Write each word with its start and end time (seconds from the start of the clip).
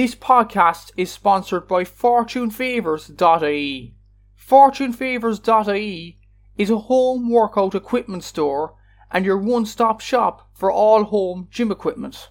This 0.00 0.14
podcast 0.14 0.92
is 0.96 1.12
sponsored 1.12 1.68
by 1.68 1.84
FortuneFavors.ie. 1.84 3.94
FortuneFavors.ie 4.48 6.18
is 6.56 6.70
a 6.70 6.78
home 6.78 7.28
workout 7.28 7.74
equipment 7.74 8.24
store 8.24 8.76
and 9.10 9.26
your 9.26 9.36
one 9.36 9.66
stop 9.66 10.00
shop 10.00 10.48
for 10.54 10.72
all 10.72 11.04
home 11.04 11.48
gym 11.50 11.70
equipment. 11.70 12.30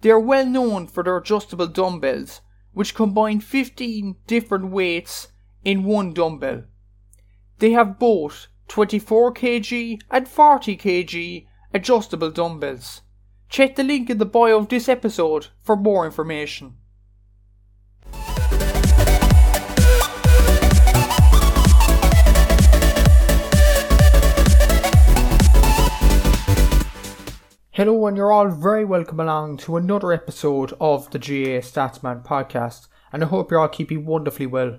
They 0.00 0.10
are 0.10 0.18
well 0.18 0.44
known 0.44 0.88
for 0.88 1.04
their 1.04 1.18
adjustable 1.18 1.68
dumbbells, 1.68 2.40
which 2.72 2.96
combine 2.96 3.38
15 3.38 4.16
different 4.26 4.72
weights 4.72 5.28
in 5.64 5.84
one 5.84 6.12
dumbbell. 6.12 6.64
They 7.60 7.70
have 7.70 8.00
both 8.00 8.48
24 8.66 9.34
kg 9.34 10.00
and 10.10 10.26
40 10.26 10.76
kg 10.76 11.46
adjustable 11.72 12.32
dumbbells. 12.32 13.02
Check 13.52 13.76
the 13.76 13.84
link 13.84 14.08
in 14.08 14.16
the 14.16 14.24
bio 14.24 14.56
of 14.56 14.70
this 14.70 14.88
episode 14.88 15.48
for 15.60 15.76
more 15.76 16.06
information. 16.06 16.78
Hello, 27.72 28.06
and 28.06 28.16
you're 28.16 28.32
all 28.32 28.48
very 28.48 28.86
welcome 28.86 29.20
along 29.20 29.58
to 29.58 29.76
another 29.76 30.14
episode 30.14 30.72
of 30.80 31.10
the 31.10 31.18
GAA 31.18 31.60
Statsman 31.60 32.24
podcast, 32.24 32.88
and 33.12 33.22
I 33.22 33.26
hope 33.26 33.50
you're 33.50 33.60
all 33.60 33.68
keeping 33.68 34.06
wonderfully 34.06 34.46
well. 34.46 34.78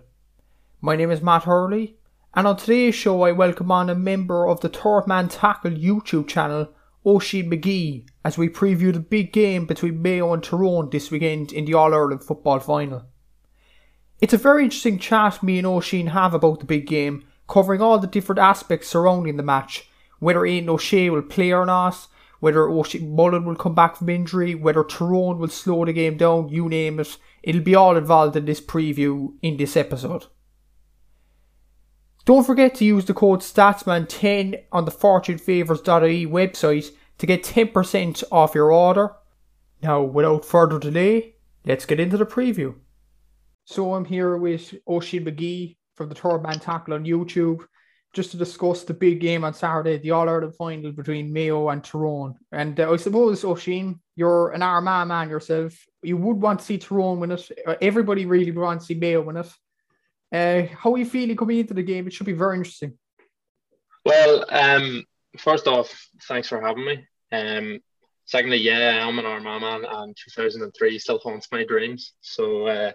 My 0.81 0.95
name 0.95 1.11
is 1.11 1.21
Matt 1.21 1.43
Hurley, 1.43 1.97
and 2.33 2.47
on 2.47 2.57
today's 2.57 2.95
show, 2.95 3.21
I 3.21 3.33
welcome 3.33 3.71
on 3.71 3.91
a 3.91 3.93
member 3.93 4.47
of 4.47 4.61
the 4.61 4.69
Third 4.69 5.03
Man 5.05 5.29
Tackle 5.29 5.69
YouTube 5.69 6.27
channel, 6.27 6.69
Oisin 7.05 7.49
McGee, 7.49 8.07
as 8.23 8.37
we 8.37 8.47
preview 8.47 8.93
the 8.93 8.99
big 8.99 9.33
game 9.33 9.65
between 9.65 10.01
Mayo 10.01 10.33
and 10.33 10.41
Tyrone 10.41 10.89
this 10.89 11.11
weekend 11.11 11.51
in 11.51 11.65
the 11.65 11.73
All 11.73 11.93
Ireland 11.93 12.23
football 12.23 12.59
final. 12.59 13.05
It's 14.21 14.33
a 14.33 14.37
very 14.37 14.63
interesting 14.63 14.99
chat 14.99 15.43
me 15.43 15.57
and 15.57 15.67
Oisin 15.67 16.07
have 16.07 16.33
about 16.33 16.61
the 16.61 16.65
big 16.65 16.87
game, 16.87 17.25
covering 17.49 17.81
all 17.81 17.99
the 17.99 18.07
different 18.07 18.39
aspects 18.39 18.87
surrounding 18.87 19.35
the 19.35 19.43
match, 19.43 19.89
whether 20.19 20.45
Aidan 20.45 20.69
O'Shea 20.69 21.09
will 21.09 21.23
play 21.23 21.51
or 21.51 21.65
not, 21.65 22.07
whether 22.39 22.69
Oisin 22.69 23.13
Mullin 23.13 23.43
will 23.43 23.57
come 23.57 23.75
back 23.75 23.97
from 23.97 24.07
injury, 24.07 24.55
whether 24.55 24.85
Tyrone 24.85 25.39
will 25.39 25.49
slow 25.49 25.83
the 25.83 25.91
game 25.91 26.15
down, 26.15 26.47
you 26.47 26.69
name 26.69 27.01
it. 27.01 27.17
It'll 27.41 27.61
be 27.61 27.75
all 27.75 27.97
involved 27.97 28.37
in 28.37 28.45
this 28.45 28.61
preview 28.61 29.33
in 29.41 29.57
this 29.57 29.75
episode. 29.75 30.27
Don't 32.25 32.45
forget 32.45 32.75
to 32.75 32.85
use 32.85 33.03
the 33.03 33.13
code 33.13 33.41
STATSMAN10 33.41 34.63
on 34.71 34.85
the 34.85 34.91
FortuneFavors.ie 34.91 36.25
website 36.25 36.91
to 37.17 37.25
get 37.25 37.43
10% 37.43 38.23
off 38.31 38.55
your 38.55 38.71
order. 38.71 39.15
Now, 39.81 40.01
without 40.01 40.45
further 40.45 40.79
delay, 40.79 41.35
let's 41.65 41.85
get 41.85 41.99
into 41.99 42.15
the 42.15 42.25
preview. 42.25 42.75
So 43.65 43.93
I'm 43.93 44.05
here 44.05 44.37
with 44.37 44.73
Oisin 44.87 45.25
McGee 45.25 45.75
from 45.95 46.07
the 46.07 46.15
Third 46.15 46.43
Man 46.43 46.59
Tackle 46.59 46.93
on 46.93 47.03
YouTube 47.03 47.65
just 48.13 48.31
to 48.31 48.37
discuss 48.37 48.83
the 48.83 48.93
big 48.93 49.19
game 49.19 49.43
on 49.43 49.53
Saturday, 49.53 49.97
the 49.97 50.11
All 50.11 50.29
Ireland 50.29 50.55
final 50.55 50.91
between 50.91 51.33
Mayo 51.33 51.69
and 51.69 51.83
Tyrone. 51.83 52.35
And 52.51 52.79
uh, 52.79 52.91
I 52.91 52.95
suppose, 52.97 53.43
Oisin, 53.43 53.99
you're 54.15 54.51
an 54.51 54.61
Armagh 54.61 55.07
man 55.07 55.29
yourself. 55.29 55.73
You 56.03 56.17
would 56.17 56.37
want 56.37 56.59
to 56.59 56.65
see 56.65 56.77
Tyrone 56.77 57.19
win 57.19 57.31
it. 57.31 57.51
Everybody 57.81 58.25
really 58.25 58.51
wants 58.51 58.87
to 58.87 58.93
see 58.93 58.99
Mayo 58.99 59.23
win 59.23 59.37
it. 59.37 59.51
Uh, 60.33 60.63
how 60.75 60.91
are 60.91 60.97
you 60.97 61.05
feeling 61.05 61.37
coming 61.37 61.59
into 61.59 61.75
the 61.75 61.83
game? 61.83 62.07
It 62.07 62.13
should 62.13 62.25
be 62.25 62.33
very 62.33 62.57
interesting. 62.57 62.97
Well, 64.03 64.45
um, 64.49 65.05
first 65.37 65.67
off, 65.67 66.09
thanks 66.27 66.47
for 66.47 66.59
having 66.59 66.85
me. 66.85 67.07
Um, 67.31 67.79
secondly, 68.25 68.57
yeah, 68.57 69.05
I'm 69.07 69.19
an 69.19 69.25
Armagh 69.25 69.61
man, 69.61 69.85
and 69.87 70.17
2003 70.17 70.97
still 70.97 71.19
haunts 71.19 71.49
my 71.51 71.63
dreams. 71.63 72.13
So 72.21 72.65
uh, 72.65 72.91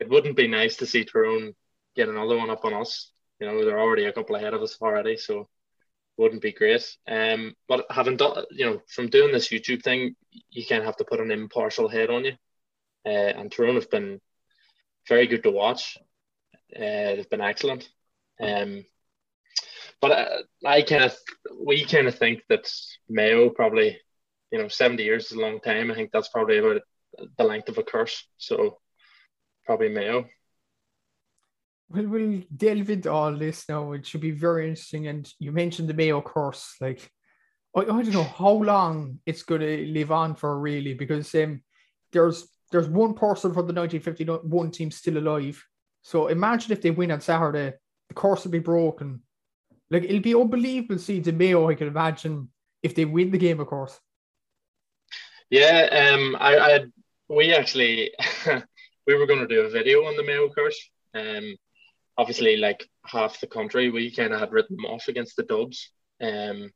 it 0.00 0.08
wouldn't 0.08 0.36
be 0.36 0.48
nice 0.48 0.76
to 0.78 0.86
see 0.86 1.04
Tyrone 1.04 1.54
get 1.94 2.08
another 2.08 2.36
one 2.36 2.50
up 2.50 2.64
on 2.64 2.74
us. 2.74 3.12
You 3.38 3.46
know, 3.46 3.64
they're 3.64 3.80
already 3.80 4.06
a 4.06 4.12
couple 4.12 4.34
ahead 4.34 4.54
of 4.54 4.62
us 4.62 4.76
already, 4.82 5.16
so 5.16 5.48
wouldn't 6.16 6.42
be 6.42 6.52
great. 6.52 6.96
Um, 7.06 7.54
but 7.68 7.86
having 7.90 8.16
done, 8.16 8.44
you 8.50 8.66
know, 8.66 8.82
from 8.88 9.08
doing 9.08 9.32
this 9.32 9.48
YouTube 9.48 9.82
thing, 9.82 10.16
you 10.50 10.66
kind 10.66 10.80
of 10.80 10.86
have 10.86 10.96
to 10.96 11.04
put 11.04 11.20
an 11.20 11.30
impartial 11.30 11.88
head 11.88 12.10
on 12.10 12.24
you. 12.24 12.32
Uh, 13.04 13.08
and 13.38 13.52
Tyrone 13.52 13.76
have 13.76 13.90
been 13.90 14.20
very 15.08 15.26
good 15.26 15.44
to 15.44 15.50
watch. 15.50 15.96
Uh, 16.74 17.16
they've 17.16 17.30
been 17.30 17.40
excellent. 17.40 17.88
Um, 18.42 18.84
but 20.00 20.10
uh, 20.10 20.42
I 20.64 20.82
kind 20.82 21.04
of, 21.04 21.16
we 21.64 21.84
kind 21.84 22.06
of 22.06 22.18
think 22.18 22.42
that 22.48 22.70
Mayo 23.08 23.50
probably, 23.50 23.98
you 24.50 24.58
know, 24.58 24.68
70 24.68 25.02
years 25.02 25.26
is 25.26 25.32
a 25.32 25.40
long 25.40 25.60
time. 25.60 25.90
I 25.90 25.94
think 25.94 26.10
that's 26.12 26.28
probably 26.28 26.58
about 26.58 26.82
the 27.38 27.44
length 27.44 27.68
of 27.68 27.78
a 27.78 27.82
curse. 27.82 28.26
So 28.36 28.78
probably 29.64 29.88
Mayo. 29.88 30.26
Well, 31.88 32.06
we'll 32.06 32.42
delve 32.54 32.90
into 32.90 33.10
all 33.10 33.32
this 33.32 33.68
now. 33.68 33.92
It 33.92 34.06
should 34.06 34.20
be 34.20 34.32
very 34.32 34.68
interesting. 34.68 35.06
And 35.06 35.30
you 35.38 35.52
mentioned 35.52 35.88
the 35.88 35.94
Mayo 35.94 36.20
curse. 36.20 36.74
Like, 36.80 37.10
I, 37.74 37.80
I 37.80 37.84
don't 37.84 38.12
know 38.12 38.24
how 38.24 38.50
long 38.50 39.20
it's 39.24 39.44
going 39.44 39.60
to 39.60 39.86
live 39.86 40.10
on 40.10 40.34
for, 40.34 40.58
really, 40.58 40.94
because 40.94 41.34
um, 41.36 41.62
there's 42.12 42.48
there's 42.72 42.88
one 42.88 43.14
person 43.14 43.52
from 43.54 43.68
the 43.68 43.72
1951 43.72 44.70
team 44.72 44.90
still 44.90 45.18
alive 45.18 45.64
so 46.06 46.28
imagine 46.28 46.70
if 46.70 46.82
they 46.82 46.92
win 46.92 47.10
on 47.10 47.20
Saturday, 47.20 47.74
the 48.06 48.14
course 48.14 48.44
will 48.44 48.52
be 48.52 48.60
broken. 48.60 49.22
Like 49.90 50.04
it'll 50.04 50.20
be 50.20 50.36
unbelievable 50.36 51.00
see 51.00 51.18
the 51.18 51.32
Mayo, 51.32 51.68
I 51.68 51.74
can 51.74 51.88
imagine, 51.88 52.48
if 52.80 52.94
they 52.94 53.04
win 53.04 53.32
the 53.32 53.38
game, 53.38 53.58
of 53.58 53.66
course. 53.66 53.98
Yeah, 55.50 56.12
um, 56.12 56.36
I, 56.38 56.58
I 56.58 56.84
we 57.28 57.52
actually 57.52 58.12
we 59.08 59.16
were 59.16 59.26
going 59.26 59.40
to 59.40 59.48
do 59.48 59.62
a 59.62 59.68
video 59.68 60.04
on 60.04 60.16
the 60.16 60.22
Mayo 60.22 60.48
curse. 60.48 60.78
Um, 61.12 61.56
obviously, 62.16 62.56
like 62.56 62.88
half 63.04 63.40
the 63.40 63.48
country, 63.48 63.90
we 63.90 64.14
kind 64.14 64.32
of 64.32 64.38
had 64.38 64.52
written 64.52 64.76
them 64.76 64.86
off 64.86 65.08
against 65.08 65.34
the 65.34 65.42
Dubs, 65.42 65.90
um, 66.20 66.70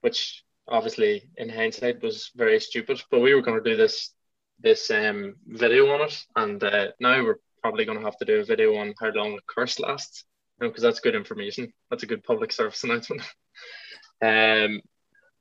which 0.00 0.42
obviously 0.66 1.30
in 1.36 1.48
hindsight 1.48 2.02
was 2.02 2.32
very 2.34 2.58
stupid. 2.58 3.00
But 3.08 3.20
we 3.20 3.36
were 3.36 3.42
going 3.42 3.62
to 3.62 3.70
do 3.70 3.76
this 3.76 4.12
this 4.58 4.90
um 4.90 5.36
video 5.46 5.86
on 5.94 6.08
it, 6.08 6.24
and 6.34 6.64
uh, 6.64 6.88
now 6.98 7.22
we're 7.22 7.38
probably 7.66 7.84
going 7.84 7.98
to 7.98 8.04
have 8.04 8.16
to 8.16 8.24
do 8.24 8.38
a 8.38 8.44
video 8.44 8.76
on 8.76 8.94
how 9.00 9.10
long 9.10 9.32
a 9.32 9.40
curse 9.52 9.80
lasts, 9.80 10.24
you 10.60 10.64
know, 10.64 10.70
because 10.70 10.84
that's 10.84 11.00
good 11.00 11.16
information. 11.16 11.72
That's 11.90 12.04
a 12.04 12.06
good 12.06 12.22
public 12.22 12.52
service 12.52 12.84
announcement. 12.84 13.22
um, 14.22 14.80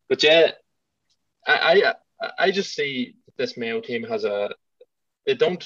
but 0.09 0.23
yeah, 0.23 0.51
I, 1.45 1.93
I 2.19 2.29
I 2.39 2.51
just 2.51 2.73
see 2.73 3.13
this 3.37 3.57
Mayo 3.57 3.79
team 3.79 4.03
has 4.05 4.23
a 4.23 4.49
they 5.27 5.35
don't 5.35 5.63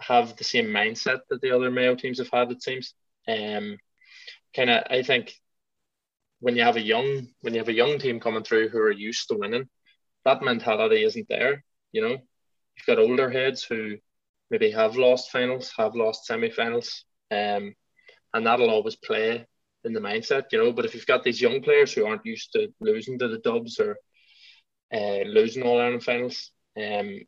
have 0.00 0.36
the 0.36 0.42
same 0.42 0.66
mindset 0.66 1.20
that 1.30 1.40
the 1.40 1.52
other 1.52 1.70
Mayo 1.70 1.94
teams 1.94 2.18
have 2.18 2.30
had. 2.32 2.50
It 2.50 2.64
seems. 2.64 2.94
Um, 3.28 3.78
kind 4.54 4.70
of, 4.70 4.84
I 4.90 5.02
think 5.02 5.34
when 6.40 6.56
you 6.56 6.62
have 6.64 6.76
a 6.76 6.80
young 6.94 7.28
when 7.42 7.54
you 7.54 7.60
have 7.60 7.68
a 7.68 7.80
young 7.82 8.00
team 8.00 8.18
coming 8.18 8.42
through 8.42 8.70
who 8.70 8.78
are 8.78 8.90
used 8.90 9.28
to 9.28 9.36
winning, 9.36 9.68
that 10.24 10.42
mentality 10.42 11.04
isn't 11.04 11.28
there. 11.28 11.62
You 11.92 12.02
know, 12.02 12.16
you've 12.76 12.86
got 12.88 12.98
older 12.98 13.30
heads 13.30 13.62
who 13.62 13.98
maybe 14.50 14.70
have 14.70 14.96
lost 14.96 15.30
finals, 15.30 15.72
have 15.76 15.94
lost 15.94 16.26
semi-finals, 16.26 17.04
um, 17.30 17.74
and 18.34 18.46
that'll 18.46 18.70
always 18.70 18.96
play 18.96 19.46
in 19.84 19.92
the 19.92 20.00
mindset, 20.00 20.44
you 20.52 20.58
know. 20.62 20.72
But 20.72 20.84
if 20.84 20.94
you've 20.94 21.06
got 21.06 21.24
these 21.24 21.40
young 21.40 21.62
players 21.62 21.92
who 21.92 22.06
aren't 22.06 22.26
used 22.26 22.52
to 22.52 22.68
losing 22.80 23.18
to 23.18 23.28
the 23.28 23.38
Dubs 23.38 23.80
or 23.80 23.96
uh, 24.92 25.22
losing 25.26 25.62
all 25.62 25.80
Ireland 25.80 26.04
finals, 26.04 26.50
um, 26.76 27.20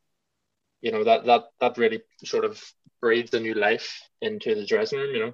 you 0.80 0.92
know 0.92 1.04
that 1.04 1.24
that 1.26 1.44
that 1.60 1.78
really 1.78 2.02
sort 2.24 2.44
of 2.44 2.62
breathes 3.00 3.34
a 3.34 3.40
new 3.40 3.54
life 3.54 4.00
into 4.20 4.54
the 4.54 4.66
dressing 4.66 4.98
room, 4.98 5.14
you 5.14 5.20
know. 5.26 5.32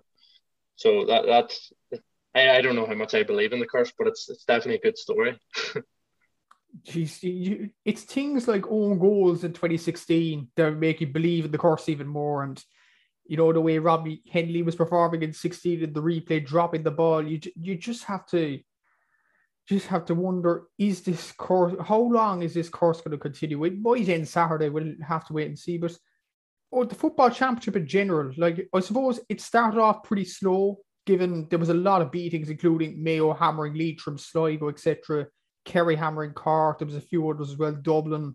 So 0.77 1.06
that 1.06 1.27
that's 1.27 1.72
I, 2.34 2.59
I 2.59 2.61
don't 2.62 2.77
know 2.77 2.87
how 2.87 2.95
much 2.95 3.15
I 3.15 3.22
believe 3.22 3.53
in 3.53 3.61
the 3.61 3.66
curse, 3.66 3.93
but 3.99 4.09
it's 4.09 4.28
it's 4.31 4.45
definitely 4.45 4.77
a 4.77 4.81
good 4.91 4.99
story. 4.99 5.39
geez, 6.83 7.23
you, 7.23 7.71
it's 7.85 8.03
things 8.03 8.49
like 8.49 8.67
own 8.69 8.99
goals 8.99 9.45
in 9.45 9.53
2016 9.53 10.49
that 10.57 10.77
make 10.77 11.01
you 11.01 11.07
believe 11.07 11.45
in 11.45 11.51
the 11.51 11.59
course 11.59 11.89
even 11.89 12.07
more. 12.07 12.43
And 12.43 12.63
you 13.27 13.37
know 13.37 13.53
the 13.53 13.60
way 13.60 13.78
Robbie 13.78 14.22
Hennelly 14.33 14.65
was 14.65 14.77
performing 14.77 15.22
in 15.22 15.33
16 15.33 15.83
in 15.83 15.93
the 15.93 16.03
replay, 16.03 16.45
dropping 16.45 16.83
the 16.83 16.91
ball. 16.91 17.27
You 17.27 17.41
you 17.57 17.77
just 17.77 18.04
have 18.04 18.27
to 18.27 18.60
just 19.69 19.87
have 19.87 20.04
to 20.07 20.15
wonder: 20.15 20.65
is 20.78 21.03
this 21.03 21.33
course? 21.33 21.75
How 21.83 22.01
long 22.01 22.43
is 22.43 22.54
this 22.54 22.69
course 22.69 23.01
going 23.01 23.13
to 23.13 23.19
continue? 23.19 23.65
It 23.65 23.81
might 23.81 24.09
end 24.09 24.28
Saturday. 24.28 24.69
We'll 24.69 24.95
have 25.07 25.27
to 25.28 25.33
wait 25.33 25.48
and 25.48 25.59
see. 25.59 25.78
But 25.78 25.97
or 26.71 26.84
the 26.84 26.95
football 26.95 27.31
championship 27.31 27.77
in 27.77 27.87
general, 27.87 28.33
like 28.37 28.69
I 28.75 28.81
suppose 28.81 29.21
it 29.28 29.41
started 29.41 29.81
off 29.81 30.03
pretty 30.03 30.25
slow. 30.25 30.78
Given 31.07 31.48
there 31.51 31.59
was 31.59 31.69
a 31.69 31.75
lot 31.75 32.01
of 32.01 32.10
beatings, 32.10 32.48
including 32.48 33.03
Mayo 33.03 33.34
hammering 33.34 33.75
Leitrim, 33.75 34.16
Sligo, 34.16 34.71
etc 34.71 35.27
Kerry 35.65 35.97
hammering 35.97 36.33
Cork. 36.33 36.78
There 36.78 36.87
was 36.87 36.97
a 36.97 37.01
few 37.01 37.28
others 37.28 37.51
as 37.51 37.57
well. 37.57 37.72
Dublin 37.72 38.34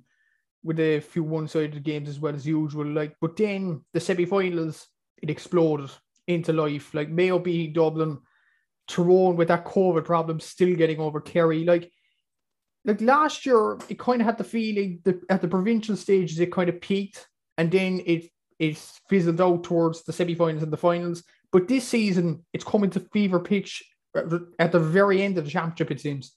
with 0.63 0.79
a 0.79 0.99
few 0.99 1.23
one-sided 1.23 1.83
games 1.83 2.09
as 2.09 2.19
well 2.19 2.35
as 2.35 2.45
usual. 2.45 2.85
Like, 2.85 3.15
but 3.21 3.37
then 3.37 3.85
the 3.93 3.99
semi-finals 3.99 4.87
it 5.21 5.29
exploded 5.29 5.89
into 6.27 6.53
life. 6.53 6.93
Like 6.93 7.09
Mayo 7.09 7.39
beating 7.39 7.73
Dublin, 7.73 8.19
Tyrone 8.87 9.35
with 9.35 9.49
that 9.49 9.65
COVID 9.65 10.05
problem 10.05 10.39
still 10.39 10.75
getting 10.75 10.99
over 10.99 11.21
Kerry. 11.21 11.63
Like, 11.63 11.91
like 12.85 13.01
last 13.01 13.45
year, 13.45 13.77
it 13.89 13.99
kind 13.99 14.21
of 14.21 14.25
had 14.25 14.37
the 14.37 14.43
feeling 14.43 15.01
that 15.03 15.19
at 15.29 15.41
the 15.41 15.47
provincial 15.47 15.95
stages 15.95 16.39
it 16.39 16.51
kind 16.51 16.69
of 16.69 16.81
peaked, 16.81 17.27
and 17.57 17.71
then 17.71 18.01
it 18.05 18.29
it 18.57 18.77
fizzled 19.09 19.39
out 19.41 19.63
towards 19.63 20.03
the 20.03 20.13
semi-finals 20.13 20.63
and 20.63 20.73
the 20.73 20.77
finals. 20.77 21.23
But 21.51 21.67
this 21.67 21.87
season, 21.87 22.45
it's 22.53 22.63
coming 22.63 22.89
to 22.91 22.99
fever 22.99 23.39
pitch 23.39 23.83
at 24.15 24.71
the 24.71 24.79
very 24.79 25.21
end 25.21 25.37
of 25.37 25.45
the 25.45 25.51
championship. 25.51 25.91
It 25.91 26.01
seems. 26.01 26.35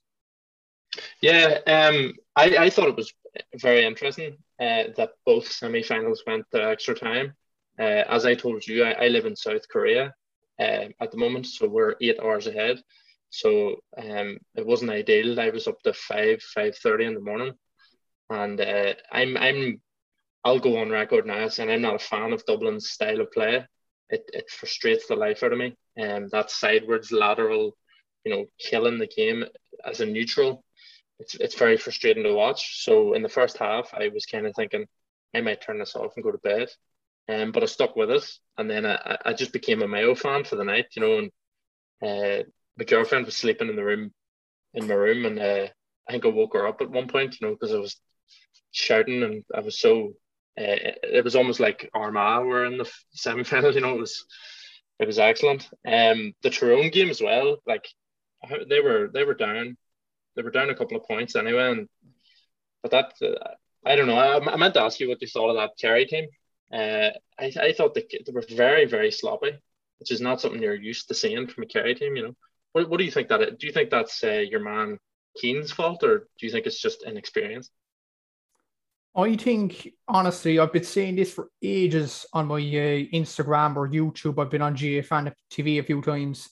Yeah, 1.21 1.59
um, 1.67 2.15
I, 2.37 2.57
I 2.57 2.71
thought 2.71 2.89
it 2.89 2.97
was 2.97 3.13
very 3.57 3.85
interesting 3.85 4.37
uh, 4.61 4.85
that 4.97 5.11
both 5.25 5.51
semi-finals 5.51 6.23
went 6.27 6.45
to 6.53 6.63
extra 6.63 6.95
time. 6.95 7.35
Uh, 7.79 8.05
as 8.09 8.27
I 8.27 8.35
told 8.35 8.67
you, 8.67 8.85
I, 8.85 9.05
I 9.05 9.09
live 9.09 9.25
in 9.25 9.37
South 9.37 9.67
Korea 9.69 10.15
uh, 10.61 10.85
at 11.01 11.11
the 11.11 11.17
moment, 11.17 11.47
so 11.47 11.67
we're 11.67 11.95
eight 12.01 12.21
hours 12.21 12.47
ahead. 12.47 12.83
So 13.31 13.77
um, 13.97 14.39
it 14.55 14.67
wasn't 14.67 14.91
ideal. 14.91 15.41
I 15.41 15.49
was 15.49 15.67
up 15.67 15.81
to 15.83 15.95
five, 15.95 16.43
five 16.43 16.77
thirty 16.77 17.07
in 17.07 17.15
the 17.15 17.21
morning, 17.21 17.55
and 18.29 18.61
uh, 18.61 18.93
I'm 19.11 19.39
I'm 19.39 19.81
I'll 20.45 20.59
go 20.59 20.79
on 20.79 20.91
record 20.91 21.27
now 21.27 21.49
saying 21.49 21.71
I'm 21.71 21.81
not 21.81 21.95
a 21.95 21.99
fan 21.99 22.35
of 22.35 22.45
Dublin's 22.45 22.91
style 22.91 23.23
of 23.23 23.33
play. 23.33 23.67
It, 24.11 24.29
it 24.35 24.51
frustrates 24.51 25.07
the 25.07 25.17
life 25.17 25.43
out 25.43 25.53
of 25.53 25.59
me. 25.59 25.75
And 25.97 26.25
um, 26.25 26.29
that 26.33 26.51
sidewards 26.51 27.11
lateral, 27.11 27.77
you 28.25 28.35
know, 28.35 28.47
killing 28.59 28.99
the 28.99 29.07
game 29.07 29.45
as 29.87 30.01
a 30.01 30.07
neutral, 30.07 30.63
it's 31.23 31.35
it's 31.37 31.59
very 31.59 31.77
frustrating 31.77 32.25
to 32.25 32.35
watch. 32.35 32.85
So 32.85 33.15
in 33.15 33.23
the 33.23 33.29
first 33.29 33.59
half, 33.59 33.95
I 33.95 34.09
was 34.09 34.27
kind 34.27 34.47
of 34.47 34.55
thinking 34.55 34.87
I 35.35 35.41
might 35.41 35.63
turn 35.63 35.79
this 35.79 35.97
off 35.97 36.13
and 36.17 36.25
go 36.25 36.33
to 36.33 36.39
bed. 36.39 36.69
Um, 37.29 37.53
but 37.53 37.63
I 37.63 37.67
stuck 37.67 37.95
with 37.97 38.11
it, 38.11 38.29
and 38.59 38.69
then 38.69 38.85
I, 38.85 39.17
I 39.25 39.33
just 39.33 39.53
became 39.53 39.83
a 39.83 39.89
Mayo 39.89 40.15
fan 40.15 40.45
for 40.45 40.57
the 40.57 40.65
night, 40.65 40.87
you 40.97 41.03
know. 41.03 41.19
And 41.19 41.31
uh, 42.03 42.43
my 42.77 42.85
girlfriend 42.85 43.27
was 43.27 43.37
sleeping 43.37 43.69
in 43.69 43.77
the 43.77 43.85
room, 43.85 44.13
in 44.75 44.89
my 44.89 44.95
room, 44.95 45.25
and 45.27 45.39
uh, 45.39 45.69
I 46.09 46.13
think 46.13 46.25
I 46.25 46.29
woke 46.29 46.55
her 46.55 46.67
up 46.67 46.81
at 46.81 46.91
one 46.91 47.07
point, 47.07 47.41
you 47.41 47.47
know, 47.47 47.55
because 47.55 47.73
I 47.73 47.79
was 47.79 48.01
shouting 48.73 49.23
and 49.23 49.45
I 49.55 49.61
was 49.61 49.79
so 49.79 50.15
uh, 50.59 50.99
it 51.03 51.25
was 51.25 51.37
almost 51.37 51.61
like 51.61 51.89
Armagh 51.95 52.45
were 52.45 52.67
in 52.67 52.77
the 52.79 52.91
semi 53.13 53.45
final. 53.45 53.73
You 53.75 53.81
know, 53.81 53.95
it 53.95 54.01
was 54.01 54.25
it 54.99 55.07
was 55.07 55.19
excellent. 55.19 55.69
Um, 55.87 56.35
the 56.43 56.51
Tyrone 56.51 56.91
game 56.91 57.11
as 57.11 57.23
well. 57.23 57.59
Like 57.67 57.87
they 58.69 58.81
were 58.81 59.11
they 59.13 59.25
were 59.25 59.35
down, 59.35 59.77
they 60.37 60.43
were 60.43 60.51
down 60.51 60.71
a 60.71 60.75
couple 60.75 60.97
of 60.97 61.05
points 61.05 61.37
anyway. 61.37 61.71
And 61.71 61.89
but 62.83 62.91
that 62.91 63.13
uh, 63.23 63.55
I 63.85 63.97
don't 63.97 64.07
know. 64.07 64.17
I, 64.17 64.53
I 64.53 64.57
meant 64.57 64.75
to 64.75 64.83
ask 64.83 65.01
you 65.01 65.09
what 65.09 65.21
you 65.23 65.29
thought 65.29 65.51
of 65.51 65.57
that 65.57 65.79
Kerry 65.81 66.07
team. 66.07 66.27
Uh, 66.73 67.11
I 67.39 67.53
I 67.61 67.73
thought 67.73 67.95
they, 67.95 68.07
they 68.11 68.33
were 68.33 68.45
very 68.49 68.87
very 68.87 69.11
sloppy, 69.11 69.53
which 69.99 70.11
is 70.11 70.21
not 70.21 70.41
something 70.41 70.63
you're 70.63 70.75
used 70.75 71.09
to 71.09 71.15
seeing 71.15 71.47
from 71.47 71.65
a 71.65 71.67
Kerry 71.67 71.95
team. 71.95 72.17
You 72.17 72.23
know, 72.29 72.37
what 72.73 72.89
what 72.89 72.99
do 72.99 73.05
you 73.05 73.11
think 73.11 73.29
that? 73.29 73.59
Do 73.59 73.67
you 73.67 73.73
think 73.73 73.91
that's 73.91 74.23
uh, 74.25 74.45
your 74.51 74.61
man 74.61 74.99
Keane's 75.37 75.73
fault, 75.73 76.03
or 76.03 76.29
do 76.39 76.47
you 76.47 76.53
think 76.53 76.67
it's 76.67 76.81
just 76.81 77.05
inexperience? 77.05 77.71
I 79.15 79.37
think 79.37 79.93
honestly, 80.09 80.59
I've 80.59 80.73
been 80.73 80.85
saying 80.85 81.17
this 81.17 81.35
for 81.35 81.49
ages 81.63 82.25
on 82.33 82.47
my 82.47 82.57
uh, 82.57 83.05
Instagram 83.13 83.77
or 83.77 83.89
YouTube. 83.89 84.41
I've 84.41 84.51
been 84.51 84.63
on 84.63 84.75
GFN 84.75 85.33
TV 85.51 85.79
a 85.79 85.83
few 85.83 86.01
times. 86.01 86.49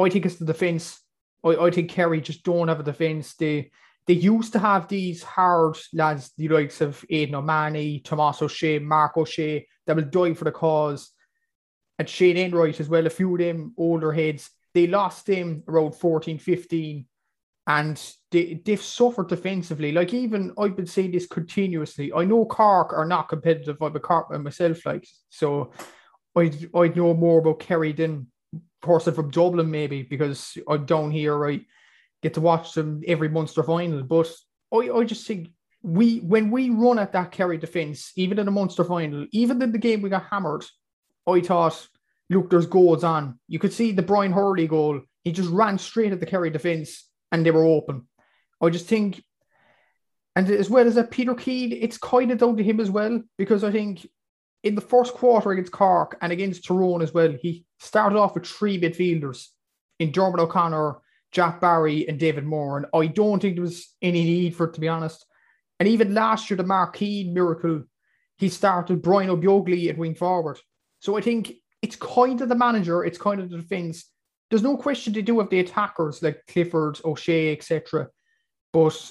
I 0.00 0.08
think 0.08 0.26
it's 0.26 0.36
the 0.36 0.44
defense. 0.44 1.00
I, 1.44 1.48
I 1.48 1.70
think 1.70 1.90
Kerry 1.90 2.20
just 2.20 2.44
don't 2.44 2.68
have 2.68 2.80
a 2.80 2.84
defense. 2.84 3.34
They 3.34 3.70
they 4.06 4.14
used 4.14 4.52
to 4.54 4.58
have 4.58 4.88
these 4.88 5.22
hard 5.22 5.76
lads, 5.92 6.32
the 6.36 6.48
likes 6.48 6.80
of 6.80 7.04
Aidan 7.08 7.36
O'Mahony, 7.36 8.00
Tomás 8.00 8.42
Ó 8.42 8.48
Sé, 8.48 8.82
Mark 8.82 9.16
O'Shea, 9.16 9.66
that 9.86 9.94
will 9.94 10.02
die 10.02 10.34
for 10.34 10.44
the 10.44 10.50
cause. 10.50 11.10
And 12.00 12.08
Shane 12.08 12.36
Enright 12.36 12.80
as 12.80 12.88
well, 12.88 13.06
a 13.06 13.10
few 13.10 13.32
of 13.32 13.38
them 13.38 13.74
older 13.76 14.12
heads. 14.12 14.50
They 14.74 14.88
lost 14.88 15.26
them 15.26 15.62
around 15.68 15.92
14, 15.92 16.38
15 16.38 17.06
and 17.66 18.14
they, 18.30 18.60
they've 18.64 18.82
suffered 18.82 19.28
defensively. 19.28 19.92
Like 19.92 20.12
even 20.12 20.52
I've 20.58 20.76
been 20.76 20.86
saying 20.86 21.12
this 21.12 21.26
continuously. 21.26 22.12
I 22.12 22.24
know 22.24 22.44
Cork 22.44 22.92
are 22.92 23.06
not 23.06 23.28
competitive. 23.28 23.80
I'm 23.80 23.94
a 23.94 24.00
Cork 24.00 24.30
myself, 24.30 24.84
like 24.84 25.06
so. 25.28 25.72
I 26.34 26.50
I 26.74 26.88
know 26.88 27.14
more 27.14 27.40
about 27.40 27.60
Kerry 27.60 27.92
than 27.92 28.28
person 28.82 29.14
from 29.14 29.30
Dublin 29.30 29.70
maybe 29.70 30.02
because 30.02 30.58
I'm 30.68 30.84
down 30.84 31.10
here. 31.10 31.48
I 31.48 31.60
get 32.22 32.34
to 32.34 32.40
watch 32.40 32.74
them 32.74 33.02
every 33.06 33.28
Munster 33.28 33.62
final, 33.62 34.02
but 34.02 34.30
I 34.72 34.90
I 34.90 35.04
just 35.04 35.26
think 35.26 35.48
we 35.82 36.18
when 36.18 36.50
we 36.50 36.70
run 36.70 36.98
at 36.98 37.12
that 37.12 37.32
Kerry 37.32 37.58
defence, 37.58 38.12
even 38.16 38.38
in 38.38 38.46
the 38.46 38.52
Munster 38.52 38.84
final, 38.84 39.26
even 39.32 39.62
in 39.62 39.72
the 39.72 39.78
game 39.78 40.02
we 40.02 40.10
got 40.10 40.26
hammered, 40.30 40.64
I 41.26 41.40
thought, 41.40 41.88
look, 42.30 42.50
there's 42.50 42.66
goals 42.66 43.04
on. 43.04 43.38
You 43.48 43.58
could 43.58 43.72
see 43.72 43.92
the 43.92 44.02
Brian 44.02 44.32
Hurley 44.32 44.66
goal. 44.66 45.00
He 45.24 45.32
just 45.32 45.50
ran 45.50 45.78
straight 45.78 46.12
at 46.12 46.20
the 46.20 46.26
Kerry 46.26 46.50
defence 46.50 47.08
and 47.30 47.44
they 47.44 47.50
were 47.50 47.64
open. 47.64 48.08
I 48.60 48.70
just 48.70 48.86
think, 48.86 49.22
and 50.36 50.48
as 50.50 50.70
well 50.70 50.86
as 50.86 50.94
that, 50.94 51.10
Peter 51.10 51.34
Keane, 51.34 51.72
it's 51.72 51.98
kind 51.98 52.30
of 52.30 52.38
down 52.38 52.56
to 52.56 52.62
him 52.62 52.80
as 52.80 52.90
well, 52.90 53.22
because 53.38 53.64
I 53.64 53.72
think 53.72 54.06
in 54.62 54.74
the 54.74 54.80
first 54.80 55.14
quarter 55.14 55.50
against 55.50 55.72
Cork 55.72 56.16
and 56.20 56.32
against 56.32 56.64
Tyrone 56.64 57.02
as 57.02 57.12
well, 57.12 57.32
he 57.32 57.64
started 57.80 58.18
off 58.18 58.34
with 58.34 58.46
three 58.46 58.80
midfielders 58.80 59.48
in 59.98 60.12
Diarmuid 60.12 60.40
O'Connor, 60.40 60.98
Jack 61.32 61.60
Barry, 61.60 62.08
and 62.08 62.18
David 62.18 62.44
Moran. 62.44 62.86
And 62.92 63.02
I 63.02 63.06
don't 63.06 63.40
think 63.40 63.56
there 63.56 63.62
was 63.62 63.88
any 64.00 64.22
need 64.22 64.54
for 64.54 64.66
it, 64.66 64.74
to 64.74 64.80
be 64.80 64.88
honest. 64.88 65.24
And 65.80 65.88
even 65.88 66.14
last 66.14 66.48
year, 66.48 66.56
the 66.56 66.64
Mark 66.64 66.96
Keane 66.96 67.34
miracle, 67.34 67.82
he 68.38 68.48
started 68.48 69.02
Brian 69.02 69.30
Ó 69.30 69.36
Beaglaoich 69.36 69.90
at 69.90 69.98
wing 69.98 70.14
forward. 70.14 70.58
So 71.00 71.16
I 71.16 71.20
think 71.20 71.52
it's 71.80 71.96
kind 71.96 72.40
of 72.40 72.48
the 72.48 72.54
manager, 72.54 73.04
it's 73.04 73.18
kind 73.18 73.40
of 73.40 73.50
the 73.50 73.56
defence 73.56 74.06
there's 74.52 74.62
no 74.62 74.76
question 74.76 75.14
they 75.14 75.22
do 75.22 75.36
with 75.36 75.48
the 75.48 75.60
attackers 75.60 76.22
like 76.22 76.44
Clifford, 76.46 77.00
O'Shea, 77.06 77.52
etc. 77.52 78.08
But 78.70 79.10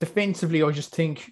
defensively, 0.00 0.62
I 0.62 0.70
just 0.70 0.94
think 0.96 1.30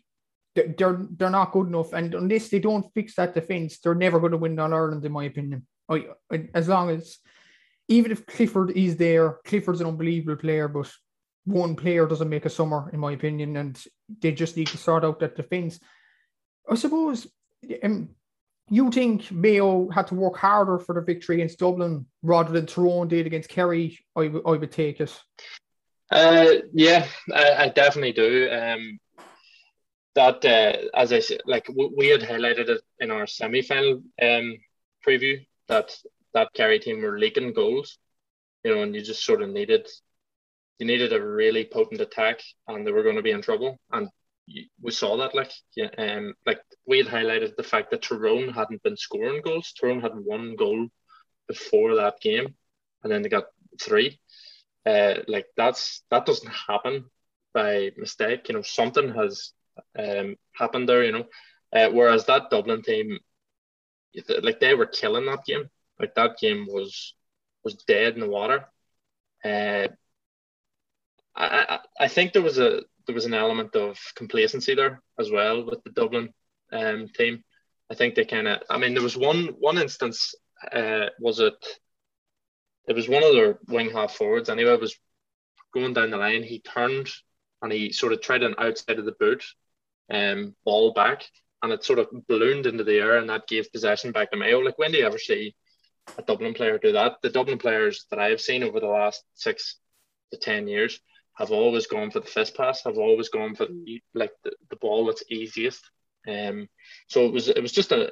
they're 0.56 1.06
they're 1.17 1.31
not 1.31 1.53
good 1.53 1.69
enough, 1.69 1.93
and 1.93 2.14
unless 2.14 2.49
they 2.49 2.58
don't 2.58 2.93
fix 2.94 3.14
that 3.17 3.35
defense, 3.35 3.79
they're 3.79 3.94
never 3.94 4.19
going 4.19 4.32
to 4.32 4.38
win 4.38 4.58
All 4.58 4.73
Ireland, 4.73 5.05
in 5.05 5.12
my 5.12 5.25
opinion. 5.25 5.67
I, 5.88 6.06
I, 6.32 6.49
as 6.55 6.69
long 6.69 6.91
as 6.91 7.19
even 7.88 8.11
if 8.11 8.26
Clifford 8.26 8.70
is 8.70 8.97
there, 8.97 9.38
Clifford's 9.44 9.81
an 9.81 9.87
unbelievable 9.87 10.37
player, 10.37 10.69
but 10.69 10.91
one 11.44 11.76
player 11.76 12.06
doesn't 12.06 12.29
make 12.29 12.44
a 12.44 12.50
summer, 12.50 12.91
in 12.93 12.99
my 12.99 13.12
opinion, 13.12 13.56
and 13.56 13.81
they 14.20 14.32
just 14.32 14.56
need 14.56 14.67
to 14.69 14.79
sort 14.79 15.05
out 15.05 15.20
that 15.20 15.37
defense. 15.37 15.79
I 16.69 16.75
suppose 16.75 17.29
um, 17.85 18.08
you 18.69 18.91
think 18.91 19.31
Mayo 19.31 19.88
had 19.91 20.08
to 20.08 20.17
work 20.17 20.37
harder 20.37 20.79
for 20.79 20.94
the 20.94 21.00
victory 21.00 21.37
against 21.37 21.61
Dublin 21.61 22.06
rather 22.23 22.53
than 22.53 22.67
Tyrone 22.67 23.06
did 23.06 23.26
against 23.26 23.49
Kerry? 23.49 23.99
I, 24.17 24.25
w- 24.25 24.43
I 24.44 24.50
would 24.50 24.73
take 24.73 25.00
it. 25.00 25.17
Uh, 26.11 26.55
yeah, 26.73 27.06
I, 27.32 27.55
I 27.64 27.69
definitely 27.69 28.12
do. 28.12 28.50
Um, 28.50 28.99
that 30.17 30.45
uh, 30.45 30.89
as 30.95 31.13
I 31.13 31.21
said, 31.21 31.43
like 31.47 31.67
w- 31.67 31.95
we 31.97 32.09
had 32.09 32.23
highlighted 32.23 32.71
it 32.71 32.83
in 33.01 33.13
our 33.13 33.27
semi-final 33.29 34.03
um, 34.23 34.59
preview 35.06 35.46
that 35.69 35.96
that 36.35 36.55
Kerry 36.55 36.81
team 36.81 37.03
were 37.03 37.19
leaking 37.19 37.55
goals, 37.55 37.99
you 38.65 38.75
know, 38.75 38.82
and 38.82 38.94
you 38.94 39.03
just 39.03 39.25
sort 39.25 39.43
of 39.43 39.51
needed 39.51 39.89
you 40.79 40.87
needed 40.87 41.13
a 41.13 41.25
really 41.25 41.65
potent 41.65 42.01
attack, 42.01 42.41
and 42.69 42.87
they 42.87 42.93
were 42.93 43.03
going 43.05 43.17
to 43.17 43.23
be 43.23 43.31
in 43.32 43.43
trouble. 43.43 43.79
And 43.93 44.11
we 44.82 44.93
saw 44.93 45.17
that 45.19 45.35
like 45.35 45.53
yeah, 45.77 45.91
um 45.99 46.35
like 46.46 46.61
we 46.87 46.99
had 46.99 47.06
highlighted 47.08 47.56
the 47.56 47.65
fact 47.65 47.91
that 47.91 48.03
Tyrone 48.03 48.51
hadn't 48.51 48.82
been 48.82 48.96
scoring 48.96 49.43
goals. 49.43 49.73
Tyrone 49.73 50.01
had 50.03 50.15
one 50.17 50.56
goal 50.56 50.89
before 51.49 51.96
that 51.96 52.20
game, 52.20 52.55
and 53.05 53.13
then 53.13 53.23
they 53.23 53.31
got 53.31 53.46
three. 53.82 54.20
Uh, 54.87 55.17
like 55.29 55.46
that's 55.56 56.03
that 56.11 56.27
doesn't 56.27 56.53
happen 56.69 57.06
by 57.55 57.93
mistake. 57.96 58.49
You 58.49 58.56
know, 58.56 58.63
something 58.63 59.15
has 59.15 59.53
um 59.99 60.37
happened 60.53 60.89
there. 60.89 61.05
You 61.05 61.13
know, 61.13 61.27
uh, 61.73 61.91
whereas 61.91 62.27
that 62.27 62.51
Dublin 62.51 62.83
team, 62.83 63.19
like 64.43 64.61
they 64.61 64.75
were 64.75 64.87
killing 64.87 65.27
that 65.27 65.45
game. 65.45 65.69
Like 65.99 66.15
that 66.15 66.39
game 66.39 66.67
was 66.69 67.15
was 67.65 67.75
dead 67.87 68.15
in 68.15 68.21
the 68.21 68.29
water. 68.29 68.67
Uh, 69.45 69.89
I, 71.35 71.47
I 71.69 71.79
I 72.01 72.09
think 72.09 72.33
there 72.33 72.43
was 72.43 72.59
a 72.59 72.83
there 73.06 73.15
was 73.15 73.25
an 73.25 73.35
element 73.35 73.75
of 73.77 73.99
complacency 74.15 74.75
there 74.75 75.03
as 75.19 75.31
well 75.31 75.65
with 75.65 75.83
the 75.85 75.91
Dublin 75.91 76.33
um, 76.73 77.09
team. 77.09 77.45
I 77.91 77.95
think 77.95 78.15
they 78.15 78.25
kind 78.25 78.49
of. 78.49 78.63
I 78.69 78.79
mean, 78.79 78.95
there 78.95 79.03
was 79.03 79.17
one 79.17 79.49
one 79.59 79.79
instance. 79.79 80.35
Uh, 80.73 81.06
was 81.21 81.41
it? 81.41 81.55
It 82.89 82.95
was 82.97 83.09
one 83.09 83.23
of 83.23 83.33
their 83.33 83.59
wing 83.69 83.91
half 83.91 84.15
forwards. 84.15 84.49
Anyway, 84.49 84.77
was 84.77 84.97
going 85.73 85.93
down 85.93 86.11
the 86.11 86.17
line. 86.17 86.43
He 86.43 86.61
turned 86.61 87.09
and 87.63 87.73
he 87.73 87.93
sort 87.93 88.13
of 88.13 88.21
tried 88.21 88.43
an 88.43 88.55
outside 88.59 88.99
of 88.99 89.05
the 89.05 89.17
boot, 89.19 89.45
um, 90.10 90.55
ball 90.65 90.93
back, 90.93 91.25
and 91.63 91.72
it 91.72 91.84
sort 91.84 91.98
of 91.98 92.08
ballooned 92.29 92.67
into 92.67 92.84
the 92.84 92.98
air, 92.98 93.17
and 93.17 93.29
that 93.31 93.48
gave 93.48 93.72
possession 93.72 94.13
back 94.13 94.31
to 94.31 94.36
Mayo. 94.36 94.60
Like 94.60 94.79
when 94.79 94.93
do 94.93 94.98
you 94.98 95.06
ever 95.06 95.19
see 95.19 95.55
a 96.19 96.22
Dublin 96.22 96.55
player 96.55 96.79
do 96.79 96.93
that? 96.93 97.17
The 97.22 97.31
Dublin 97.31 97.58
players 97.58 98.06
that 98.10 98.19
I 98.19 98.31
have 98.31 98.41
seen 98.41 98.63
over 98.63 98.81
the 98.81 98.86
last 98.86 99.22
six 99.34 99.77
to 100.32 100.39
ten 100.39 100.69
years 100.69 101.01
have 101.36 101.51
always 101.51 101.86
gone 101.86 102.10
for 102.10 102.20
the 102.20 102.27
fist 102.27 102.56
pass. 102.56 102.84
Have 102.84 102.98
always 102.98 103.29
gone 103.29 103.55
for 103.55 103.67
like 104.15 104.32
the, 104.43 104.53
the 104.70 104.77
ball 104.77 105.06
that's 105.06 105.25
easiest. 105.31 105.82
Um, 106.27 106.69
so 107.08 107.27
it 107.27 107.32
was 107.32 107.48
it 107.48 107.60
was 107.60 107.72
just 107.72 107.93
a 107.93 108.06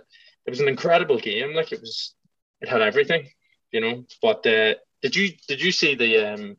it 0.46 0.50
was 0.50 0.60
an 0.60 0.68
incredible 0.68 1.18
game. 1.18 1.54
Like 1.54 1.72
it 1.72 1.80
was 1.80 2.14
it 2.60 2.68
had 2.68 2.82
everything, 2.82 3.28
you 3.72 3.80
know. 3.80 4.04
But 4.20 4.46
uh, 4.46 4.74
did 5.02 5.16
you 5.16 5.32
did 5.48 5.62
you 5.62 5.72
see 5.72 5.94
the 5.94 6.32
um 6.32 6.56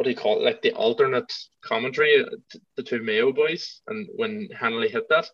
what 0.00 0.04
do 0.04 0.10
you 0.12 0.16
call 0.16 0.38
it? 0.38 0.44
Like 0.44 0.62
the 0.62 0.72
alternate 0.72 1.30
commentary, 1.60 2.24
uh, 2.24 2.58
the 2.74 2.82
two 2.82 3.02
Mayo 3.02 3.32
boys, 3.32 3.82
and 3.86 4.08
when 4.16 4.48
Hennelly 4.48 4.90
hit 4.90 5.10
that. 5.10 5.28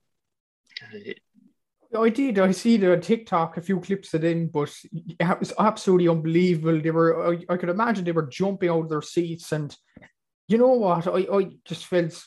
I 1.97 2.09
did. 2.09 2.41
I 2.41 2.51
see 2.51 2.77
the 2.77 2.97
TikTok 2.97 3.57
a 3.57 3.61
few 3.61 3.79
clips 3.79 4.13
of 4.15 4.23
them, 4.23 4.49
but 4.49 4.75
it 4.93 5.39
was 5.39 5.53
absolutely 5.57 6.09
unbelievable. 6.09 6.81
They 6.81 6.91
were. 6.91 7.35
I, 7.35 7.45
I 7.49 7.57
could 7.59 7.69
imagine 7.69 8.05
they 8.05 8.11
were 8.11 8.27
jumping 8.27 8.69
out 8.69 8.81
of 8.81 8.89
their 8.89 9.03
seats, 9.03 9.53
and 9.53 9.73
you 10.49 10.59
know 10.59 10.73
what? 10.73 11.07
I, 11.07 11.29
I 11.33 11.51
just 11.65 11.87
felt 11.87 12.21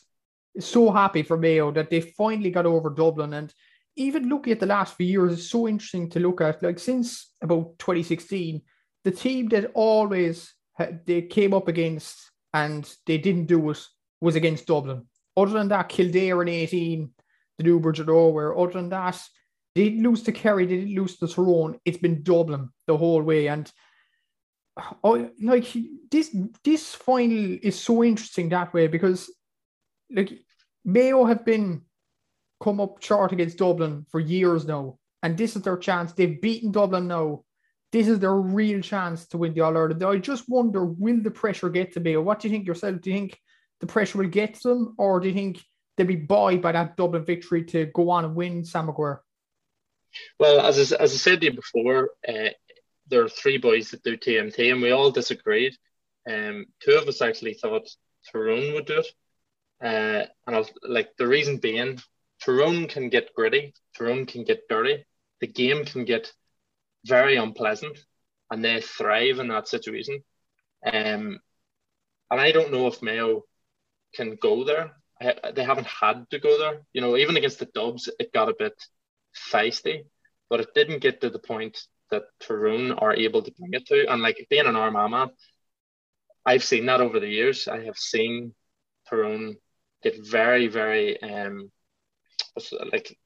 so 0.61 0.91
happy 0.91 1.23
for 1.23 1.35
Mayo 1.35 1.73
that 1.73 1.89
they 1.89 1.99
finally 1.99 2.51
got 2.51 2.65
over 2.65 2.89
Dublin. 2.89 3.33
And 3.33 3.53
even 3.97 4.29
looking 4.29 4.53
at 4.53 4.61
the 4.61 4.65
last 4.65 4.95
few 4.95 5.07
years, 5.07 5.33
it's 5.33 5.49
so 5.49 5.67
interesting 5.67 6.09
to 6.11 6.21
look 6.21 6.39
at. 6.39 6.63
Like 6.63 6.79
since 6.79 7.33
about 7.41 7.77
2016, 7.79 8.61
the 9.03 9.11
team 9.11 9.49
that 9.49 9.71
always 9.73 10.53
they 11.05 11.21
came 11.23 11.53
up 11.53 11.67
against 11.67 12.31
and 12.53 12.89
they 13.05 13.17
didn't 13.17 13.45
do 13.45 13.69
it 13.69 13.85
was 14.21 14.35
against 14.35 14.67
Dublin. 14.67 15.05
Other 15.37 15.53
than 15.53 15.69
that, 15.69 15.89
Kildare 15.89 16.41
in 16.41 16.49
18, 16.49 17.11
the 17.57 17.63
Newbridge 17.63 17.99
or 17.99 18.05
Nowhere. 18.05 18.57
Other 18.57 18.73
than 18.73 18.89
that, 18.89 19.21
they 19.75 19.85
didn't 19.85 20.03
lose 20.03 20.23
to 20.23 20.31
Kerry, 20.31 20.65
they 20.65 20.77
didn't 20.77 20.95
lose 20.95 21.17
to 21.17 21.27
Tyrone. 21.27 21.79
It's 21.85 21.97
been 21.97 22.23
Dublin 22.23 22.69
the 22.87 22.97
whole 22.97 23.21
way. 23.21 23.47
And 23.47 23.71
oh, 25.03 25.29
like 25.41 25.67
this 26.09 26.35
this 26.63 26.93
final 26.95 27.57
is 27.61 27.79
so 27.79 28.03
interesting 28.03 28.49
that 28.49 28.73
way 28.73 28.87
because 28.87 29.31
like 30.09 30.39
Mayo 30.85 31.25
have 31.25 31.45
been 31.45 31.83
come 32.61 32.81
up 32.81 33.01
short 33.01 33.31
against 33.31 33.57
Dublin 33.57 34.05
for 34.09 34.19
years 34.19 34.65
now. 34.65 34.97
And 35.21 35.37
this 35.37 35.55
is 35.55 35.61
their 35.61 35.77
chance. 35.77 36.13
They've 36.13 36.41
beaten 36.41 36.71
Dublin 36.71 37.07
now. 37.07 37.43
This 37.91 38.07
is 38.07 38.19
their 38.19 38.35
real 38.35 38.81
chance 38.81 39.27
to 39.27 39.37
win 39.37 39.53
the 39.53 39.61
All 39.61 39.75
Ireland. 39.75 40.03
I 40.03 40.17
just 40.17 40.47
wonder 40.47 40.85
will 40.85 41.21
the 41.21 41.31
pressure 41.31 41.69
get 41.69 41.93
to 41.93 41.99
Mayo? 41.99 42.21
What 42.21 42.39
do 42.39 42.47
you 42.47 42.53
think 42.53 42.67
yourself? 42.67 43.01
Do 43.01 43.09
you 43.09 43.15
think 43.15 43.39
the 43.79 43.87
pressure 43.87 44.19
will 44.19 44.27
get 44.27 44.55
to 44.55 44.67
them, 44.67 44.95
or 44.97 45.19
do 45.19 45.27
you 45.27 45.33
think 45.33 45.63
they'll 45.97 46.05
be 46.05 46.15
buoyed 46.15 46.61
by 46.61 46.71
that 46.73 46.97
Dublin 46.97 47.25
victory 47.25 47.63
to 47.65 47.85
go 47.87 48.09
on 48.11 48.25
and 48.25 48.35
win 48.35 48.63
Sam 48.63 48.87
Maguire? 48.87 49.23
Well, 50.39 50.61
as 50.61 50.93
I, 50.93 50.97
as 50.97 51.13
I 51.13 51.17
said 51.17 51.41
to 51.41 51.47
you 51.47 51.53
before, 51.53 52.11
uh, 52.27 52.49
there 53.07 53.23
are 53.23 53.29
three 53.29 53.57
boys 53.57 53.91
that 53.91 54.03
do 54.03 54.17
TMT, 54.17 54.71
and 54.71 54.81
we 54.81 54.91
all 54.91 55.11
disagreed. 55.11 55.75
Um, 56.29 56.67
two 56.79 56.93
of 56.93 57.07
us 57.07 57.21
actually 57.21 57.55
thought 57.55 57.89
Tyrone 58.31 58.73
would 58.73 58.85
do 58.85 58.99
it, 58.99 59.07
uh, 59.81 60.25
and 60.45 60.55
I 60.55 60.59
was, 60.59 60.71
like 60.83 61.15
the 61.17 61.27
reason 61.27 61.57
being, 61.57 61.99
Tyrone 62.43 62.87
can 62.87 63.09
get 63.09 63.33
gritty, 63.33 63.73
Tyrone 63.97 64.25
can 64.25 64.43
get 64.43 64.67
dirty, 64.67 65.05
the 65.41 65.47
game 65.47 65.85
can 65.85 66.05
get 66.05 66.31
very 67.05 67.37
unpleasant, 67.37 67.97
and 68.51 68.63
they 68.63 68.81
thrive 68.81 69.39
in 69.39 69.47
that 69.49 69.67
situation. 69.67 70.23
Um, 70.85 71.39
and 72.31 72.39
I 72.39 72.51
don't 72.51 72.71
know 72.71 72.87
if 72.87 73.01
Mayo 73.01 73.43
can 74.15 74.37
go 74.41 74.63
there. 74.63 74.91
I, 75.21 75.51
they 75.53 75.63
haven't 75.63 75.87
had 75.87 76.29
to 76.31 76.39
go 76.39 76.57
there. 76.57 76.81
You 76.93 77.01
know, 77.01 77.17
even 77.17 77.37
against 77.37 77.59
the 77.59 77.65
Dubs, 77.65 78.09
it 78.19 78.33
got 78.33 78.49
a 78.49 78.55
bit 78.57 78.73
feisty, 79.51 80.03
but 80.49 80.59
it 80.59 80.73
didn't 80.73 81.01
get 81.01 81.21
to 81.21 81.29
the 81.29 81.39
point 81.39 81.79
that 82.11 82.23
Tyrone 82.39 82.91
are 82.93 83.13
able 83.13 83.41
to 83.41 83.51
bring 83.51 83.73
it 83.73 83.85
to. 83.87 84.11
And 84.11 84.21
like 84.21 84.47
being 84.49 84.65
an 84.65 84.75
Armagh 84.75 85.11
man, 85.11 85.29
I've 86.45 86.63
seen 86.63 86.85
that 86.87 87.01
over 87.01 87.19
the 87.19 87.27
years. 87.27 87.67
I 87.67 87.83
have 87.85 87.97
seen 87.97 88.53
Tyrone 89.09 89.57
get 90.01 90.25
very, 90.25 90.67
very 90.67 91.21
um 91.21 91.71
like 92.91 93.17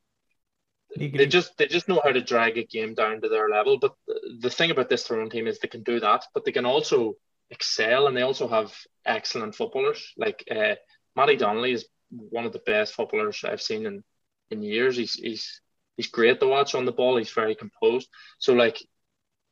they 0.97 1.25
just 1.25 1.57
they 1.57 1.67
just 1.67 1.87
know 1.87 2.01
how 2.03 2.11
to 2.11 2.21
drag 2.21 2.57
a 2.57 2.65
game 2.65 2.93
down 2.93 3.21
to 3.21 3.29
their 3.29 3.49
level. 3.49 3.77
But 3.77 3.93
the 4.39 4.49
thing 4.49 4.71
about 4.71 4.89
this 4.89 5.03
Tyrone 5.03 5.29
team 5.29 5.47
is 5.47 5.59
they 5.59 5.67
can 5.67 5.83
do 5.83 5.99
that, 5.99 6.25
but 6.33 6.45
they 6.45 6.51
can 6.51 6.65
also 6.65 7.15
excel 7.49 8.07
and 8.07 8.15
they 8.15 8.21
also 8.21 8.47
have 8.47 8.73
excellent 9.05 9.55
footballers. 9.55 10.13
Like 10.17 10.43
uh, 10.49 10.75
Matty 11.15 11.35
Donnelly 11.35 11.73
is 11.73 11.85
one 12.09 12.45
of 12.45 12.53
the 12.53 12.59
best 12.59 12.93
footballers 12.93 13.43
I've 13.43 13.61
seen 13.61 13.85
in, 13.85 14.03
in 14.49 14.61
years. 14.61 14.97
He's 14.97 15.13
he's 15.13 15.61
he's 15.97 16.07
great 16.07 16.39
to 16.39 16.47
watch 16.47 16.75
on 16.75 16.85
the 16.85 16.91
ball. 16.91 17.17
He's 17.17 17.31
very 17.31 17.55
composed. 17.55 18.09
So 18.39 18.53
like 18.53 18.77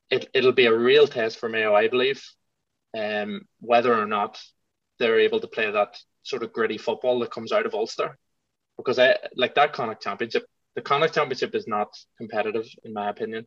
it 0.09 0.29
it'll 0.33 0.51
be 0.51 0.67
a 0.67 0.77
real 0.77 1.07
test 1.07 1.39
for 1.39 1.49
Mayo, 1.49 1.73
I 1.73 1.87
believe, 1.87 2.23
um, 2.97 3.41
whether 3.59 3.93
or 3.93 4.05
not 4.05 4.39
they're 4.99 5.19
able 5.19 5.39
to 5.39 5.47
play 5.47 5.71
that 5.71 5.97
sort 6.23 6.43
of 6.43 6.53
gritty 6.53 6.77
football 6.77 7.19
that 7.19 7.31
comes 7.31 7.51
out 7.51 7.65
of 7.65 7.73
Ulster. 7.73 8.17
Because 8.77 8.99
I 8.99 9.17
like 9.35 9.55
that 9.55 9.73
Connacht 9.73 10.01
Championship. 10.01 10.45
The 10.75 10.81
Connacht 10.81 11.13
Championship 11.13 11.53
is 11.55 11.67
not 11.67 11.89
competitive, 12.17 12.67
in 12.83 12.93
my 12.93 13.09
opinion. 13.09 13.45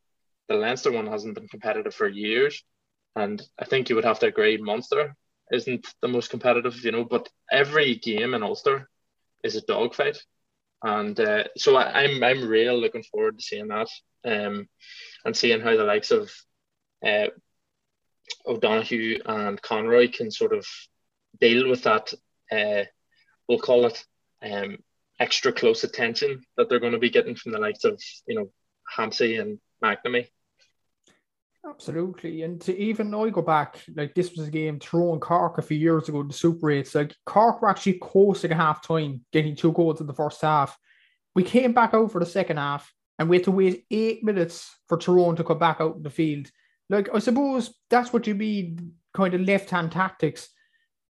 The 0.48 0.54
Leinster 0.54 0.92
one 0.92 1.06
hasn't 1.06 1.34
been 1.34 1.48
competitive 1.48 1.94
for 1.94 2.06
years. 2.06 2.62
And 3.16 3.40
I 3.58 3.64
think 3.64 3.88
you 3.88 3.96
would 3.96 4.04
have 4.04 4.18
to 4.20 4.26
agree 4.26 4.56
Munster 4.56 5.16
isn't 5.52 5.86
the 6.02 6.08
most 6.08 6.30
competitive, 6.30 6.84
you 6.84 6.92
know, 6.92 7.04
but 7.04 7.28
every 7.50 7.96
game 7.96 8.34
in 8.34 8.42
Ulster 8.42 8.88
is 9.42 9.56
a 9.56 9.60
dogfight. 9.62 10.18
And 10.82 11.18
uh, 11.18 11.44
so 11.56 11.76
I, 11.76 12.04
am 12.04 12.22
I'm, 12.22 12.24
I'm 12.24 12.48
real 12.48 12.78
looking 12.78 13.04
forward 13.04 13.38
to 13.38 13.44
seeing 13.44 13.68
that 13.68 13.88
um, 14.24 14.68
and 15.24 15.36
seeing 15.36 15.60
how 15.60 15.76
the 15.76 15.84
likes 15.84 16.10
of 16.10 16.30
uh, 17.06 17.28
O'Donoghue 18.46 19.20
and 19.24 19.60
Conroy 19.62 20.10
can 20.10 20.30
sort 20.30 20.52
of 20.52 20.66
deal 21.40 21.68
with 21.68 21.84
that. 21.84 22.12
Uh, 22.50 22.84
we'll 23.48 23.58
call 23.58 23.86
it 23.86 24.04
um, 24.42 24.78
extra 25.20 25.52
close 25.52 25.84
attention 25.84 26.42
that 26.56 26.68
they're 26.68 26.80
going 26.80 26.92
to 26.92 26.98
be 26.98 27.10
getting 27.10 27.34
from 27.34 27.52
the 27.52 27.58
likes 27.58 27.84
of 27.84 28.00
you 28.26 28.36
know 28.36 28.50
Hampsey 28.96 29.40
and 29.40 29.58
McNamee. 29.82 30.28
Absolutely. 31.66 32.42
And 32.42 32.60
to 32.62 32.76
even 32.76 33.14
I 33.14 33.30
go 33.30 33.40
back, 33.40 33.82
like 33.96 34.14
this 34.14 34.32
was 34.32 34.48
a 34.48 34.50
game 34.50 34.78
thrown 34.78 35.18
Cork 35.18 35.56
a 35.56 35.62
few 35.62 35.78
years 35.78 36.08
ago, 36.08 36.22
the 36.22 36.32
Super 36.32 36.66
8s. 36.66 36.94
Like 36.94 37.14
Cork 37.24 37.62
were 37.62 37.70
actually 37.70 37.98
coasting 38.02 38.50
at 38.50 38.56
half 38.58 38.86
time, 38.86 39.24
getting 39.32 39.56
two 39.56 39.72
goals 39.72 40.00
in 40.00 40.06
the 40.06 40.12
first 40.12 40.42
half. 40.42 40.76
We 41.34 41.42
came 41.42 41.72
back 41.72 41.94
out 41.94 42.12
for 42.12 42.20
the 42.20 42.26
second 42.26 42.58
half 42.58 42.92
and 43.18 43.28
we 43.28 43.36
had 43.36 43.44
to 43.44 43.50
wait 43.50 43.86
eight 43.90 44.22
minutes 44.22 44.70
for 44.88 44.98
Tyrone 44.98 45.36
to 45.36 45.44
come 45.44 45.58
back 45.58 45.80
out 45.80 45.96
in 45.96 46.02
the 46.02 46.10
field. 46.10 46.50
Like 46.90 47.08
I 47.14 47.18
suppose 47.18 47.74
that's 47.88 48.12
what 48.12 48.26
you 48.26 48.34
mean, 48.34 48.92
kind 49.14 49.32
of 49.32 49.40
left 49.40 49.70
hand 49.70 49.92
tactics. 49.92 50.50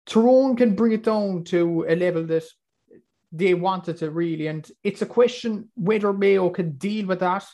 Tyrone 0.06 0.56
can 0.56 0.76
bring 0.76 0.92
it 0.92 1.04
down 1.04 1.46
to 1.46 1.86
a 1.90 1.96
level 1.96 2.26
that 2.28 2.44
they 3.34 3.56
wanted 3.56 3.98
to 3.98 4.12
really. 4.12 4.48
And 4.48 4.70
it's 4.84 5.02
a 5.02 5.08
question 5.08 5.70
whether 5.74 6.14
Mayo 6.14 6.50
can 6.52 6.74
deal 6.74 7.08
with 7.08 7.20
that 7.20 7.46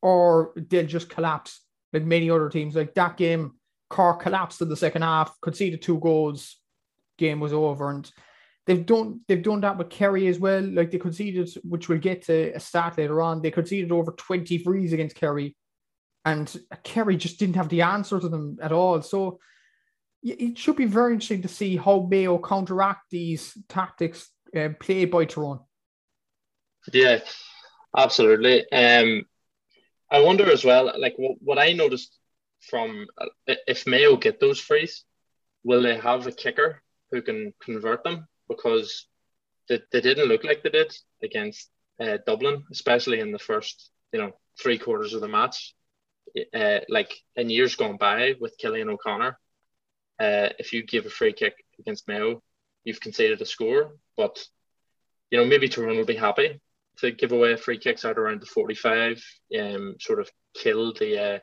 or 0.00 0.52
they'll 0.56 0.86
just 0.86 1.10
collapse 1.10 1.60
like 1.92 2.04
many 2.04 2.30
other 2.30 2.48
teams. 2.48 2.76
Like 2.76 2.94
that 2.94 3.16
game, 3.16 3.56
Cork 3.90 4.22
collapsed 4.22 4.62
in 4.62 4.68
the 4.68 4.76
second 4.76 5.02
half, 5.02 5.36
conceded 5.42 5.82
two 5.82 5.98
goals, 5.98 6.56
game 7.18 7.40
was 7.40 7.52
over. 7.52 7.90
And 7.90 8.10
they've 8.66 8.86
done 8.86 9.20
they've 9.26 9.42
done 9.42 9.60
that 9.62 9.78
with 9.78 9.90
Kerry 9.90 10.28
as 10.28 10.38
well. 10.38 10.62
Like 10.62 10.92
they 10.92 10.98
conceded, 10.98 11.50
which 11.64 11.88
we'll 11.88 11.98
get 11.98 12.22
to 12.26 12.52
a 12.52 12.60
stat 12.60 12.96
later 12.96 13.20
on. 13.20 13.42
They 13.42 13.50
conceded 13.50 13.90
over 13.90 14.12
20 14.12 14.58
frees 14.58 14.92
against 14.92 15.16
Kerry. 15.16 15.56
And 16.24 16.54
Kerry 16.84 17.16
just 17.16 17.38
didn't 17.40 17.56
have 17.56 17.68
the 17.68 17.82
answer 17.82 18.20
to 18.20 18.28
them 18.28 18.58
at 18.62 18.72
all. 18.72 19.02
So 19.02 19.40
it 20.22 20.58
should 20.58 20.76
be 20.76 20.86
very 20.86 21.12
interesting 21.14 21.42
to 21.42 21.48
see 21.48 21.76
how 21.76 22.06
Mayo 22.10 22.38
counteract 22.38 23.10
these 23.10 23.56
tactics 23.68 24.28
uh, 24.56 24.70
played 24.80 25.10
by 25.10 25.24
Tyrone. 25.24 25.60
Yeah, 26.92 27.20
absolutely. 27.96 28.70
Um, 28.70 29.26
I 30.10 30.20
wonder 30.20 30.50
as 30.50 30.64
well, 30.64 30.92
like 30.98 31.14
what, 31.16 31.36
what 31.40 31.58
I 31.58 31.72
noticed 31.72 32.16
from 32.60 33.06
uh, 33.18 33.54
if 33.66 33.86
Mayo 33.86 34.16
get 34.16 34.40
those 34.40 34.60
frees, 34.60 35.04
will 35.64 35.82
they 35.82 35.96
have 35.96 36.26
a 36.26 36.32
kicker 36.32 36.82
who 37.10 37.22
can 37.22 37.52
convert 37.62 38.04
them? 38.04 38.28
Because 38.48 39.06
they, 39.68 39.80
they 39.92 40.00
didn't 40.00 40.28
look 40.28 40.44
like 40.44 40.62
they 40.62 40.70
did 40.70 40.94
against 41.22 41.70
uh, 42.00 42.18
Dublin, 42.26 42.64
especially 42.70 43.20
in 43.20 43.32
the 43.32 43.38
first, 43.38 43.90
you 44.12 44.20
know, 44.20 44.32
three 44.60 44.78
quarters 44.78 45.14
of 45.14 45.20
the 45.20 45.28
match. 45.28 45.74
Uh, 46.54 46.80
like 46.88 47.12
in 47.36 47.48
years 47.48 47.76
gone 47.76 47.96
by 47.96 48.34
with 48.40 48.58
Cillian 48.58 48.90
O'Connor, 48.90 49.38
uh, 50.20 50.48
if 50.58 50.72
you 50.72 50.84
give 50.84 51.06
a 51.06 51.10
free 51.10 51.32
kick 51.32 51.54
against 51.78 52.06
Mayo, 52.08 52.42
you've 52.86 53.00
conceded 53.00 53.42
a 53.42 53.44
score. 53.44 53.96
But 54.16 54.42
you 55.30 55.38
know, 55.38 55.44
maybe 55.44 55.68
Tyrone 55.68 55.98
will 55.98 56.06
be 56.06 56.16
happy 56.16 56.60
to 56.98 57.10
give 57.10 57.32
away 57.32 57.56
free 57.56 57.76
kicks 57.76 58.06
out 58.06 58.16
around 58.16 58.40
the 58.40 58.46
45, 58.46 59.22
um, 59.60 59.96
sort 60.00 60.20
of 60.20 60.30
kill 60.54 60.94
the 60.94 61.34
uh, 61.34 61.38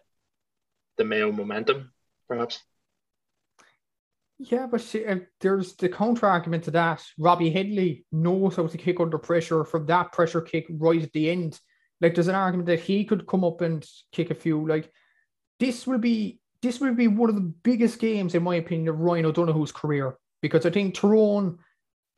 the 0.97 1.03
Mayo 1.03 1.31
momentum, 1.31 1.91
perhaps. 2.27 2.59
Yeah, 4.39 4.65
but 4.65 4.81
see, 4.81 5.05
uh, 5.05 5.19
there's 5.41 5.75
the 5.75 5.89
counter 5.89 6.25
argument 6.25 6.63
to 6.65 6.71
that. 6.71 7.03
Robbie 7.19 7.53
Hennelly 7.53 8.03
knows 8.11 8.55
how 8.55 8.67
to 8.67 8.77
kick 8.77 8.99
under 8.99 9.19
pressure 9.19 9.63
from 9.63 9.85
that 9.85 10.11
pressure 10.11 10.41
kick 10.41 10.65
right 10.69 11.03
at 11.03 11.13
the 11.13 11.29
end. 11.29 11.59
Like 12.01 12.15
there's 12.15 12.27
an 12.27 12.35
argument 12.35 12.67
that 12.67 12.81
he 12.81 13.05
could 13.05 13.27
come 13.27 13.43
up 13.43 13.61
and 13.61 13.85
kick 14.11 14.31
a 14.31 14.35
few. 14.35 14.67
Like 14.67 14.91
this 15.59 15.85
will 15.85 15.99
be 15.99 16.39
this 16.61 16.79
will 16.79 16.95
be 16.95 17.07
one 17.07 17.29
of 17.29 17.35
the 17.35 17.41
biggest 17.41 17.99
games, 17.99 18.33
in 18.33 18.43
my 18.43 18.55
opinion, 18.55 18.87
of 18.87 18.99
Ryan 18.99 19.25
O'Donoghue's 19.25 19.71
career 19.71 20.17
because 20.43 20.67
I 20.67 20.69
think 20.69 20.93
Tyrone 20.93 21.57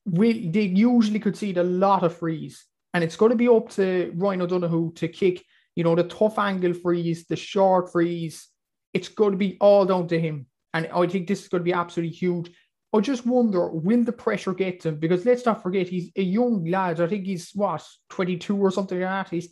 will 0.05 0.51
they 0.51 0.63
usually 0.63 1.19
concede 1.19 1.57
a 1.57 1.63
lot 1.63 2.03
of 2.03 2.17
frees 2.17 2.65
and 2.95 3.03
it's 3.03 3.17
going 3.17 3.29
to 3.29 3.35
be 3.35 3.49
up 3.49 3.69
to 3.71 4.11
Ryan 4.15 4.41
O'Donoghue 4.41 4.93
to 4.93 5.07
kick, 5.09 5.43
you 5.75 5.83
know, 5.83 5.95
the 5.95 6.05
tough 6.05 6.39
angle 6.39 6.73
frees, 6.73 7.25
the 7.25 7.35
short 7.35 7.91
frees. 7.91 8.47
It's 8.93 9.09
going 9.09 9.31
to 9.31 9.37
be 9.37 9.57
all 9.59 9.85
down 9.85 10.07
to 10.07 10.19
him. 10.19 10.45
And 10.73 10.87
I 10.87 11.05
think 11.05 11.27
this 11.27 11.41
is 11.41 11.49
going 11.49 11.59
to 11.59 11.65
be 11.65 11.73
absolutely 11.73 12.15
huge. 12.15 12.51
I 12.93 13.01
just 13.01 13.25
wonder, 13.25 13.69
will 13.69 14.03
the 14.05 14.13
pressure 14.13 14.53
get 14.53 14.79
to 14.81 14.89
him? 14.89 14.99
Because 14.99 15.25
let's 15.25 15.45
not 15.45 15.61
forget, 15.61 15.89
he's 15.89 16.09
a 16.15 16.21
young 16.21 16.63
lad. 16.65 17.01
I 17.01 17.07
think 17.07 17.25
he's 17.25 17.51
what, 17.53 17.85
22 18.11 18.55
or 18.55 18.71
something 18.71 18.97
like 18.99 19.09
that. 19.09 19.29
He's 19.29 19.49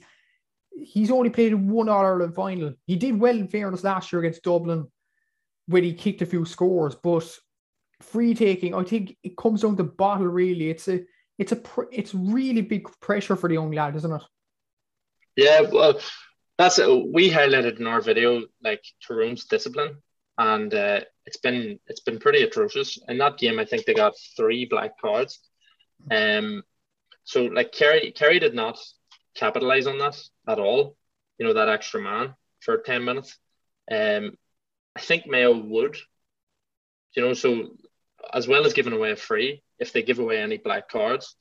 he's 0.82 1.12
only 1.12 1.30
played 1.30 1.54
one 1.54 1.90
All 1.90 2.06
Ireland 2.06 2.36
final. 2.36 2.74
He 2.88 2.96
did 2.96 3.20
well 3.20 3.38
in 3.38 3.50
fairness 3.50 3.84
last 3.84 4.12
year 4.12 4.22
against 4.22 4.44
Dublin 4.44 4.88
when 5.68 5.84
he 5.84 5.94
kicked 5.94 6.22
a 6.22 6.26
few 6.26 6.46
scores, 6.46 6.96
but 6.96 7.30
free 8.04 8.34
taking, 8.34 8.76
I 8.76 8.84
think 8.84 9.18
it 9.24 9.38
comes 9.38 9.62
down 9.62 9.78
to 9.78 9.84
bottle 9.84 10.28
really. 10.28 10.70
It's 10.70 10.88
a 10.88 11.02
it's 11.40 11.52
a 11.52 11.62
it's 11.92 12.14
really 12.14 12.62
big 12.62 12.88
pressure 13.00 13.36
for 13.36 13.48
the 13.48 13.56
young 13.56 13.72
lad, 13.72 13.96
isn't 13.96 14.12
it? 14.12 14.22
Yeah, 15.36 15.62
well, 15.62 16.00
that's 16.58 16.78
we 16.78 17.30
highlighted 17.30 17.80
in 17.80 17.88
our 17.88 18.02
video 18.02 18.44
like 18.64 18.84
Tyrone's 19.06 19.46
discipline, 19.46 19.98
and 20.38 20.74
uh, 20.74 21.02
it's 21.26 21.38
been 21.38 21.80
it's 21.88 22.02
been 22.02 22.20
pretty 22.20 22.44
atrocious. 22.44 23.00
In 23.08 23.18
that 23.18 23.38
game, 23.38 23.60
I 23.60 23.66
think 23.66 23.86
they 23.86 23.94
got 23.94 24.14
three 24.38 24.66
black 24.66 25.00
cards. 25.00 25.40
Um, 26.12 26.64
so 27.24 27.46
like 27.46 27.72
Kerry 27.72 28.12
Kerry 28.12 28.40
did 28.40 28.54
not 28.54 28.80
capitalize 29.36 29.88
on 29.88 29.98
that 30.00 30.20
at 30.48 30.60
all. 30.60 30.96
You 31.38 31.48
know 31.48 31.54
that 31.54 31.70
extra 31.70 32.02
man 32.02 32.36
for 32.60 32.78
ten 32.78 33.04
minutes. 33.04 33.38
Um, 33.92 34.38
I 34.96 35.00
think 35.02 35.26
Mayo 35.28 35.58
would. 35.58 35.98
You 37.16 37.24
know, 37.24 37.34
so 37.34 37.70
as 38.32 38.48
well 38.48 38.66
as 38.66 38.74
giving 38.74 38.94
away 38.94 39.12
a 39.12 39.16
free, 39.16 39.64
if 39.80 39.94
they 39.94 40.04
give 40.04 40.20
away 40.20 40.40
any 40.40 40.58
black 40.58 40.90
cards, 40.90 41.36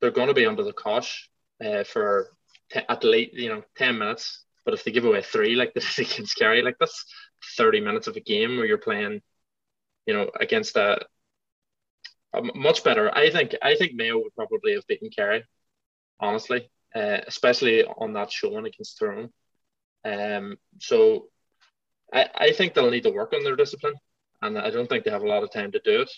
they're 0.00 0.10
going 0.10 0.28
to 0.28 0.34
be 0.34 0.46
under 0.46 0.62
the 0.62 0.72
cosh 0.72 1.28
uh, 1.64 1.84
for 1.84 2.28
t- 2.70 2.80
at 2.88 3.04
least 3.04 3.34
you 3.34 3.48
know, 3.48 3.62
ten 3.76 3.98
minutes. 3.98 4.44
But 4.64 4.74
if 4.74 4.84
they 4.84 4.92
give 4.92 5.04
away 5.04 5.22
three, 5.22 5.54
like 5.54 5.74
this 5.74 5.98
against 5.98 6.36
Kerry, 6.36 6.62
like 6.62 6.76
that's 6.78 7.04
thirty 7.56 7.80
minutes 7.80 8.06
of 8.06 8.16
a 8.16 8.20
game 8.20 8.56
where 8.56 8.66
you're 8.66 8.78
playing, 8.78 9.22
you 10.06 10.14
know, 10.14 10.30
against 10.38 10.76
a, 10.76 11.04
a 12.34 12.42
much 12.54 12.84
better. 12.84 13.16
I 13.16 13.30
think 13.30 13.54
I 13.62 13.74
think 13.76 13.94
Mayo 13.94 14.18
would 14.18 14.34
probably 14.34 14.74
have 14.74 14.86
beaten 14.86 15.10
Kerry, 15.10 15.44
honestly, 16.20 16.70
uh, 16.94 17.18
especially 17.26 17.84
on 17.84 18.14
that 18.14 18.30
showing 18.30 18.66
against 18.66 18.98
Tyrone. 18.98 19.30
Um, 20.04 20.56
so 20.80 21.28
I, 22.12 22.28
I 22.34 22.52
think 22.52 22.74
they'll 22.74 22.90
need 22.90 23.04
to 23.04 23.10
work 23.10 23.32
on 23.32 23.44
their 23.44 23.56
discipline, 23.56 23.94
and 24.42 24.58
I 24.58 24.70
don't 24.70 24.88
think 24.88 25.04
they 25.04 25.10
have 25.10 25.22
a 25.22 25.28
lot 25.28 25.42
of 25.42 25.52
time 25.52 25.72
to 25.72 25.80
do 25.80 26.02
it. 26.02 26.10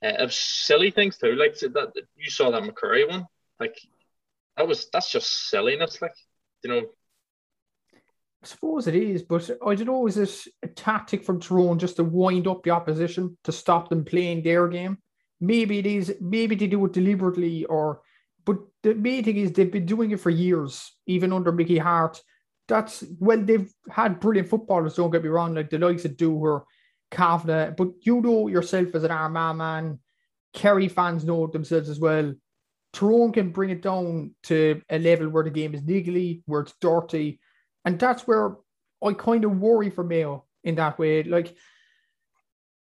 Uh, 0.00 0.28
silly 0.30 0.90
things 0.90 1.18
too, 1.18 1.34
like 1.34 1.58
that 1.58 1.92
you 2.16 2.30
saw 2.30 2.50
that 2.50 2.62
McCurry 2.62 3.08
one, 3.08 3.26
like 3.60 3.78
that 4.56 4.66
was 4.66 4.88
that's 4.92 5.10
just 5.10 5.48
silliness, 5.50 6.00
like 6.00 6.14
you 6.62 6.70
know. 6.70 6.82
I 8.42 8.46
suppose 8.46 8.86
it 8.86 8.94
is, 8.94 9.22
but 9.22 9.50
I 9.66 9.74
don't 9.74 9.86
know. 9.86 10.06
Is 10.06 10.16
it 10.16 10.52
a 10.62 10.68
tactic 10.68 11.24
from 11.24 11.40
Tyrone 11.40 11.80
just 11.80 11.96
to 11.96 12.04
wind 12.04 12.46
up 12.46 12.62
the 12.62 12.70
opposition 12.70 13.36
to 13.42 13.50
stop 13.50 13.88
them 13.88 14.04
playing 14.04 14.44
their 14.44 14.68
game? 14.68 14.98
Maybe 15.40 15.78
it 15.80 15.86
is. 15.86 16.14
Maybe 16.20 16.54
they 16.54 16.68
do 16.68 16.84
it 16.84 16.92
deliberately, 16.92 17.64
or 17.64 18.00
but 18.44 18.58
the 18.84 18.94
main 18.94 19.24
thing 19.24 19.36
is 19.36 19.52
they've 19.52 19.70
been 19.70 19.86
doing 19.86 20.12
it 20.12 20.20
for 20.20 20.30
years, 20.30 20.92
even 21.06 21.32
under 21.32 21.50
Mickey 21.50 21.78
Harte. 21.78 22.22
that's 22.68 23.02
well, 23.18 23.42
they've 23.42 23.72
had 23.90 24.20
brilliant 24.20 24.48
footballers. 24.48 24.94
Don't 24.94 25.10
get 25.10 25.24
me 25.24 25.28
wrong, 25.28 25.54
like 25.54 25.70
the 25.70 25.78
likes 25.78 26.04
of 26.04 26.12
Dooher, 26.12 26.62
Cavanagh, 27.10 27.74
but 27.76 27.88
you 28.02 28.20
know 28.20 28.48
yourself 28.48 28.94
as 28.94 29.04
an 29.04 29.10
Armagh 29.10 29.56
man. 29.56 29.98
Kerry 30.54 30.88
fans 30.88 31.24
know 31.24 31.46
themselves 31.46 31.88
as 31.88 32.00
well. 32.00 32.34
Tyrone 32.92 33.32
can 33.32 33.50
bring 33.50 33.70
it 33.70 33.82
down 33.82 34.34
to 34.44 34.80
a 34.88 34.98
level 34.98 35.28
where 35.28 35.44
the 35.44 35.50
game 35.50 35.74
is 35.74 35.82
niggly, 35.82 36.42
where 36.46 36.62
it's 36.62 36.74
dirty, 36.80 37.40
and 37.84 37.98
that's 37.98 38.26
where 38.26 38.56
I 39.04 39.12
kind 39.12 39.44
of 39.44 39.58
worry 39.58 39.90
for 39.90 40.04
Mayo 40.04 40.44
in 40.64 40.74
that 40.76 40.98
way. 40.98 41.22
Like, 41.22 41.54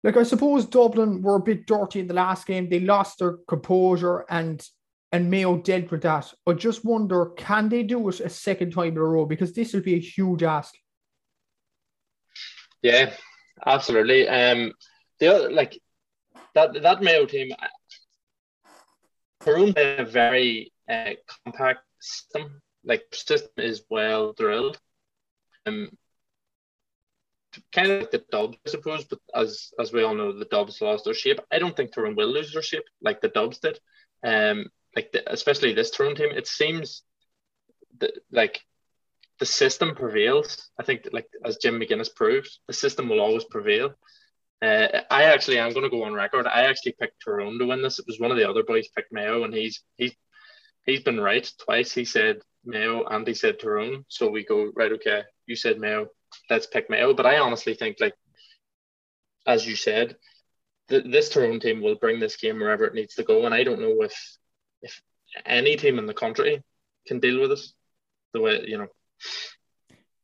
like 0.04 0.18
I 0.18 0.24
suppose 0.24 0.66
Dublin 0.66 1.22
were 1.22 1.38
a 1.38 1.42
bit 1.42 1.66
dirty 1.66 2.02
in 2.02 2.08
the 2.08 2.14
last 2.14 2.46
game. 2.46 2.70
They 2.70 2.82
lost 2.82 3.20
their 3.20 3.38
composure, 3.48 4.26
and 4.30 4.66
and 5.12 5.30
Mayo 5.30 5.58
dealt 5.58 5.92
with 5.92 6.02
that. 6.02 6.34
I 6.48 6.54
just 6.54 6.84
wonder, 6.84 7.28
can 7.38 7.70
they 7.70 7.84
do 7.84 8.10
it 8.10 8.20
a 8.20 8.30
second 8.30 8.72
time 8.72 8.94
in 8.94 8.98
a 8.98 9.04
row? 9.04 9.26
Because 9.26 9.54
this 9.54 9.74
will 9.74 9.82
be 9.82 9.96
a 9.96 10.00
huge 10.00 10.44
ask. 10.44 10.74
Yeah, 12.82 13.14
absolutely. 13.66 14.28
Um, 14.28 14.74
the 15.20 15.28
other, 15.28 15.52
like 15.52 15.80
that 16.56 16.82
that 16.82 17.02
Mayo 17.02 17.26
team, 17.26 17.52
Tyrone 19.42 19.74
they 19.74 19.98
a 19.98 20.06
very 20.06 20.72
uh, 20.90 21.12
compact 21.46 21.84
system. 22.00 22.62
Like 22.84 23.04
system 23.14 23.52
is 23.58 23.84
well 23.90 24.34
drilled. 24.34 24.78
Um, 25.66 25.90
kind 27.72 27.92
of 27.92 28.02
like 28.02 28.12
the 28.12 28.24
Dubs, 28.32 28.58
I 28.66 28.70
suppose. 28.70 29.06
But 29.06 29.20
as 29.34 29.72
as 29.80 29.94
we 29.94 30.04
all 30.04 30.16
know, 30.16 30.38
the 30.38 30.46
Dubs 30.46 30.82
lost 30.82 31.06
their 31.06 31.14
shape. 31.14 31.40
I 31.52 31.60
don't 31.60 31.76
think 31.76 31.94
Tyrone 31.94 32.16
will 32.16 32.28
lose 32.28 32.54
their 32.54 32.62
shape 32.62 32.84
like 33.02 33.22
the 33.22 33.30
Dubs 33.30 33.60
did. 33.60 33.80
Um, 34.24 34.68
like 34.96 35.12
the, 35.12 35.32
especially 35.32 35.74
this 35.74 35.92
Tyrone 35.92 36.16
team, 36.16 36.30
it 36.32 36.48
seems 36.48 37.04
that 38.00 38.12
like 38.32 38.62
the 39.40 39.46
system 39.46 39.96
prevails. 39.96 40.70
I 40.80 40.84
think 40.84 41.08
like 41.12 41.28
as 41.46 41.58
Jim 41.58 41.80
McGuinness 41.80 42.14
proved, 42.16 42.60
the 42.68 42.74
system 42.74 43.10
will 43.10 43.20
always 43.20 43.46
prevail. 43.46 43.94
Uh, 44.62 45.02
I 45.10 45.24
actually 45.24 45.60
I'm 45.60 45.74
going 45.74 45.84
to 45.84 45.90
go 45.90 46.04
on 46.04 46.14
record. 46.14 46.48
I 46.48 46.64
actually 46.64 46.96
picked 47.00 47.24
Tyrone 47.24 47.60
to 47.60 47.66
win 47.66 47.82
this. 47.82 48.00
It 48.00 48.06
was 48.08 48.20
one 48.20 48.32
of 48.32 48.38
the 48.38 48.50
other 48.50 48.64
boys 48.64 48.88
picked 48.96 49.12
Mayo, 49.12 49.44
and 49.44 49.54
he's 49.54 49.84
he's 49.98 50.16
he's 50.86 51.02
been 51.02 51.20
right 51.20 51.50
twice. 51.66 51.92
He 51.92 52.06
said 52.06 52.38
Mayo, 52.64 53.06
and 53.06 53.28
he 53.28 53.34
said 53.34 53.60
Tyrone. 53.60 54.06
So 54.08 54.30
we 54.30 54.46
go 54.46 54.72
right. 54.76 54.92
Okay, 54.94 55.24
you 55.48 55.56
said 55.56 55.80
Mayo. 55.80 56.08
Let's 56.50 56.68
pick 56.68 56.90
Mayo. 56.90 57.14
But 57.14 57.26
I 57.26 57.40
honestly 57.40 57.74
think 57.74 57.98
like 58.00 58.14
as 59.46 59.68
you 59.68 59.76
said, 59.76 60.16
th- 60.90 61.06
this 61.12 61.30
Tyrone 61.30 61.60
team 61.60 61.82
will 61.82 61.96
bring 61.96 62.20
this 62.20 62.38
game 62.38 62.60
wherever 62.60 62.86
it 62.86 62.94
needs 62.94 63.16
to 63.16 63.24
go. 63.24 63.46
And 63.46 63.54
I 63.54 63.64
don't 63.64 63.82
know 63.82 64.02
if 64.02 64.16
if 64.82 65.02
any 65.46 65.76
team 65.76 66.00
in 66.00 66.06
the 66.06 66.14
country 66.14 66.64
can 67.08 67.20
deal 67.20 67.42
with 67.42 67.52
it, 67.52 67.60
the 68.34 68.42
way 68.42 68.64
you 68.66 68.78
know. 68.78 68.88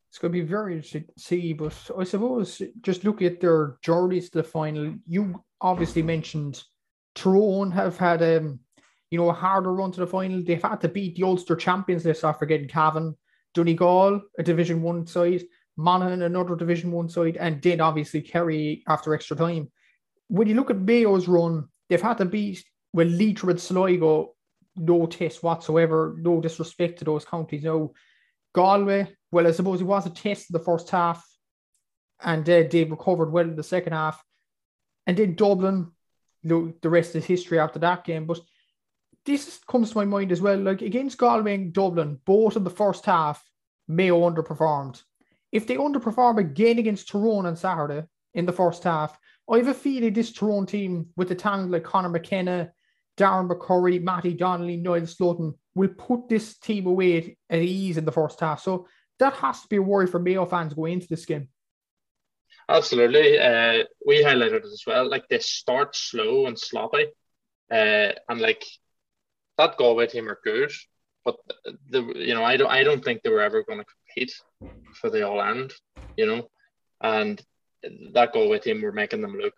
It's 0.09 0.17
going 0.17 0.33
to 0.33 0.41
be 0.41 0.45
very 0.45 0.75
interesting 0.75 1.05
to 1.05 1.21
see, 1.21 1.53
but 1.53 1.73
I 1.97 2.03
suppose 2.03 2.61
just 2.81 3.03
look 3.03 3.21
at 3.21 3.39
their 3.39 3.77
journeys 3.81 4.29
to 4.29 4.39
the 4.39 4.43
final. 4.43 4.95
You 5.07 5.43
obviously 5.61 6.01
mentioned 6.01 6.63
Tyrone 7.15 7.71
have 7.71 7.97
had 7.97 8.23
um, 8.23 8.59
you 9.11 9.17
know, 9.17 9.29
a 9.29 9.33
harder 9.33 9.73
run 9.73 9.91
to 9.91 9.99
the 9.99 10.07
final. 10.07 10.43
They've 10.43 10.61
had 10.61 10.81
to 10.81 10.87
beat 10.87 11.15
the 11.15 11.23
Ulster 11.23 11.55
champions 11.55 12.03
this 12.03 12.23
after 12.23 12.45
getting 12.45 12.67
Cavan, 12.67 13.15
Donegal, 13.53 14.21
a 14.37 14.43
Division 14.43 14.81
One 14.81 15.05
side, 15.07 15.43
Monaghan, 15.77 16.21
another 16.21 16.55
Division 16.55 16.91
One 16.91 17.09
side, 17.09 17.37
and 17.37 17.61
then 17.61 17.81
obviously 17.81 18.21
Kerry 18.21 18.83
after 18.87 19.13
extra 19.13 19.35
time. 19.35 19.71
When 20.27 20.47
you 20.47 20.55
look 20.55 20.69
at 20.69 20.79
Mayo's 20.79 21.27
run, 21.27 21.67
they've 21.87 22.01
had 22.01 22.17
to 22.19 22.25
beat 22.25 22.63
well 22.93 23.07
Leitrim 23.07 23.51
and 23.51 23.59
Sligo 23.59 24.35
no 24.75 25.05
test 25.07 25.43
whatsoever, 25.43 26.15
no 26.19 26.39
disrespect 26.39 26.99
to 26.99 27.05
those 27.05 27.25
counties. 27.25 27.63
No, 27.63 27.93
Galway, 28.53 29.15
well, 29.31 29.47
I 29.47 29.51
suppose 29.51 29.81
it 29.81 29.85
was 29.85 30.05
a 30.05 30.09
test 30.09 30.49
in 30.49 30.53
the 30.53 30.63
first 30.63 30.89
half, 30.89 31.25
and 32.21 32.47
uh, 32.49 32.63
they 32.69 32.83
recovered 32.83 33.31
well 33.31 33.45
in 33.45 33.55
the 33.55 33.63
second 33.63 33.93
half. 33.93 34.23
And 35.07 35.17
then 35.17 35.35
Dublin, 35.35 35.91
the, 36.43 36.73
rest 36.83 37.15
is 37.15 37.25
history 37.25 37.59
after 37.59 37.79
that 37.79 38.03
game. 38.03 38.25
But 38.25 38.39
this 39.25 39.59
comes 39.67 39.91
to 39.91 39.97
my 39.97 40.05
mind 40.05 40.31
as 40.31 40.41
well. 40.41 40.57
Like 40.57 40.81
against 40.81 41.17
Galway 41.17 41.55
and 41.55 41.73
Dublin, 41.73 42.19
both 42.25 42.55
in 42.55 42.63
the 42.63 42.69
first 42.69 43.05
half, 43.05 43.43
Mayo 43.87 44.29
underperformed. 44.29 45.01
If 45.51 45.65
they 45.65 45.77
underperform 45.77 46.37
again 46.37 46.79
against 46.79 47.09
Tyrone 47.09 47.45
on 47.45 47.55
Saturday 47.55 48.05
in 48.33 48.45
the 48.45 48.53
first 48.53 48.83
half, 48.83 49.17
I 49.51 49.57
have 49.57 49.67
a 49.67 49.73
feeling 49.73 50.13
this 50.13 50.31
Tyrone 50.31 50.67
team 50.67 51.07
with 51.15 51.29
the 51.29 51.35
talent 51.35 51.71
like 51.71 51.83
Conor 51.83 52.09
McKenna, 52.09 52.71
Darren 53.19 53.49
McCurry, 53.49 54.01
Matty 54.01 54.33
Donnelly, 54.33 54.77
Niall 54.77 55.05
Sludden 55.05 55.53
will 55.75 55.89
put 55.89 56.29
this 56.29 56.57
team 56.57 56.87
away 56.87 57.37
at 57.49 57.59
ease 57.59 57.97
in 57.97 58.05
the 58.05 58.11
first 58.11 58.39
half. 58.39 58.61
So 58.61 58.87
that 59.19 59.33
has 59.35 59.61
to 59.61 59.67
be 59.67 59.75
a 59.75 59.81
worry 59.81 60.07
for 60.07 60.19
Mayo 60.19 60.45
fans 60.45 60.73
going 60.73 60.93
into 60.93 61.07
this 61.07 61.25
game. 61.25 61.49
Absolutely. 62.69 63.37
Uh, 63.37 63.83
we 64.05 64.23
highlighted 64.23 64.59
it 64.59 64.65
as 64.65 64.83
well. 64.87 65.09
Like 65.09 65.27
they 65.27 65.39
start 65.39 65.95
slow 65.95 66.45
and 66.45 66.57
sloppy. 66.57 67.07
Uh, 67.71 68.13
and 68.29 68.39
like 68.39 68.63
that 69.57 69.77
Galway 69.77 70.07
team 70.07 70.27
are 70.29 70.39
good, 70.43 70.71
but 71.23 71.35
the 71.89 72.01
you 72.15 72.33
know 72.33 72.43
I 72.43 72.57
don't 72.57 72.71
I 72.71 72.83
don't 72.83 73.03
think 73.03 73.21
they 73.21 73.29
were 73.29 73.41
ever 73.41 73.63
going 73.63 73.79
to 73.79 73.85
compete 73.85 74.33
for 74.95 75.09
the 75.11 75.27
all 75.27 75.41
end, 75.41 75.73
you 76.17 76.25
know, 76.25 76.49
and 77.01 77.39
that 78.13 78.33
Galway 78.33 78.59
team 78.59 78.81
were 78.81 78.91
making 78.91 79.21
them 79.21 79.35
look 79.35 79.53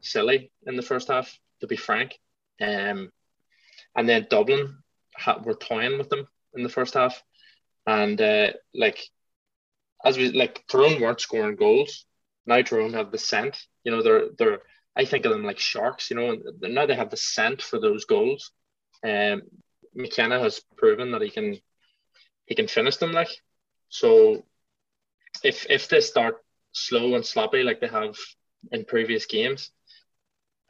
silly 0.00 0.52
in 0.66 0.76
the 0.76 0.82
first 0.82 1.08
half. 1.08 1.36
To 1.60 1.66
be 1.66 1.74
frank, 1.74 2.16
um, 2.60 3.12
and 3.96 4.08
then 4.08 4.26
Dublin 4.30 4.78
ha- 5.16 5.40
were 5.44 5.54
toying 5.54 5.98
with 5.98 6.08
them 6.08 6.26
in 6.54 6.62
the 6.62 6.68
first 6.68 6.94
half, 6.94 7.22
and 7.86 8.20
uh, 8.20 8.52
like 8.74 8.98
as 10.04 10.16
we 10.16 10.30
like 10.32 10.64
Tyrone 10.68 11.00
weren't 11.00 11.20
scoring 11.20 11.56
goals. 11.56 12.04
Now 12.46 12.62
Tyrone 12.62 12.94
have 12.94 13.10
the 13.10 13.18
scent. 13.18 13.58
You 13.84 13.92
know, 13.92 14.02
they're 14.02 14.28
they're 14.38 14.58
I 14.96 15.04
think 15.04 15.24
of 15.24 15.32
them 15.32 15.44
like 15.44 15.58
sharks. 15.58 16.10
You 16.10 16.16
know, 16.16 16.30
and 16.62 16.74
now 16.74 16.86
they 16.86 16.94
have 16.96 17.10
the 17.10 17.16
scent 17.16 17.62
for 17.62 17.78
those 17.80 18.04
goals. 18.04 18.52
Um, 19.04 19.42
McKenna 19.94 20.38
has 20.40 20.60
proven 20.76 21.12
that 21.12 21.22
he 21.22 21.30
can 21.30 21.58
he 22.46 22.54
can 22.54 22.68
finish 22.68 22.96
them. 22.96 23.12
Like 23.12 23.30
so, 23.88 24.44
if 25.42 25.66
if 25.70 25.88
they 25.88 26.00
start 26.00 26.36
slow 26.72 27.14
and 27.14 27.24
sloppy 27.24 27.62
like 27.62 27.80
they 27.80 27.88
have 27.88 28.16
in 28.72 28.84
previous 28.84 29.26
games, 29.26 29.70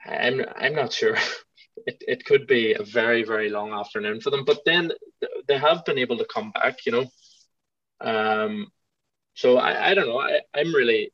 I'm 0.04 0.44
I'm 0.56 0.74
not 0.74 0.92
sure 0.92 1.16
it, 1.86 2.02
it 2.06 2.24
could 2.24 2.46
be 2.46 2.74
a 2.74 2.82
very 2.82 3.22
very 3.24 3.50
long 3.50 3.72
afternoon 3.72 4.20
for 4.20 4.30
them 4.30 4.44
but 4.44 4.60
then 4.64 4.92
they 5.48 5.58
have 5.58 5.84
been 5.84 5.98
able 5.98 6.18
to 6.18 6.26
come 6.26 6.50
back 6.52 6.84
you 6.86 6.92
know 6.92 7.06
Um, 8.00 8.68
so 9.34 9.58
I, 9.58 9.90
I 9.90 9.94
don't 9.94 10.08
know. 10.08 10.20
I, 10.20 10.40
I'm 10.54 10.74
really 10.74 11.12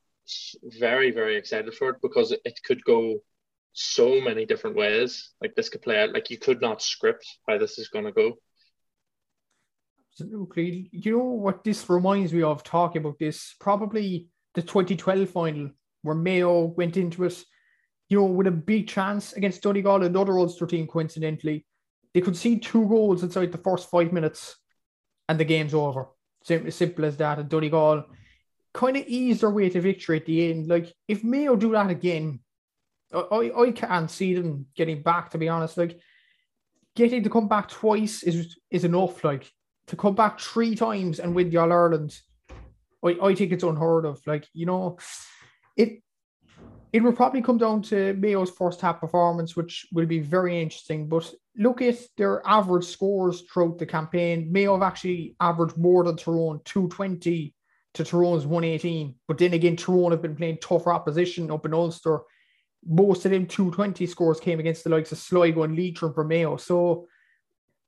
very, 0.63 1.11
very 1.11 1.37
excited 1.37 1.75
for 1.75 1.91
it 1.91 1.97
because 2.03 2.33
it 2.33 2.61
could 2.65 2.85
go 2.85 3.19
so 3.73 4.21
many 4.21 4.47
different 4.47 4.77
ways. 4.77 5.31
Like 5.41 5.55
this 5.55 5.69
could 5.69 5.83
play 5.83 6.01
out. 6.03 6.13
Like 6.13 6.31
you 6.31 6.39
could 6.39 6.61
not 6.61 6.83
script 6.83 7.27
how 7.49 7.59
this 7.59 7.79
is 7.79 7.89
going 7.89 8.07
to 8.07 8.13
go. 8.13 8.35
Absolutely. 10.13 10.89
You 10.93 11.19
know 11.19 11.25
what 11.25 11.65
this 11.65 11.89
reminds 11.91 12.33
me 12.33 12.43
of 12.43 12.63
talking 12.63 13.03
about 13.03 13.19
this? 13.19 13.55
Probably 13.61 14.29
the 14.55 14.63
2012 14.63 15.29
final 15.31 15.71
where 16.03 16.15
Mayo 16.15 16.67
went 16.67 16.97
into 16.97 17.25
it, 17.25 17.45
you 18.15 18.21
know, 18.21 18.27
with 18.27 18.47
a 18.47 18.53
big 18.53 18.87
chance 18.87 19.33
against 19.33 19.63
Donegal, 19.63 20.05
another 20.05 20.39
Ulster 20.39 20.69
team, 20.69 20.87
coincidentally. 20.87 21.67
They 22.13 22.21
could 22.21 22.37
see 22.37 22.61
two 22.61 22.87
goals 22.87 23.25
inside 23.25 23.51
the 23.51 23.59
first 23.59 23.91
five 23.91 24.13
minutes 24.13 24.55
and 25.29 25.41
the 25.41 25.45
game's 25.45 25.75
over. 25.75 26.07
Simple, 26.45 26.71
simple 26.71 27.07
as 27.07 27.17
that. 27.17 27.41
And 27.41 27.49
Donegal 27.49 28.05
kind 28.73 28.97
of 28.97 29.05
eased 29.09 29.41
their 29.41 29.51
way 29.51 29.69
to 29.69 29.81
victory 29.81 30.19
at 30.19 30.27
the 30.27 30.49
end. 30.49 30.69
Like, 30.69 30.95
if 31.09 31.25
Mayo 31.25 31.57
do 31.57 31.73
that 31.73 31.91
again, 31.91 32.39
I, 33.13 33.51
I 33.57 33.73
can't 33.73 34.09
see 34.09 34.33
them 34.35 34.67
getting 34.77 35.03
back, 35.03 35.31
to 35.31 35.39
be 35.39 35.49
honest. 35.49 35.77
Like, 35.77 35.99
getting 36.95 37.25
to 37.25 37.31
come 37.31 37.49
back 37.49 37.69
twice 37.69 38.23
is 38.23 38.57
is 38.71 38.85
enough. 38.85 39.25
Like, 39.25 39.51
to 39.89 39.97
come 39.97 40.15
back 40.15 40.39
three 40.39 40.77
times 40.77 41.19
and 41.19 41.35
win 41.35 41.51
the 41.51 41.57
All 41.57 41.73
Ireland, 41.73 42.17
I, 43.05 43.17
I 43.21 43.35
think 43.35 43.51
it's 43.51 43.65
unheard 43.65 44.05
of. 44.05 44.21
Like, 44.25 44.47
you 44.53 44.67
know, 44.67 44.99
it 45.77 46.04
it 46.95 47.03
will 47.03 47.13
probably 47.13 47.43
come 47.43 47.59
down 47.59 47.83
to 47.83 48.15
Mayo's 48.15 48.53
first 48.53 48.81
half 48.81 49.01
performance, 49.01 49.57
which 49.57 49.85
will 49.91 50.07
be 50.07 50.21
very 50.21 50.63
interesting. 50.63 51.09
But 51.09 51.29
look 51.57 51.83
at 51.83 51.97
their 52.17 52.41
average 52.47 52.85
scores 52.85 53.41
throughout 53.41 53.79
the 53.79 53.85
campaign. 53.85 54.53
Mayo 54.53 54.75
have 54.75 54.83
actually 54.85 55.35
averaged 55.41 55.77
more 55.77 56.05
than 56.05 56.17
Tyrone, 56.17 56.61
220 56.65 57.53
to 57.95 58.05
Tyrone's 58.05 58.47
118. 58.47 59.17
But 59.27 59.39
then 59.39 59.55
again, 59.55 59.75
Tyrone 59.75 60.13
have 60.13 60.23
been 60.23 60.37
playing 60.37 60.59
tougher 60.63 60.93
opposition 60.93 61.51
up 61.51 61.67
in 61.67 61.75
Ulster. 61.75 62.21
Most 62.87 63.25
of 63.25 63.33
them 63.33 63.47
220 63.47 64.07
scores 64.07 64.39
came 64.39 64.61
against 64.61 64.85
the 64.85 64.91
likes 64.91 65.11
of 65.11 65.19
Sligo 65.19 65.65
and 65.65 65.77
Leitrim 65.77 66.15
for 66.15 66.23
Mayo. 66.23 66.57
So 66.59 67.09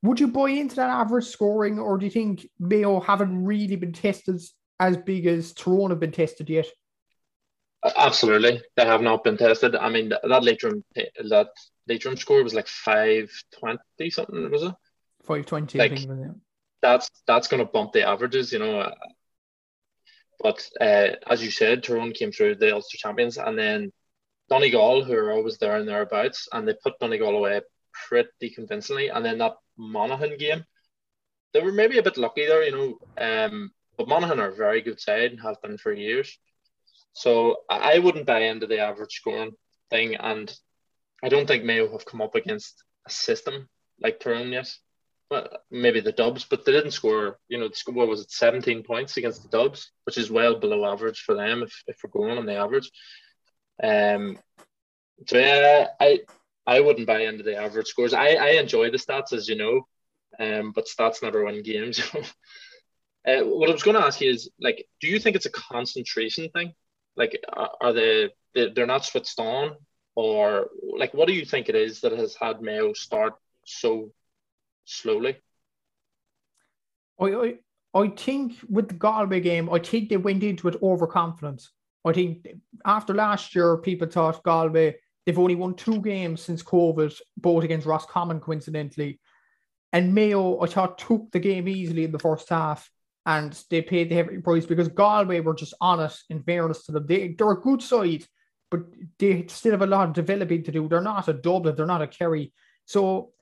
would 0.02 0.18
you 0.18 0.26
buy 0.26 0.50
into 0.50 0.74
that 0.76 0.90
average 0.90 1.26
scoring, 1.26 1.78
or 1.78 1.96
do 1.96 2.06
you 2.06 2.10
think 2.10 2.48
Mayo 2.58 2.98
haven't 2.98 3.44
really 3.44 3.76
been 3.76 3.92
tested 3.92 4.40
as 4.80 4.96
big 4.96 5.26
as 5.26 5.52
Tyrone 5.52 5.90
have 5.90 6.00
been 6.00 6.10
tested 6.10 6.50
yet? 6.50 6.66
Absolutely, 7.96 8.62
they 8.76 8.84
have 8.84 9.02
not 9.02 9.22
been 9.22 9.36
tested. 9.36 9.76
I 9.76 9.88
mean, 9.90 10.08
that 10.08 10.42
Leitrim 10.42 10.82
that 10.94 11.48
Leitrim 11.86 12.16
score 12.16 12.42
was 12.42 12.54
like 12.54 12.66
five 12.66 13.30
twenty 13.58 14.10
something, 14.10 14.50
was 14.50 14.62
it? 14.62 14.74
Five 15.24 15.46
twenty. 15.46 15.78
Like, 15.78 15.98
that's 16.82 17.10
that's 17.26 17.48
going 17.48 17.64
to 17.64 17.70
bump 17.70 17.92
the 17.92 18.02
averages, 18.02 18.52
you 18.52 18.58
know. 18.58 18.92
But 20.40 20.68
uh, 20.80 21.16
as 21.26 21.42
you 21.42 21.50
said, 21.50 21.82
Tyrone 21.82 22.12
came 22.12 22.32
through 22.32 22.56
the 22.56 22.74
Ulster 22.74 22.98
champions, 22.98 23.38
and 23.38 23.58
then 23.58 23.92
Donegal, 24.50 25.04
who 25.04 25.14
are 25.14 25.32
always 25.32 25.58
there 25.58 25.76
and 25.76 25.88
thereabouts, 25.88 26.48
and 26.52 26.66
they 26.66 26.74
put 26.82 26.98
Donegal 26.98 27.36
away 27.36 27.60
pretty 28.08 28.50
convincingly. 28.50 29.08
And 29.08 29.24
then 29.24 29.38
that 29.38 29.54
Monaghan 29.76 30.36
game, 30.38 30.64
they 31.52 31.60
were 31.60 31.72
maybe 31.72 31.98
a 31.98 32.02
bit 32.02 32.16
lucky 32.16 32.46
there, 32.46 32.62
you 32.62 32.72
know. 32.72 32.98
Um, 33.18 33.70
but 33.96 34.08
Monaghan 34.08 34.40
are 34.40 34.50
a 34.50 34.56
very 34.56 34.82
good 34.82 35.00
side 35.00 35.30
and 35.30 35.40
have 35.40 35.60
been 35.62 35.78
for 35.78 35.92
years. 35.92 36.38
So 37.16 37.62
I 37.70 37.98
wouldn't 37.98 38.26
buy 38.26 38.40
into 38.40 38.66
the 38.66 38.80
average 38.80 39.14
scoring 39.14 39.52
thing, 39.88 40.16
and 40.16 40.54
I 41.24 41.30
don't 41.30 41.46
think 41.46 41.64
Mayo 41.64 41.90
have 41.92 42.04
come 42.04 42.20
up 42.20 42.34
against 42.34 42.84
a 43.06 43.10
system 43.10 43.70
like 43.98 44.20
Tyrone 44.20 44.52
yet. 44.52 44.70
Well, 45.30 45.48
maybe 45.70 46.00
the 46.00 46.12
Dubs, 46.12 46.44
but 46.44 46.66
they 46.66 46.72
didn't 46.72 46.90
score. 46.90 47.38
You 47.48 47.58
know, 47.58 47.70
what 47.86 48.06
was 48.06 48.20
it, 48.20 48.30
seventeen 48.30 48.82
points 48.82 49.16
against 49.16 49.42
the 49.42 49.48
Dubs, 49.48 49.92
which 50.04 50.18
is 50.18 50.30
well 50.30 50.60
below 50.60 50.84
average 50.84 51.20
for 51.20 51.34
them 51.34 51.62
if, 51.62 51.82
if 51.86 51.96
we're 52.04 52.10
going 52.10 52.36
on 52.36 52.44
the 52.44 52.56
average. 52.56 52.90
Um, 53.82 54.38
so 55.26 55.38
yeah, 55.38 55.86
I 55.98 56.20
I 56.66 56.80
wouldn't 56.80 57.06
buy 57.06 57.20
into 57.20 57.44
the 57.44 57.56
average 57.56 57.86
scores. 57.86 58.12
I 58.12 58.34
I 58.34 58.48
enjoy 58.60 58.90
the 58.90 58.98
stats, 58.98 59.32
as 59.32 59.48
you 59.48 59.56
know, 59.56 59.86
um, 60.38 60.72
but 60.72 60.86
stats 60.86 61.22
never 61.22 61.46
win 61.46 61.62
games. 61.62 61.98
uh, 62.14 63.40
what 63.40 63.70
I 63.70 63.72
was 63.72 63.82
going 63.82 63.96
to 63.96 64.04
ask 64.04 64.20
you 64.20 64.30
is, 64.30 64.50
like, 64.60 64.86
do 65.00 65.08
you 65.08 65.18
think 65.18 65.34
it's 65.34 65.46
a 65.46 65.50
concentration 65.50 66.50
thing? 66.50 66.74
Like, 67.16 67.42
are 67.80 67.92
they 67.92 68.30
they're 68.54 68.86
not 68.86 69.04
switched 69.04 69.38
on, 69.38 69.76
or 70.14 70.68
like, 70.96 71.12
what 71.14 71.28
do 71.28 71.34
you 71.34 71.44
think 71.44 71.68
it 71.68 71.74
is 71.74 72.00
that 72.00 72.12
has 72.12 72.34
had 72.34 72.62
Mayo 72.62 72.92
start 72.92 73.34
so 73.64 74.12
slowly? 74.84 75.36
I, 77.20 77.24
I, 77.24 77.54
I 77.94 78.08
think 78.08 78.54
with 78.68 78.88
the 78.88 78.94
Galway 78.94 79.40
game, 79.40 79.70
I 79.72 79.78
think 79.78 80.08
they 80.08 80.16
went 80.16 80.42
into 80.42 80.68
it 80.68 80.82
overconfident. 80.82 81.68
I 82.04 82.12
think 82.12 82.46
after 82.84 83.14
last 83.14 83.54
year, 83.54 83.76
people 83.78 84.08
thought 84.08 84.42
Galway, 84.42 84.96
they've 85.24 85.38
only 85.38 85.54
won 85.54 85.74
two 85.74 86.00
games 86.00 86.42
since 86.42 86.62
COVID, 86.62 87.18
both 87.36 87.64
against 87.64 87.86
Roscommon, 87.86 88.40
coincidentally. 88.40 89.20
And 89.92 90.14
Mayo, 90.14 90.60
I 90.60 90.66
thought, 90.66 90.98
took 90.98 91.30
the 91.32 91.40
game 91.40 91.68
easily 91.68 92.04
in 92.04 92.12
the 92.12 92.18
first 92.18 92.48
half 92.48 92.90
and 93.26 93.60
they 93.70 93.82
paid 93.82 94.08
the 94.08 94.14
heavy 94.14 94.38
price 94.38 94.64
because 94.64 94.88
Galway 94.88 95.40
were 95.40 95.54
just 95.54 95.74
on 95.80 96.00
it 96.00 96.16
in 96.30 96.42
fairness 96.44 96.84
to 96.84 96.92
them. 96.92 97.06
They, 97.06 97.34
they're 97.36 97.50
a 97.50 97.60
good 97.60 97.82
side, 97.82 98.24
but 98.70 98.82
they 99.18 99.46
still 99.48 99.72
have 99.72 99.82
a 99.82 99.86
lot 99.86 100.08
of 100.08 100.14
developing 100.14 100.62
to 100.62 100.72
do. 100.72 100.88
They're 100.88 101.00
not 101.00 101.28
a 101.28 101.32
Dublin, 101.32 101.74
they're 101.74 101.86
not 101.86 102.02
a 102.02 102.06
Kerry. 102.06 102.52
So 102.84 103.32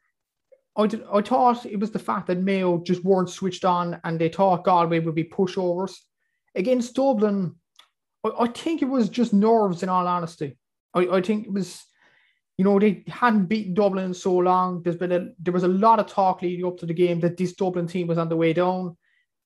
I, 0.74 0.86
did, 0.86 1.04
I 1.12 1.20
thought 1.20 1.66
it 1.66 1.78
was 1.78 1.90
the 1.90 1.98
fact 1.98 2.26
that 2.28 2.40
Mayo 2.40 2.82
just 2.82 3.04
weren't 3.04 3.28
switched 3.28 3.66
on 3.66 4.00
and 4.04 4.18
they 4.18 4.30
thought 4.30 4.64
Galway 4.64 5.00
would 5.00 5.14
be 5.14 5.24
pushovers. 5.24 5.94
Against 6.54 6.94
Dublin, 6.94 7.54
I, 8.24 8.30
I 8.40 8.48
think 8.48 8.80
it 8.80 8.88
was 8.88 9.10
just 9.10 9.34
nerves 9.34 9.82
in 9.82 9.90
all 9.90 10.08
honesty. 10.08 10.56
I, 10.94 11.00
I 11.00 11.20
think 11.20 11.46
it 11.46 11.52
was, 11.52 11.84
you 12.56 12.64
know, 12.64 12.78
they 12.78 13.04
hadn't 13.06 13.46
beaten 13.46 13.74
Dublin 13.74 14.06
in 14.06 14.14
so 14.14 14.34
long. 14.34 14.82
There's 14.82 14.96
been 14.96 15.12
a 15.12 15.28
there 15.40 15.52
was 15.52 15.64
a 15.64 15.68
lot 15.68 15.98
of 16.00 16.06
talk 16.06 16.40
leading 16.40 16.64
up 16.64 16.78
to 16.78 16.86
the 16.86 16.94
game 16.94 17.20
that 17.20 17.36
this 17.36 17.52
Dublin 17.52 17.86
team 17.86 18.06
was 18.06 18.16
on 18.16 18.30
the 18.30 18.36
way 18.36 18.54
down. 18.54 18.96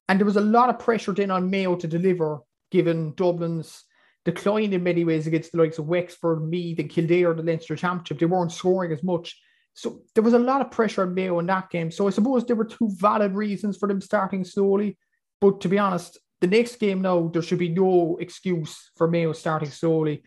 And 0.08 0.18
there 0.18 0.26
was 0.26 0.36
a 0.36 0.40
lot 0.40 0.70
of 0.70 0.78
pressure 0.78 1.12
then 1.12 1.30
on 1.30 1.50
Mayo 1.50 1.76
to 1.76 1.86
deliver, 1.86 2.40
given 2.70 3.12
Dublin's 3.14 3.84
decline 4.24 4.72
in 4.72 4.82
many 4.82 5.04
ways 5.04 5.26
against 5.26 5.52
the 5.52 5.58
likes 5.58 5.78
of 5.78 5.86
Wexford, 5.86 6.48
Meath, 6.48 6.78
and 6.78 6.90
Kildare, 6.90 7.34
the 7.34 7.42
Leinster 7.42 7.76
Championship. 7.76 8.18
They 8.18 8.26
weren't 8.26 8.52
scoring 8.52 8.92
as 8.92 9.02
much. 9.02 9.38
So 9.74 10.02
there 10.14 10.24
was 10.24 10.34
a 10.34 10.38
lot 10.38 10.60
of 10.60 10.70
pressure 10.70 11.02
on 11.02 11.14
Mayo 11.14 11.38
in 11.38 11.46
that 11.46 11.70
game. 11.70 11.90
So 11.90 12.06
I 12.06 12.10
suppose 12.10 12.44
there 12.44 12.56
were 12.56 12.64
two 12.64 12.90
valid 12.92 13.34
reasons 13.34 13.76
for 13.76 13.86
them 13.86 14.00
starting 14.00 14.44
slowly. 14.44 14.98
But 15.40 15.60
to 15.60 15.68
be 15.68 15.78
honest, 15.78 16.18
the 16.40 16.46
next 16.46 16.76
game 16.76 17.02
now, 17.02 17.28
there 17.28 17.42
should 17.42 17.58
be 17.58 17.68
no 17.68 18.16
excuse 18.20 18.90
for 18.96 19.08
Mayo 19.08 19.32
starting 19.32 19.70
slowly. 19.70 20.22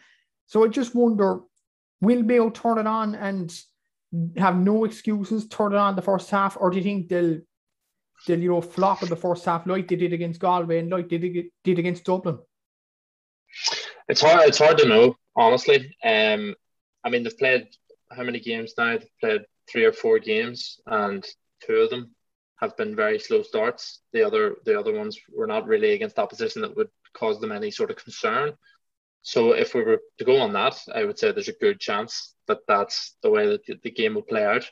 So 0.47 0.63
I 0.63 0.67
just 0.67 0.95
wonder, 0.95 1.41
will 2.01 2.23
Mayo 2.23 2.49
turn 2.49 2.77
it 2.77 2.87
on 2.87 3.15
and 3.15 3.53
have 4.37 4.57
no 4.57 4.85
excuses, 4.85 5.47
turn 5.47 5.73
it 5.73 5.77
on 5.77 5.95
the 5.95 6.01
first 6.01 6.29
half, 6.29 6.57
or 6.59 6.69
do 6.69 6.77
you 6.77 6.83
think 6.83 7.09
they'll 7.09 7.39
they'll 8.25 8.39
you 8.39 8.49
know 8.49 8.61
flop 8.61 9.03
in 9.03 9.09
the 9.09 9.15
first 9.15 9.45
half 9.45 9.65
like 9.65 9.87
they 9.87 9.95
did 9.95 10.13
against 10.13 10.39
Galway 10.39 10.79
and 10.79 10.89
like 10.89 11.09
they 11.09 11.17
did, 11.63 11.79
against 11.79 12.03
Dublin? 12.03 12.39
It's 14.07 14.21
hard. 14.21 14.47
It's 14.47 14.57
hard 14.57 14.77
to 14.79 14.87
know, 14.87 15.15
honestly. 15.35 15.95
Um, 16.03 16.55
I 17.03 17.09
mean, 17.09 17.23
they've 17.23 17.37
played 17.37 17.67
how 18.11 18.23
many 18.23 18.39
games 18.39 18.73
now? 18.77 18.97
They've 18.97 19.07
played 19.19 19.41
three 19.69 19.85
or 19.85 19.93
four 19.93 20.19
games, 20.19 20.79
and 20.85 21.25
two 21.65 21.75
of 21.75 21.89
them 21.89 22.15
have 22.59 22.77
been 22.77 22.95
very 22.95 23.19
slow 23.19 23.41
starts. 23.41 24.01
The 24.13 24.23
other, 24.23 24.55
the 24.65 24.79
other 24.79 24.93
ones 24.93 25.17
were 25.33 25.47
not 25.47 25.67
really 25.67 25.91
against 25.91 26.19
opposition 26.19 26.61
that 26.61 26.75
would 26.75 26.89
cause 27.13 27.39
them 27.39 27.51
any 27.51 27.71
sort 27.71 27.89
of 27.89 27.97
concern. 27.97 28.53
So, 29.23 29.51
if 29.53 29.73
we 29.73 29.83
were 29.83 29.99
to 30.17 30.25
go 30.25 30.37
on 30.37 30.53
that, 30.53 30.79
I 30.93 31.03
would 31.03 31.17
say 31.17 31.31
there's 31.31 31.47
a 31.47 31.53
good 31.53 31.79
chance 31.79 32.35
that 32.47 32.59
that's 32.67 33.15
the 33.21 33.29
way 33.29 33.47
that 33.47 33.81
the 33.83 33.91
game 33.91 34.15
will 34.15 34.23
play 34.23 34.43
out. 34.43 34.69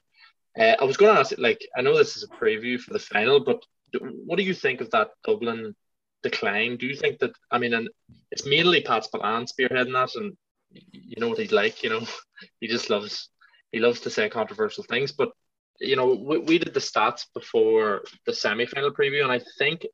Uh, 0.58 0.76
I 0.80 0.84
was 0.84 0.98
going 0.98 1.14
to 1.14 1.20
ask, 1.20 1.34
like, 1.38 1.66
I 1.78 1.82
know 1.82 1.98
this 1.98 2.18
is 2.18 2.24
a 2.24 2.28
preview 2.28 2.80
for 2.80 2.94
the 2.94 3.00
final, 3.00 3.40
but 3.40 3.64
what 4.02 4.38
do 4.38 4.44
you 4.44 4.54
think 4.54 4.82
of 4.82 4.92
that 4.92 5.10
Dublin 5.24 5.76
decline? 6.24 6.78
Do 6.78 6.86
you 6.86 6.96
think 6.96 7.20
that, 7.20 7.32
I 7.52 7.60
mean, 7.60 7.74
and 7.74 7.90
it's 8.32 8.46
mainly 8.46 8.82
Pat 8.82 9.06
Spillane 9.06 9.46
spearheading 9.46 9.94
that, 9.94 10.16
and 10.16 10.36
you 10.72 11.20
know 11.20 11.30
what 11.30 11.40
he's 11.40 11.52
like, 11.52 11.84
you 11.84 11.90
know, 11.90 12.02
he 12.60 12.68
just 12.68 12.90
loves, 12.90 13.30
he 13.72 13.80
loves 13.80 14.02
to 14.02 14.10
say 14.10 14.30
controversial 14.30 14.84
things, 14.84 15.12
but, 15.12 15.32
you 15.80 15.96
know, 15.96 16.14
we, 16.14 16.40
we 16.40 16.60
did 16.60 16.74
the 16.74 16.80
stats 16.80 17.26
before 17.34 18.04
the 18.26 18.34
semi 18.34 18.66
final 18.66 18.92
preview, 18.92 19.24
and 19.24 19.32
I 19.32 19.42
think, 19.58 19.86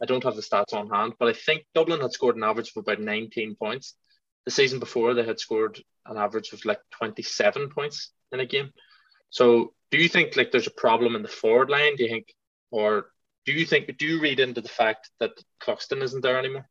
I 0.00 0.06
don't 0.06 0.24
have 0.24 0.36
the 0.36 0.42
stats 0.42 0.74
on 0.74 0.90
hand, 0.90 1.14
but 1.18 1.28
I 1.28 1.32
think 1.32 1.64
Dublin 1.74 2.00
had 2.00 2.12
scored 2.12 2.36
an 2.36 2.44
average 2.44 2.72
of 2.76 2.82
about 2.82 3.00
19 3.00 3.56
points. 3.56 3.94
The 4.44 4.50
season 4.50 4.78
before, 4.78 5.14
they 5.14 5.24
had 5.24 5.38
scored 5.38 5.80
an 6.06 6.16
average 6.16 6.52
of 6.52 6.64
like 6.64 6.80
27 6.92 7.70
points 7.70 8.10
in 8.32 8.40
a 8.40 8.46
game. 8.46 8.72
So 9.32 9.72
do 9.90 9.98
you 9.98 10.08
think 10.08 10.36
like 10.36 10.52
there's 10.52 10.66
a 10.66 10.70
problem 10.70 11.16
in 11.16 11.22
the 11.22 11.28
forward 11.28 11.70
line? 11.70 11.96
Do 11.96 12.04
you 12.04 12.10
think, 12.10 12.32
or 12.70 13.06
do 13.44 13.52
you 13.52 13.66
think, 13.66 13.98
do 13.98 14.06
you 14.06 14.20
read 14.20 14.38
into 14.38 14.60
the 14.60 14.68
fact 14.68 15.10
that 15.20 15.32
Cluxton 15.60 16.02
isn't 16.02 16.20
there 16.22 16.38
anymore? 16.38 16.68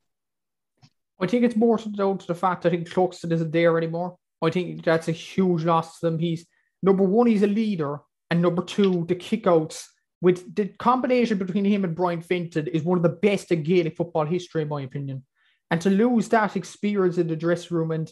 I 1.19 1.28
think 1.28 1.43
it's 1.43 1.56
more 1.56 1.78
down 1.78 2.19
to 2.19 2.28
the 2.28 2.36
fact 2.36 2.63
that 2.63 2.69
I 2.69 2.76
think 2.76 2.89
Cluxton 2.89 3.32
isn't 3.32 3.52
there 3.52 3.78
anymore. 3.78 4.15
I 4.41 4.50
think 4.52 4.84
that's 4.84 5.08
a 5.08 5.12
huge 5.12 5.65
loss 5.65 6.00
to 6.00 6.06
them. 6.06 6.19
He's 6.19 6.45
number 6.82 7.04
one, 7.04 7.28
he's 7.28 7.43
a 7.43 7.47
leader, 7.47 8.00
and 8.30 8.41
number 8.41 8.63
two, 8.63 9.06
the 9.08 9.15
kickouts 9.15 9.86
with 10.21 10.56
the 10.56 10.67
combination 10.67 11.38
between 11.39 11.65
him 11.65 11.84
and 11.84 11.95
Brian 11.95 12.21
Fenton 12.21 12.67
is 12.67 12.84
one 12.84 12.97
of 12.97 13.04
the 13.04 13.10
best 13.10 13.52
in 13.52 13.63
Gaelic 13.63 13.97
football 13.97 14.26
history, 14.26 14.62
in 14.62 14.67
my 14.67 14.82
opinion. 14.82 15.26
And 15.71 15.82
to 15.82 15.89
lose 15.89 16.30
that 16.30 16.56
experience 16.56 17.17
in 17.17 17.28
the 17.28 17.36
dressing 17.36 17.76
room 17.76 17.91
and 17.91 18.12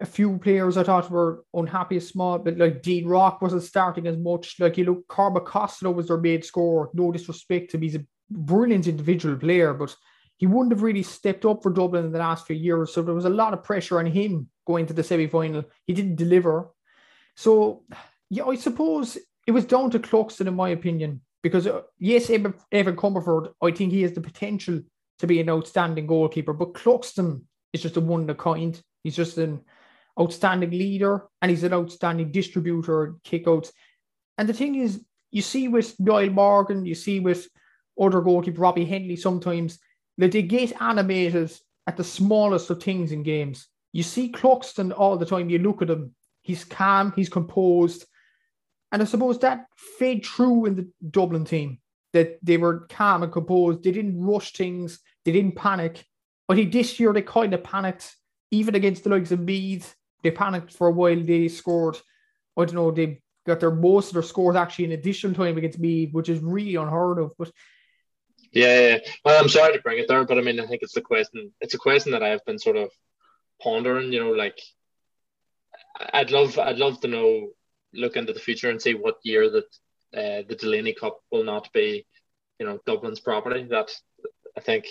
a 0.00 0.06
few 0.06 0.38
players 0.38 0.76
I 0.76 0.82
thought 0.82 1.10
were 1.10 1.44
unhappy 1.54 1.98
small, 2.00 2.38
but 2.38 2.58
like 2.58 2.82
Dean 2.82 3.06
Rock 3.06 3.40
wasn't 3.40 3.62
starting 3.62 4.06
as 4.06 4.16
much. 4.18 4.56
Like 4.60 4.76
you 4.76 4.84
look, 4.84 5.08
Cormac 5.08 5.46
Costello 5.46 5.92
was 5.92 6.08
their 6.08 6.18
main 6.18 6.42
scorer. 6.42 6.90
No 6.92 7.10
disrespect 7.12 7.70
to 7.70 7.76
him, 7.76 7.82
he's 7.82 7.96
a 7.96 8.04
brilliant 8.30 8.86
individual 8.86 9.36
player, 9.36 9.72
but 9.72 9.94
he 10.36 10.46
wouldn't 10.46 10.72
have 10.72 10.82
really 10.82 11.02
stepped 11.02 11.46
up 11.46 11.62
for 11.62 11.72
Dublin 11.72 12.04
in 12.04 12.12
the 12.12 12.18
last 12.18 12.46
few 12.46 12.56
years. 12.56 12.92
So 12.92 13.02
there 13.02 13.14
was 13.14 13.24
a 13.24 13.30
lot 13.30 13.54
of 13.54 13.64
pressure 13.64 13.98
on 13.98 14.06
him 14.06 14.48
going 14.66 14.86
to 14.86 14.92
the 14.92 15.02
semi 15.02 15.26
final. 15.26 15.64
He 15.86 15.94
didn't 15.94 16.16
deliver. 16.16 16.70
So, 17.36 17.84
yeah, 18.28 18.44
I 18.44 18.56
suppose 18.56 19.16
it 19.46 19.52
was 19.52 19.64
down 19.64 19.90
to 19.92 19.98
Cluxton, 19.98 20.46
in 20.46 20.54
my 20.54 20.70
opinion, 20.70 21.22
because 21.42 21.66
uh, 21.66 21.82
yes, 21.98 22.28
Evan, 22.28 22.54
Evan 22.70 22.96
Comerford, 22.96 23.52
I 23.62 23.70
think 23.70 23.92
he 23.92 24.02
has 24.02 24.12
the 24.12 24.20
potential 24.20 24.80
to 25.20 25.26
be 25.26 25.40
an 25.40 25.48
outstanding 25.48 26.06
goalkeeper, 26.06 26.52
but 26.52 26.74
Cluxton 26.74 27.42
is 27.72 27.82
just 27.82 27.96
a 27.96 28.00
one 28.00 28.22
of 28.22 28.28
a 28.28 28.34
kind. 28.34 28.78
He's 29.02 29.16
just 29.16 29.38
an 29.38 29.62
outstanding 30.18 30.70
leader 30.70 31.24
and 31.42 31.50
he's 31.50 31.64
an 31.64 31.72
outstanding 31.72 32.32
distributor, 32.32 33.16
kickouts. 33.24 33.70
And 34.38 34.48
the 34.48 34.54
thing 34.54 34.76
is, 34.76 35.04
you 35.30 35.42
see 35.42 35.68
with 35.68 35.98
Niall 35.98 36.30
Morgan, 36.30 36.86
you 36.86 36.94
see 36.94 37.20
with 37.20 37.48
other 38.00 38.20
goalkeeper 38.20 38.60
Robbie 38.60 38.86
Hennelly 38.86 39.18
sometimes 39.18 39.78
that 40.18 40.32
they 40.32 40.42
get 40.42 40.80
animated 40.80 41.52
at 41.86 41.96
the 41.96 42.04
smallest 42.04 42.70
of 42.70 42.82
things 42.82 43.12
in 43.12 43.22
games. 43.22 43.68
You 43.92 44.02
see 44.02 44.30
Cluxton 44.32 44.92
all 44.96 45.16
the 45.16 45.26
time. 45.26 45.50
You 45.50 45.58
look 45.58 45.82
at 45.82 45.90
him; 45.90 46.14
he's 46.42 46.64
calm, 46.64 47.12
he's 47.16 47.28
composed, 47.28 48.06
and 48.92 49.02
I 49.02 49.04
suppose 49.04 49.38
that 49.40 49.66
fed 49.98 50.24
through 50.24 50.66
in 50.66 50.76
the 50.76 50.88
Dublin 51.10 51.44
team 51.44 51.78
that 52.12 52.38
they 52.42 52.56
were 52.56 52.86
calm 52.88 53.22
and 53.22 53.32
composed. 53.32 53.82
They 53.82 53.92
didn't 53.92 54.18
rush 54.18 54.52
things. 54.52 55.00
They 55.24 55.32
didn't 55.32 55.56
panic. 55.56 56.04
But 56.48 56.72
this 56.72 56.98
year 57.00 57.12
they 57.12 57.22
kind 57.22 57.52
of 57.52 57.64
panicked, 57.64 58.16
even 58.50 58.74
against 58.74 59.04
the 59.04 59.10
likes 59.10 59.32
of 59.32 59.40
Meath. 59.40 59.94
They 60.26 60.32
panicked 60.32 60.72
for 60.72 60.88
a 60.88 60.92
while. 60.92 61.20
They 61.22 61.46
scored. 61.46 61.96
I 62.56 62.64
don't 62.64 62.74
know. 62.74 62.90
They 62.90 63.20
got 63.46 63.60
their 63.60 63.70
most 63.70 64.08
of 64.08 64.14
their 64.14 64.24
scores 64.24 64.56
actually 64.56 64.86
in 64.86 64.92
additional 64.92 65.34
time 65.34 65.56
against 65.56 65.78
Meath, 65.78 66.12
which 66.12 66.28
is 66.28 66.40
really 66.40 66.74
unheard 66.74 67.20
of. 67.20 67.30
But 67.38 67.52
yeah, 68.50 68.80
yeah, 68.80 68.98
well, 69.24 69.40
I'm 69.40 69.48
sorry 69.48 69.74
to 69.74 69.82
bring 69.82 70.00
it 70.00 70.08
there, 70.08 70.24
but 70.24 70.36
I 70.36 70.40
mean, 70.40 70.58
I 70.58 70.66
think 70.66 70.82
it's 70.82 70.94
the 70.94 71.00
question. 71.00 71.52
It's 71.60 71.74
a 71.74 71.78
question 71.78 72.10
that 72.10 72.24
I've 72.24 72.44
been 72.44 72.58
sort 72.58 72.76
of 72.76 72.90
pondering. 73.62 74.12
You 74.12 74.18
know, 74.18 74.30
like 74.32 74.58
I'd 76.12 76.32
love, 76.32 76.58
I'd 76.58 76.78
love 76.78 77.00
to 77.02 77.08
know, 77.08 77.50
look 77.94 78.16
into 78.16 78.32
the 78.32 78.40
future 78.40 78.70
and 78.70 78.82
see 78.82 78.94
what 78.94 79.20
year 79.22 79.48
that 79.48 79.64
uh, 80.12 80.42
the 80.48 80.56
Delaney 80.58 80.94
Cup 80.94 81.20
will 81.30 81.44
not 81.44 81.72
be, 81.72 82.04
you 82.58 82.66
know, 82.66 82.80
Dublin's 82.84 83.20
property. 83.20 83.62
That 83.70 83.90
I 84.56 84.60
think, 84.60 84.86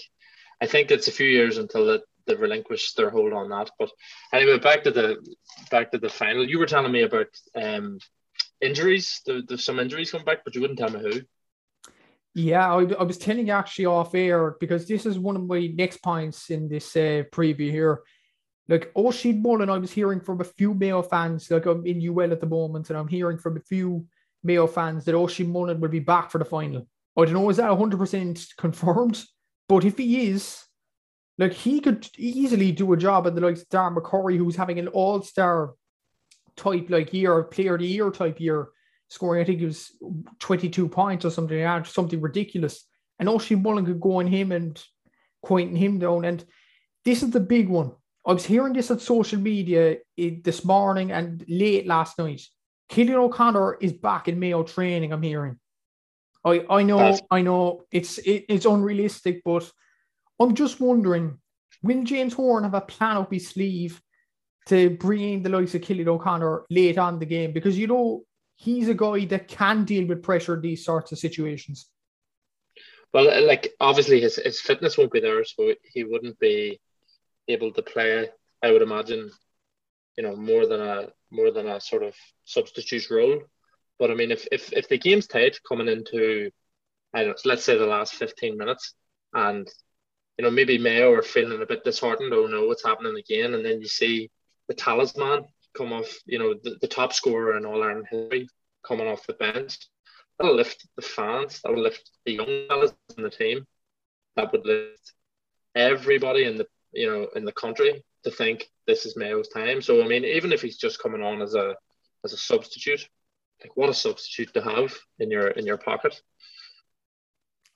I 0.61 0.65
think 0.67 0.91
it's 0.91 1.09
a 1.09 1.17
few 1.19 1.27
years 1.27 1.57
until 1.57 1.89
it, 1.89 2.03
they 2.25 2.35
relinquish 2.35 2.93
their 2.93 3.09
hold 3.09 3.33
on 3.33 3.49
that. 3.49 3.71
But 3.77 3.89
anyway, 4.33 4.59
back 4.59 4.83
to 4.83 4.91
the 4.91 5.17
back 5.71 5.91
to 5.91 5.97
the 5.97 6.09
final. 6.09 6.47
You 6.47 6.59
were 6.59 6.65
telling 6.65 6.91
me 6.91 7.03
about 7.03 7.27
um, 7.55 7.99
injuries. 8.61 9.21
There, 9.25 9.41
there's 9.41 9.65
some 9.65 9.79
injuries 9.79 10.11
coming 10.11 10.25
back, 10.25 10.43
but 10.43 10.55
you 10.55 10.61
wouldn't 10.61 10.79
tell 10.79 10.89
me 10.89 10.99
who. 10.99 11.21
Yeah, 12.33 12.73
I, 12.73 12.81
I, 12.99 13.03
was 13.03 13.17
telling 13.17 13.47
you 13.47 13.53
actually 13.53 13.85
off 13.85 14.13
air 14.13 14.57
because 14.59 14.85
this 14.85 15.05
is 15.05 15.17
one 15.17 15.37
of 15.37 15.45
my 15.45 15.67
next 15.73 16.03
points 16.03 16.49
in 16.49 16.67
this 16.67 16.93
uh, 16.97 17.23
preview 17.31 17.71
here. 17.71 18.01
Like 18.67 18.91
Oisin 18.97 19.41
Mullin, 19.41 19.69
I 19.69 19.77
was 19.77 19.91
hearing 19.91 20.19
from 20.19 20.41
a 20.41 20.43
few 20.43 20.73
Mayo 20.73 21.01
fans, 21.01 21.49
like 21.49 21.65
I'm 21.65 21.85
in 21.85 22.05
UL 22.05 22.31
at 22.33 22.41
the 22.41 22.47
moment, 22.47 22.89
and 22.89 22.99
I'm 22.99 23.07
hearing 23.07 23.37
from 23.37 23.55
a 23.55 23.61
few 23.61 24.05
Mayo 24.43 24.67
fans 24.67 25.05
that 25.05 25.15
Oisin 25.15 25.49
Mullin 25.49 25.79
will 25.79 25.87
be 25.87 25.99
back 25.99 26.29
for 26.29 26.39
the 26.39 26.45
final. 26.45 26.87
I 27.17 27.23
don't 27.23 27.33
know, 27.35 27.49
is 27.49 27.57
that 27.57 27.69
100% 27.69 28.57
confirmed? 28.57 29.23
But 29.69 29.85
if 29.85 29.97
he 29.97 30.27
is, 30.27 30.64
like 31.37 31.53
he 31.53 31.79
could 31.79 32.07
easily 32.17 32.71
do 32.71 32.93
a 32.93 32.97
job 32.97 33.27
at 33.27 33.35
the 33.35 33.41
likes 33.41 33.61
of 33.61 33.69
Darren 33.69 33.95
McCurry, 33.95 34.37
who's 34.37 34.55
having 34.55 34.79
an 34.79 34.87
all 34.89 35.21
star 35.21 35.73
type 36.55 36.89
like 36.89 37.13
year, 37.13 37.43
player 37.43 37.75
of 37.75 37.81
the 37.81 37.87
year 37.87 38.09
type 38.11 38.39
year 38.39 38.69
scoring, 39.09 39.41
I 39.41 39.45
think 39.45 39.61
it 39.61 39.65
was 39.65 39.91
22 40.39 40.89
points 40.89 41.25
or 41.25 41.29
something, 41.29 41.63
like 41.63 41.85
something 41.85 42.21
ridiculous. 42.21 42.85
And 43.19 43.29
Oisin 43.29 43.61
Mullin 43.61 43.85
could 43.85 44.01
go 44.01 44.19
on 44.19 44.27
him 44.27 44.51
and 44.51 44.81
quieting 45.41 45.75
him 45.75 45.99
down. 45.99 46.25
And 46.25 46.43
this 47.03 47.23
is 47.23 47.31
the 47.31 47.39
big 47.39 47.69
one. 47.69 47.91
I 48.25 48.33
was 48.33 48.45
hearing 48.45 48.73
this 48.73 48.89
on 48.89 48.99
social 48.99 49.39
media 49.39 49.97
eh, 50.17 50.31
this 50.43 50.65
morning 50.65 51.11
and 51.11 51.45
late 51.47 51.85
last 51.85 52.17
night. 52.17 52.41
Cillian 52.91 53.15
O'Connor 53.15 53.77
is 53.81 53.93
back 53.93 54.27
in 54.27 54.39
Mayo 54.39 54.63
training, 54.63 55.13
I'm 55.13 55.21
hearing. 55.21 55.59
I, 56.43 56.65
I 56.69 56.83
know, 56.83 56.97
That's... 56.97 57.21
I 57.31 57.41
know 57.41 57.83
it's 57.91 58.17
it, 58.19 58.45
it's 58.49 58.65
unrealistic, 58.65 59.41
but 59.43 59.71
I'm 60.39 60.55
just 60.55 60.79
wondering, 60.79 61.37
will 61.81 62.03
James 62.03 62.33
Horan 62.33 62.63
have 62.63 62.73
a 62.73 62.81
plan 62.81 63.17
up 63.17 63.31
his 63.31 63.49
sleeve 63.49 64.01
to 64.67 64.89
bring 64.91 65.21
in 65.21 65.43
the 65.43 65.49
likes 65.49 65.75
of 65.75 65.81
Cillian 65.81 66.07
O'Connor 66.07 66.65
late 66.69 66.97
on 66.97 67.19
the 67.19 67.25
game? 67.25 67.53
Because 67.53 67.77
you 67.77 67.87
know, 67.87 68.23
he's 68.55 68.89
a 68.89 68.93
guy 68.93 69.25
that 69.25 69.47
can 69.47 69.85
deal 69.85 70.07
with 70.07 70.23
pressure 70.23 70.55
in 70.55 70.61
these 70.61 70.83
sorts 70.83 71.11
of 71.11 71.19
situations. 71.19 71.89
Well, 73.13 73.29
uh, 73.29 73.41
like 73.41 73.73
obviously 73.79 74.19
his, 74.19 74.35
his 74.35 74.59
fitness 74.59 74.97
won't 74.97 75.11
be 75.11 75.21
there, 75.21 75.43
so 75.45 75.73
he 75.83 76.03
wouldn't 76.03 76.37
be 76.39 76.81
able 77.47 77.71
to 77.71 77.81
play. 77.81 78.27
I 78.61 78.71
would 78.71 78.81
imagine, 78.81 79.31
you 80.17 80.23
know, 80.23 80.35
more 80.35 80.65
than 80.65 80.81
a 80.81 81.07
more 81.31 81.51
than 81.51 81.67
a 81.67 81.79
sort 81.79 82.03
of 82.03 82.13
substitute 82.43 83.09
role. 83.09 83.41
But 83.99 84.11
I 84.11 84.15
mean, 84.15 84.31
if 84.31 84.47
if 84.51 84.73
if 84.73 84.89
the 84.89 84.97
game's 84.97 85.27
tight 85.27 85.59
coming 85.67 85.87
into, 85.87 86.51
I 87.13 87.19
don't 87.19 87.29
know, 87.29 87.35
let's 87.45 87.63
say 87.63 87.77
the 87.77 87.85
last 87.85 88.15
fifteen 88.15 88.57
minutes, 88.57 88.93
and 89.33 89.65
you 90.37 90.43
know 90.43 90.51
maybe 90.51 90.77
Mayo 90.77 91.11
are 91.13 91.21
feeling 91.21 91.61
a 91.61 91.65
bit 91.65 91.83
disheartened. 91.83 92.33
Oh 92.33 92.47
no, 92.47 92.67
what's 92.67 92.85
happening 92.85 93.15
again? 93.17 93.53
And 93.53 93.65
then 93.65 93.81
you 93.81 93.87
see 93.87 94.29
the 94.67 94.73
talisman 94.73 95.45
come 95.75 95.93
off, 95.93 96.11
you 96.25 96.39
know, 96.39 96.55
the, 96.63 96.77
the 96.81 96.87
top 96.87 97.13
scorer 97.13 97.57
in 97.57 97.65
All 97.65 97.83
Ireland 97.83 98.07
history 98.09 98.47
coming 98.85 99.07
off 99.07 99.27
the 99.27 99.33
bench. 99.33 99.77
That'll 100.39 100.55
lift 100.55 100.87
the 100.95 101.01
fans. 101.01 101.61
That'll 101.63 101.81
lift 101.81 102.09
the 102.25 102.33
young 102.33 102.67
fellas 102.67 102.93
in 103.17 103.23
the 103.23 103.29
team. 103.29 103.65
That 104.35 104.51
would 104.51 104.65
lift 104.65 105.13
everybody 105.75 106.45
in 106.45 106.57
the 106.57 106.67
you 106.91 107.07
know 107.07 107.27
in 107.35 107.45
the 107.45 107.51
country 107.51 108.03
to 108.23 108.31
think 108.31 108.69
this 108.87 109.05
is 109.05 109.17
Mayo's 109.17 109.49
time. 109.49 109.81
So 109.81 110.03
I 110.03 110.07
mean, 110.07 110.25
even 110.25 110.51
if 110.51 110.61
he's 110.61 110.77
just 110.77 111.01
coming 111.01 111.21
on 111.21 111.41
as 111.41 111.55
a 111.55 111.75
as 112.23 112.33
a 112.33 112.37
substitute, 112.37 113.07
like 113.61 113.75
what 113.77 113.89
a 113.89 113.93
substitute 113.93 114.53
to 114.53 114.61
have 114.61 114.93
in 115.19 115.31
your 115.31 115.47
in 115.47 115.65
your 115.65 115.77
pocket. 115.77 116.19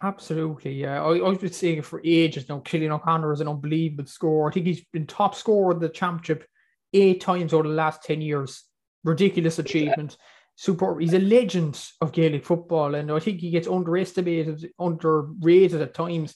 Absolutely, 0.01 0.73
yeah. 0.73 1.03
I, 1.03 1.17
I 1.17 1.29
was 1.29 1.57
saying 1.57 1.79
it 1.79 1.85
for 1.85 2.01
ages 2.05 2.47
now, 2.47 2.59
Cillian 2.59 2.91
O'Connor 2.91 3.33
is 3.33 3.41
an 3.41 3.49
unbelievable 3.49 4.05
scorer. 4.05 4.49
I 4.49 4.53
think 4.53 4.65
he's 4.65 4.85
been 4.93 5.05
top 5.05 5.35
scorer 5.35 5.73
in 5.73 5.79
the 5.79 5.89
championship 5.89 6.47
eight 6.93 7.19
times 7.19 7.53
over 7.53 7.63
the 7.63 7.73
last 7.73 8.03
10 8.03 8.21
years. 8.21 8.63
Ridiculous 9.03 9.59
achievement. 9.59 10.17
Super. 10.55 10.99
He's 10.99 11.13
a 11.13 11.19
legend 11.19 11.81
of 12.01 12.11
Gaelic 12.11 12.45
football, 12.45 12.95
and 12.95 13.11
I 13.11 13.19
think 13.19 13.39
he 13.39 13.49
gets 13.49 13.67
underestimated, 13.67 14.71
underrated 14.79 15.81
at 15.81 15.93
times. 15.93 16.35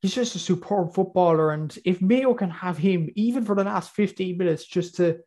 He's 0.00 0.14
just 0.14 0.34
a 0.34 0.38
superb 0.38 0.94
footballer, 0.94 1.52
and 1.52 1.76
if 1.84 2.00
Mayo 2.00 2.34
can 2.34 2.50
have 2.50 2.78
him 2.78 3.10
even 3.16 3.44
for 3.44 3.54
the 3.54 3.64
last 3.64 3.92
15 3.92 4.36
minutes 4.38 4.64
just 4.64 4.96
to, 4.96 5.18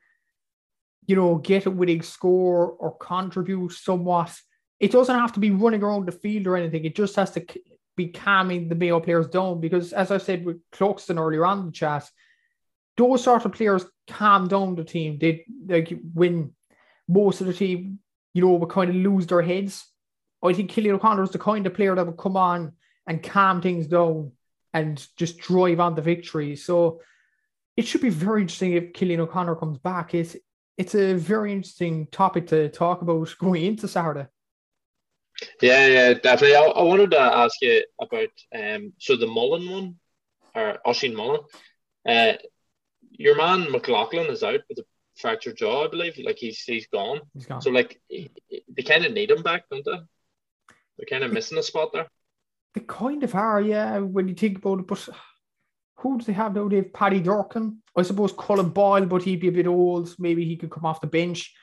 you 1.07 1.15
know, 1.15 1.35
get 1.35 1.65
a 1.65 1.71
winning 1.71 2.03
score 2.03 2.69
or 2.71 2.95
contribute 2.97 3.71
somewhat, 3.71 4.31
it 4.81 4.91
doesn't 4.91 5.19
have 5.19 5.31
to 5.33 5.39
be 5.39 5.51
running 5.51 5.83
around 5.83 6.07
the 6.07 6.11
field 6.11 6.47
or 6.47 6.57
anything. 6.57 6.83
It 6.83 6.95
just 6.95 7.15
has 7.15 7.29
to 7.31 7.45
be 7.95 8.07
calming 8.07 8.67
the 8.67 8.73
Mayo 8.73 8.99
players 8.99 9.27
down 9.27 9.61
because, 9.61 9.93
as 9.93 10.09
I 10.09 10.17
said 10.17 10.43
with 10.43 10.57
Cluxton 10.71 11.19
earlier 11.19 11.45
on 11.45 11.67
the 11.67 11.71
chat, 11.71 12.09
those 12.97 13.23
sort 13.23 13.45
of 13.45 13.53
players 13.53 13.85
calm 14.09 14.47
down 14.47 14.73
the 14.73 14.83
team. 14.83 15.19
They 15.19 15.45
like 15.67 15.93
when 16.13 16.55
most 17.07 17.41
of 17.41 17.47
the 17.47 17.53
team, 17.53 17.99
you 18.33 18.41
know, 18.41 18.53
would 18.53 18.69
kind 18.69 18.89
of 18.89 18.95
lose 18.95 19.27
their 19.27 19.43
heads. 19.43 19.85
I 20.43 20.51
think 20.53 20.71
Cillian 20.71 20.95
O'Connor 20.95 21.23
is 21.23 21.29
the 21.29 21.37
kind 21.37 21.67
of 21.67 21.75
player 21.75 21.93
that 21.93 22.07
would 22.07 22.17
come 22.17 22.35
on 22.35 22.73
and 23.05 23.21
calm 23.21 23.61
things 23.61 23.85
down 23.85 24.31
and 24.73 25.05
just 25.15 25.37
drive 25.37 25.79
on 25.79 25.93
the 25.93 26.01
victory. 26.01 26.55
So 26.55 27.01
it 27.77 27.85
should 27.85 28.01
be 28.01 28.09
very 28.09 28.41
interesting 28.41 28.73
if 28.73 28.93
Cillian 28.93 29.19
O'Connor 29.19 29.57
comes 29.57 29.77
back. 29.77 30.15
It's 30.15 30.35
it's 30.75 30.95
a 30.95 31.13
very 31.13 31.51
interesting 31.51 32.07
topic 32.07 32.47
to 32.47 32.69
talk 32.69 33.03
about 33.03 33.35
going 33.39 33.63
into 33.63 33.87
Saturday. 33.87 34.25
Yeah, 35.61 35.87
yeah, 35.87 36.13
definitely. 36.13 36.55
I, 36.55 36.61
I 36.63 36.83
wanted 36.83 37.11
to 37.11 37.19
ask 37.19 37.55
you 37.61 37.83
about 37.99 38.29
um 38.55 38.93
so 38.99 39.15
the 39.15 39.27
Mullin 39.27 39.69
one 39.69 39.95
or 40.55 40.77
Oisin 40.87 41.15
Mullin. 41.15 41.41
Uh, 42.07 42.33
your 43.11 43.35
man 43.35 43.71
McLaughlin 43.71 44.27
is 44.31 44.43
out 44.43 44.61
with 44.69 44.79
a 44.79 44.85
fractured 45.15 45.57
jaw, 45.57 45.85
I 45.85 45.87
believe. 45.87 46.19
Like 46.23 46.37
he's 46.37 46.61
he's 46.61 46.87
gone. 46.87 47.21
He's 47.33 47.45
gone. 47.45 47.61
So 47.61 47.69
like 47.69 48.01
they 48.09 48.83
kind 48.83 49.05
of 49.05 49.13
need 49.13 49.31
him 49.31 49.43
back, 49.43 49.63
don't 49.69 49.85
they? 49.85 49.99
They're 50.97 51.05
kind 51.09 51.23
of 51.23 51.33
missing 51.33 51.57
a 51.57 51.63
spot 51.63 51.93
there. 51.93 52.07
They 52.73 52.81
kind 52.81 53.23
of 53.23 53.35
are, 53.35 53.61
yeah. 53.61 53.99
When 53.99 54.27
you 54.27 54.35
think 54.35 54.59
about 54.59 54.79
it, 54.79 54.87
but 54.87 55.09
who 55.97 56.17
do 56.17 56.25
they 56.25 56.33
have 56.33 56.55
now? 56.55 56.67
They 56.67 56.77
have 56.77 56.93
Paddy 56.93 57.21
Durcan. 57.21 57.77
I 57.95 58.03
suppose 58.03 58.33
Colm 58.33 58.73
Boyle, 58.73 59.05
but 59.05 59.23
he'd 59.23 59.41
be 59.41 59.49
a 59.49 59.51
bit 59.51 59.67
old. 59.67 60.15
Maybe 60.19 60.45
he 60.45 60.57
could 60.57 60.71
come 60.71 60.85
off 60.85 61.01
the 61.01 61.07
bench. 61.07 61.53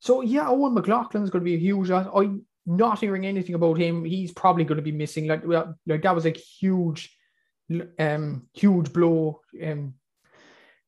So 0.00 0.22
yeah, 0.22 0.46
Eoghan 0.46 0.74
McLaughlin 0.74 1.22
is 1.22 1.30
going 1.30 1.44
to 1.44 1.50
be 1.50 1.54
a 1.54 1.58
huge. 1.58 1.90
I 1.90 2.30
not 2.66 3.00
hearing 3.00 3.24
anything 3.26 3.54
about 3.54 3.78
him, 3.78 4.04
he's 4.04 4.32
probably 4.32 4.64
going 4.64 4.76
to 4.76 4.82
be 4.82 4.92
missing. 4.92 5.26
Like, 5.26 5.46
well, 5.46 5.76
like 5.86 6.02
that 6.02 6.14
was 6.14 6.26
a 6.26 6.30
huge, 6.30 7.16
um, 7.98 8.48
huge 8.52 8.92
blow 8.92 9.40
um, 9.64 9.94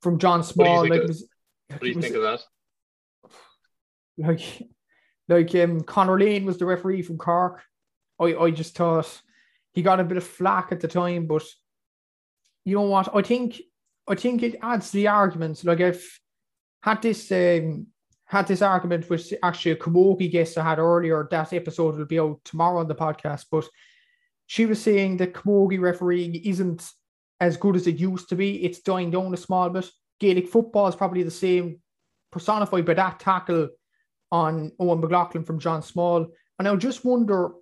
from 0.02 0.18
John 0.18 0.42
Small. 0.42 0.80
What 0.80 0.88
do 0.88 0.94
you 0.94 0.94
think, 0.94 0.94
like, 0.94 1.02
of, 1.02 1.08
was, 1.08 1.28
what 1.68 1.80
do 1.80 1.88
you 1.88 1.94
was- 1.96 2.04
think 2.04 2.16
of 2.16 2.22
that? 2.22 2.40
like 4.18 4.62
like 5.28 5.54
um 5.54 5.80
Conor 5.82 6.18
Lane 6.18 6.44
was 6.44 6.58
the 6.58 6.66
referee 6.66 7.02
from 7.02 7.18
Cork. 7.18 7.62
I, 8.20 8.34
I 8.34 8.50
just 8.50 8.74
thought 8.74 9.20
he 9.72 9.82
got 9.82 10.00
a 10.00 10.04
bit 10.04 10.16
of 10.16 10.24
flack 10.24 10.72
at 10.72 10.80
the 10.80 10.88
time, 10.88 11.26
but 11.26 11.44
you 12.64 12.74
know 12.74 12.82
what? 12.82 13.14
I 13.14 13.22
think 13.22 13.60
I 14.08 14.16
think 14.16 14.42
it 14.42 14.56
adds 14.60 14.90
to 14.90 14.96
the 14.96 15.08
arguments. 15.08 15.64
Like 15.64 15.80
if 15.80 16.18
had 16.82 17.00
this 17.02 17.30
um 17.30 17.86
had 18.28 18.46
this 18.46 18.62
argument 18.62 19.08
with 19.08 19.32
actually 19.42 19.72
a 19.72 19.76
Camogie 19.76 20.30
guest 20.30 20.58
I 20.58 20.62
had 20.62 20.78
earlier, 20.78 21.26
that 21.30 21.52
episode 21.52 21.96
will 21.96 22.04
be 22.04 22.20
out 22.20 22.40
tomorrow 22.44 22.80
on 22.80 22.88
the 22.88 22.94
podcast, 22.94 23.46
but 23.50 23.66
she 24.46 24.66
was 24.66 24.80
saying 24.80 25.16
that 25.16 25.32
Camogie 25.32 25.80
refereeing 25.80 26.34
isn't 26.34 26.90
as 27.40 27.56
good 27.56 27.74
as 27.74 27.86
it 27.86 27.96
used 27.96 28.28
to 28.28 28.36
be. 28.36 28.64
It's 28.64 28.80
dying 28.80 29.10
down 29.10 29.32
a 29.32 29.36
small 29.36 29.70
bit. 29.70 29.90
Gaelic 30.20 30.48
football 30.48 30.88
is 30.88 30.96
probably 30.96 31.22
the 31.22 31.30
same, 31.30 31.80
personified 32.30 32.84
by 32.84 32.94
that 32.94 33.18
tackle 33.18 33.68
on 34.30 34.72
Eoghan 34.78 35.00
McLaughlin 35.00 35.44
from 35.44 35.58
John 35.58 35.82
Small. 35.82 36.26
And 36.58 36.68
I 36.68 36.76
just 36.76 37.04
wonder, 37.04 37.52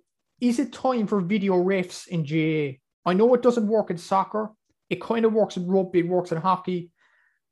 is 0.41 0.59
it 0.59 0.73
time 0.73 1.07
for 1.07 1.21
video 1.21 1.53
refs 1.55 2.07
in 2.07 2.23
GAA? 2.23 2.77
I 3.09 3.13
know 3.13 3.33
it 3.33 3.41
doesn't 3.41 3.67
work 3.67 3.89
in 3.89 3.97
soccer. 3.97 4.51
It 4.89 5.01
kind 5.01 5.23
of 5.23 5.33
works 5.33 5.55
in 5.55 5.67
rugby, 5.67 5.99
it 5.99 6.07
works 6.07 6.31
in 6.31 6.39
hockey. 6.39 6.91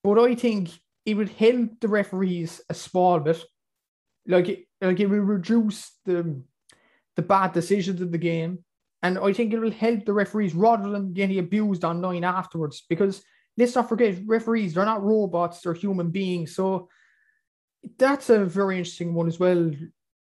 But 0.03 0.19
I 0.19 0.35
think 0.35 0.69
it 1.05 1.15
would 1.15 1.29
help 1.29 1.79
the 1.79 1.87
referees 1.87 2.61
a 2.69 2.73
small 2.73 3.19
bit. 3.19 3.43
Like 4.27 4.49
it, 4.49 4.65
like 4.81 4.99
it 4.99 5.07
will 5.07 5.19
reduce 5.19 5.91
the 6.05 6.41
the 7.15 7.21
bad 7.21 7.53
decisions 7.53 8.01
in 8.01 8.11
the 8.11 8.17
game. 8.17 8.63
And 9.01 9.19
I 9.19 9.33
think 9.33 9.53
it 9.53 9.59
will 9.59 9.71
help 9.71 10.05
the 10.05 10.13
referees 10.13 10.55
rather 10.55 10.89
than 10.89 11.13
getting 11.13 11.39
abused 11.39 11.83
online 11.83 12.23
afterwards. 12.23 12.83
Because 12.89 13.23
let's 13.55 13.75
not 13.75 13.87
forget, 13.87 14.17
referees, 14.25 14.73
they're 14.73 14.83
not 14.85 15.03
robots, 15.03 15.61
they're 15.61 15.73
human 15.73 16.09
beings. 16.09 16.55
So 16.55 16.89
that's 17.97 18.29
a 18.29 18.43
very 18.43 18.77
interesting 18.77 19.13
one 19.13 19.27
as 19.27 19.39
well 19.39 19.71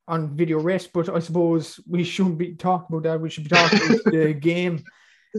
on 0.07 0.35
video 0.35 0.59
rest. 0.59 0.91
But 0.93 1.09
I 1.09 1.19
suppose 1.19 1.79
we 1.87 2.03
shouldn't 2.03 2.37
be 2.37 2.55
talking 2.55 2.95
about 2.95 3.03
that. 3.03 3.21
We 3.21 3.29
should 3.29 3.43
be 3.43 3.49
talking 3.49 3.81
about 3.83 4.03
the 4.05 4.33
game. 4.39 4.83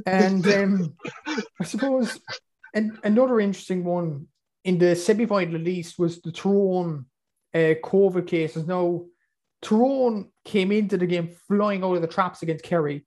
And 0.06 0.46
um, 0.46 0.94
I 1.26 1.64
suppose 1.64 2.20
and 2.74 2.98
another 3.02 3.40
interesting 3.40 3.84
one 3.84 4.28
in 4.64 4.78
the 4.78 4.94
semi-final 4.94 5.56
at 5.56 5.60
least 5.62 5.98
was 5.98 6.20
the 6.20 6.32
Tyrone 6.32 7.06
uh, 7.54 7.74
COVID 7.82 8.26
cases. 8.26 8.66
Now, 8.66 9.04
Tyrone 9.62 10.30
came 10.44 10.72
into 10.72 10.96
the 10.96 11.06
game 11.06 11.34
flying 11.48 11.84
out 11.84 11.96
of 11.96 12.02
the 12.02 12.08
traps 12.08 12.42
against 12.42 12.64
Kerry, 12.64 13.06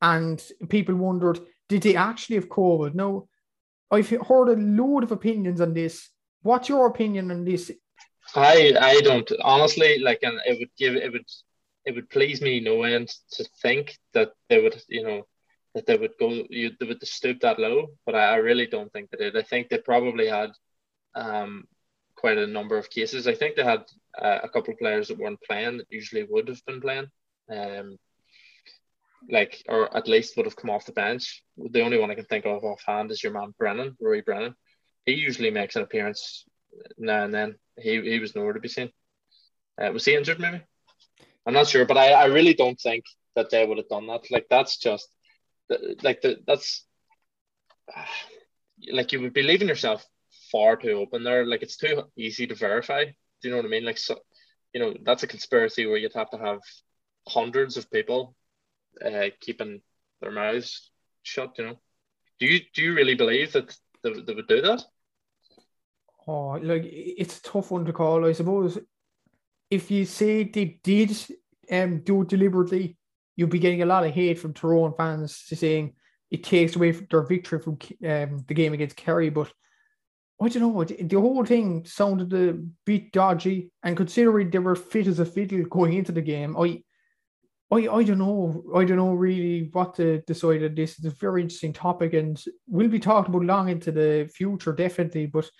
and 0.00 0.42
people 0.68 0.94
wondered, 0.94 1.40
did 1.68 1.82
they 1.82 1.96
actually 1.96 2.36
have 2.36 2.48
COVID? 2.48 2.94
No, 2.94 3.28
I've 3.90 4.08
heard 4.08 4.48
a 4.48 4.56
load 4.56 5.02
of 5.02 5.12
opinions 5.12 5.60
on 5.60 5.74
this. 5.74 6.10
What's 6.42 6.68
your 6.68 6.86
opinion 6.86 7.30
on 7.30 7.44
this? 7.44 7.70
I 8.34 8.74
I 8.78 9.00
don't 9.00 9.30
honestly 9.42 9.98
like, 9.98 10.20
and 10.22 10.38
it 10.44 10.58
would 10.58 10.70
give 10.76 10.94
it 10.94 11.12
would 11.12 11.24
it 11.84 11.94
would 11.94 12.10
please 12.10 12.42
me 12.42 12.60
no 12.60 12.82
end 12.82 13.08
to 13.32 13.44
think 13.62 13.96
that 14.12 14.32
they 14.48 14.60
would 14.62 14.80
you 14.88 15.02
know 15.02 15.26
that 15.74 15.86
they 15.86 15.96
would 15.96 16.12
go 16.20 16.44
you 16.50 16.70
they 16.78 16.86
would 16.86 17.06
stoop 17.06 17.40
that 17.40 17.58
low, 17.58 17.88
but 18.04 18.14
I, 18.14 18.34
I 18.34 18.36
really 18.36 18.66
don't 18.66 18.92
think 18.92 19.10
they 19.10 19.18
did. 19.18 19.36
I 19.36 19.42
think 19.42 19.68
they 19.68 19.78
probably 19.78 20.28
had 20.28 20.50
um 21.18 21.64
quite 22.18 22.38
a 22.38 22.46
number 22.46 22.76
of 22.76 22.90
cases. 22.90 23.26
I 23.28 23.34
think 23.34 23.54
they 23.54 23.64
had 23.64 23.84
uh, 24.20 24.40
a 24.42 24.48
couple 24.48 24.72
of 24.72 24.78
players 24.78 25.08
that 25.08 25.18
weren't 25.18 25.40
playing 25.42 25.78
that 25.78 25.86
usually 25.90 26.24
would 26.24 26.48
have 26.48 26.64
been 26.66 26.80
playing, 26.80 27.06
um, 27.50 27.96
like 29.30 29.62
or 29.68 29.96
at 29.96 30.08
least 30.08 30.36
would 30.36 30.46
have 30.46 30.56
come 30.56 30.70
off 30.70 30.86
the 30.86 30.92
bench. 30.92 31.42
The 31.56 31.82
only 31.82 31.98
one 31.98 32.10
I 32.10 32.16
can 32.16 32.24
think 32.24 32.44
of 32.44 32.64
offhand 32.64 33.10
is 33.12 33.22
your 33.22 33.32
man 33.32 33.54
Brennan, 33.58 33.96
Rory 34.00 34.22
Brennan. 34.22 34.54
He 35.06 35.12
usually 35.12 35.50
makes 35.50 35.76
an 35.76 35.82
appearance 35.82 36.44
now 36.98 37.24
and 37.24 37.32
then. 37.32 37.54
He 37.78 38.00
he 38.02 38.18
was 38.18 38.34
nowhere 38.34 38.54
to 38.54 38.60
be 38.60 38.68
seen. 38.68 38.90
Uh, 39.80 39.92
was 39.92 40.04
he 40.04 40.16
injured? 40.16 40.40
Maybe 40.40 40.60
I'm 41.46 41.54
not 41.54 41.68
sure, 41.68 41.86
but 41.86 41.96
I, 41.96 42.12
I 42.12 42.24
really 42.26 42.54
don't 42.54 42.80
think 42.80 43.04
that 43.36 43.50
they 43.50 43.64
would 43.64 43.78
have 43.78 43.88
done 43.88 44.08
that. 44.08 44.30
Like 44.30 44.46
that's 44.50 44.76
just 44.78 45.08
like 46.02 46.20
the 46.20 46.38
that's 46.46 46.84
like 48.92 49.12
you 49.12 49.20
would 49.20 49.32
be 49.32 49.42
leaving 49.42 49.68
yourself 49.68 50.04
far 50.50 50.76
too 50.76 50.92
open 50.92 51.24
there. 51.24 51.46
Like 51.46 51.62
it's 51.62 51.76
too 51.76 52.04
easy 52.16 52.46
to 52.46 52.54
verify. 52.54 53.04
Do 53.04 53.12
you 53.42 53.50
know 53.50 53.56
what 53.56 53.66
I 53.66 53.70
mean? 53.70 53.84
Like 53.84 53.98
so, 53.98 54.18
you 54.72 54.80
know 54.80 54.94
that's 55.04 55.22
a 55.22 55.28
conspiracy 55.28 55.86
where 55.86 55.96
you'd 55.96 56.14
have 56.14 56.30
to 56.30 56.38
have 56.38 56.60
hundreds 57.26 57.76
of 57.76 57.90
people 57.90 58.34
uh, 59.04 59.28
keeping 59.40 59.80
their 60.20 60.30
mouths 60.30 60.90
shut. 61.22 61.54
You 61.58 61.66
know, 61.66 61.80
do 62.38 62.46
you 62.46 62.60
do 62.74 62.82
you 62.82 62.94
really 62.94 63.14
believe 63.14 63.52
that 63.52 63.76
they, 64.02 64.12
they 64.12 64.34
would 64.34 64.48
do 64.48 64.62
that? 64.62 64.84
Oh, 66.26 66.58
like 66.62 66.82
it's 66.84 67.38
a 67.38 67.42
tough 67.42 67.70
one 67.70 67.84
to 67.86 67.92
call. 67.92 68.26
I 68.26 68.32
suppose 68.32 68.78
if 69.70 69.90
you 69.90 70.04
say 70.04 70.44
they 70.44 70.80
did 70.82 71.16
um 71.70 72.00
do 72.00 72.22
it 72.22 72.28
deliberately, 72.28 72.96
you'll 73.36 73.48
be 73.48 73.58
getting 73.58 73.82
a 73.82 73.86
lot 73.86 74.04
of 74.04 74.12
hate 74.12 74.38
from 74.38 74.52
Tyrone 74.52 74.94
fans 74.96 75.36
saying 75.36 75.94
it 76.30 76.44
takes 76.44 76.76
away 76.76 76.90
their 76.90 77.22
victory 77.22 77.60
from 77.60 77.78
um, 78.06 78.44
the 78.46 78.54
game 78.54 78.74
against 78.74 78.96
Kerry. 78.96 79.30
But 79.30 79.50
I 80.40 80.48
don't 80.48 80.62
know, 80.62 80.84
the 80.84 81.20
whole 81.20 81.44
thing 81.44 81.84
sounded 81.84 82.32
a 82.32 82.58
bit 82.86 83.10
dodgy. 83.12 83.72
And 83.82 83.96
considering 83.96 84.50
they 84.50 84.60
were 84.60 84.76
fit 84.76 85.08
as 85.08 85.18
a 85.18 85.24
fiddle 85.24 85.64
going 85.64 85.94
into 85.94 86.12
the 86.12 86.22
game, 86.22 86.56
I, 86.56 86.82
I, 87.70 87.88
I 87.88 88.02
don't 88.04 88.18
know. 88.18 88.62
I 88.74 88.84
don't 88.84 88.96
know 88.96 89.12
really 89.12 89.68
what 89.72 89.96
to 89.96 90.22
decide 90.26 90.62
on 90.62 90.74
this. 90.74 90.96
It's 90.98 91.06
a 91.06 91.10
very 91.10 91.42
interesting 91.42 91.72
topic, 91.72 92.14
and 92.14 92.42
we'll 92.66 92.88
be 92.88 93.00
talking 93.00 93.34
about 93.34 93.46
long 93.46 93.68
into 93.68 93.92
the 93.92 94.30
future, 94.32 94.72
definitely. 94.72 95.26
But 95.26 95.50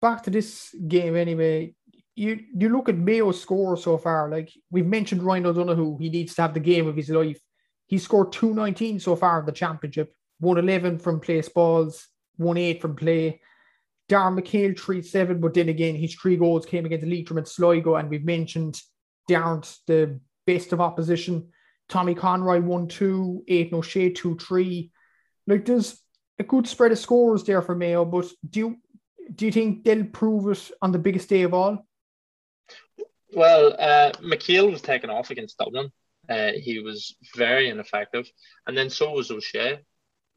back 0.00 0.22
to 0.24 0.30
this 0.30 0.74
game 0.86 1.16
anyway. 1.16 1.74
You 2.14 2.40
you 2.56 2.68
look 2.68 2.88
at 2.88 2.96
Mayo's 2.96 3.40
score 3.40 3.76
so 3.76 3.98
far. 3.98 4.30
Like 4.30 4.50
we've 4.70 4.86
mentioned, 4.86 5.22
Ryan 5.22 5.46
O'Donoghue, 5.46 5.98
he 5.98 6.08
needs 6.08 6.34
to 6.34 6.42
have 6.42 6.54
the 6.54 6.60
game 6.60 6.86
of 6.86 6.96
his 6.96 7.10
life. 7.10 7.40
He 7.86 7.98
scored 7.98 8.32
two 8.32 8.54
nineteen 8.54 9.00
so 9.00 9.16
far 9.16 9.40
in 9.40 9.46
the 9.46 9.52
championship. 9.52 10.12
One 10.40 10.58
eleven 10.58 10.98
from 10.98 11.20
place 11.20 11.48
balls, 11.48 12.06
one 12.36 12.58
eight 12.58 12.80
from 12.80 12.96
play. 12.96 13.40
Darren 14.08 14.38
McHale 14.38 14.78
three 14.78 15.02
seven, 15.02 15.40
but 15.40 15.54
then 15.54 15.68
again 15.68 15.96
his 15.96 16.14
three 16.14 16.36
goals 16.36 16.66
came 16.66 16.86
against 16.86 17.06
Leitrim 17.06 17.38
and 17.38 17.48
Sligo, 17.48 17.96
and 17.96 18.08
we've 18.08 18.24
mentioned 18.24 18.80
Darren's 19.28 19.80
the 19.86 20.20
best 20.46 20.72
of 20.72 20.80
opposition. 20.80 21.48
Tommy 21.88 22.14
Conroy 22.14 22.60
one 22.60 22.88
two, 22.88 23.44
Aidan 23.48 23.78
O'Shea 23.78 24.10
two 24.10 24.36
three. 24.36 24.90
Like 25.46 25.64
there's 25.64 26.00
a 26.38 26.44
good 26.44 26.66
spread 26.66 26.92
of 26.92 26.98
scores 26.98 27.44
there 27.44 27.62
for 27.62 27.74
Mayo, 27.74 28.04
but 28.04 28.26
do 28.48 28.60
you 28.60 28.76
do 29.34 29.46
you 29.46 29.52
think 29.52 29.84
they'll 29.84 30.04
prove 30.04 30.48
it 30.50 30.70
on 30.80 30.92
the 30.92 30.98
biggest 30.98 31.28
day 31.28 31.42
of 31.42 31.54
all? 31.54 31.84
Well, 33.32 33.74
uh, 33.78 34.12
was 34.22 34.82
taken 34.82 35.10
off 35.10 35.30
against 35.30 35.58
Dublin. 35.58 35.90
Uh, 36.28 36.52
he 36.52 36.78
was 36.80 37.16
very 37.34 37.68
ineffective, 37.68 38.30
and 38.66 38.76
then 38.76 38.88
so 38.90 39.12
was 39.12 39.30
O'Shea. 39.30 39.80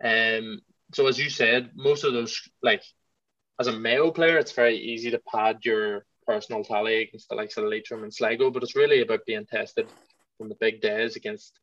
Um, 0.03 0.62
so 0.93 1.08
as 1.08 1.19
you 1.19 1.29
said, 1.29 1.71
most 1.75 2.03
of 2.03 2.13
those 2.13 2.41
like 2.63 2.84
as 3.60 3.67
a 3.67 3.74
Mayo 3.74 4.12
player, 4.12 4.38
it's 4.38 4.54
very 4.54 4.78
easy 4.78 5.12
to 5.12 5.22
pad 5.32 5.60
your 5.63 6.06
personal 6.26 6.63
tally 6.63 7.02
against 7.02 7.28
the 7.30 7.36
likes 7.36 7.58
of 7.58 7.65
Leitrim 7.65 8.04
and 8.04 8.13
Sligo, 8.13 8.50
but 8.50 8.63
it's 8.63 8.76
really 8.76 9.02
about 9.02 9.26
being 9.26 9.45
tested 9.45 9.88
from 10.38 10.48
the 10.48 10.56
big 10.56 10.80
days 10.82 11.15
against, 11.15 11.60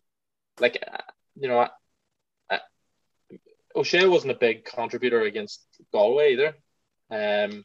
like, 0.61 0.83
uh, 0.87 0.99
you 1.37 1.49
know, 1.49 1.67
uh, 2.51 2.59
O'Shea 3.75 4.07
wasn't 4.07 4.33
a 4.33 4.39
big 4.39 4.65
contributor 4.65 5.23
against 5.23 5.65
Galway 5.93 6.33
either. 6.33 6.55
Um, 7.11 7.65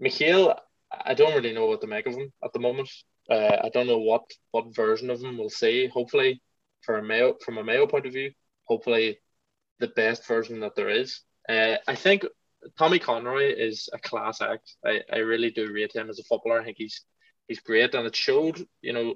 McHale, 0.00 0.56
I 0.92 1.14
don't 1.14 1.34
really 1.34 1.52
know 1.52 1.66
what 1.66 1.80
to 1.80 1.86
make 1.86 2.06
of 2.06 2.14
him 2.14 2.32
at 2.44 2.52
the 2.52 2.60
moment. 2.60 2.88
Uh, 3.28 3.56
I 3.64 3.70
don't 3.72 3.86
know 3.86 3.98
what 3.98 4.30
what 4.50 4.74
version 4.74 5.08
of 5.10 5.22
him 5.22 5.38
we'll 5.38 5.48
see. 5.48 5.86
Hopefully, 5.86 6.42
for 6.82 6.98
a 6.98 7.02
Mayo 7.02 7.36
from 7.42 7.56
a 7.56 7.64
Mayo 7.64 7.86
point 7.86 8.06
of 8.06 8.12
view, 8.12 8.32
hopefully 8.64 9.18
the 9.80 9.88
best 9.88 10.26
version 10.26 10.60
that 10.60 10.76
there 10.76 10.90
is. 10.90 11.20
Uh, 11.48 11.76
I 11.88 11.94
think 11.94 12.26
Tommy 12.78 12.98
Conroy 12.98 13.52
is 13.56 13.88
a 13.92 13.98
class 13.98 14.40
act. 14.40 14.76
I, 14.84 15.00
I 15.12 15.18
really 15.18 15.50
do 15.50 15.72
rate 15.72 15.94
him 15.94 16.10
as 16.10 16.18
a 16.18 16.24
footballer. 16.24 16.60
I 16.60 16.64
think 16.64 16.76
he's 16.78 17.02
he's 17.48 17.60
great, 17.60 17.94
and 17.94 18.06
it 18.06 18.16
showed. 18.16 18.66
You 18.82 18.92
know, 18.92 19.14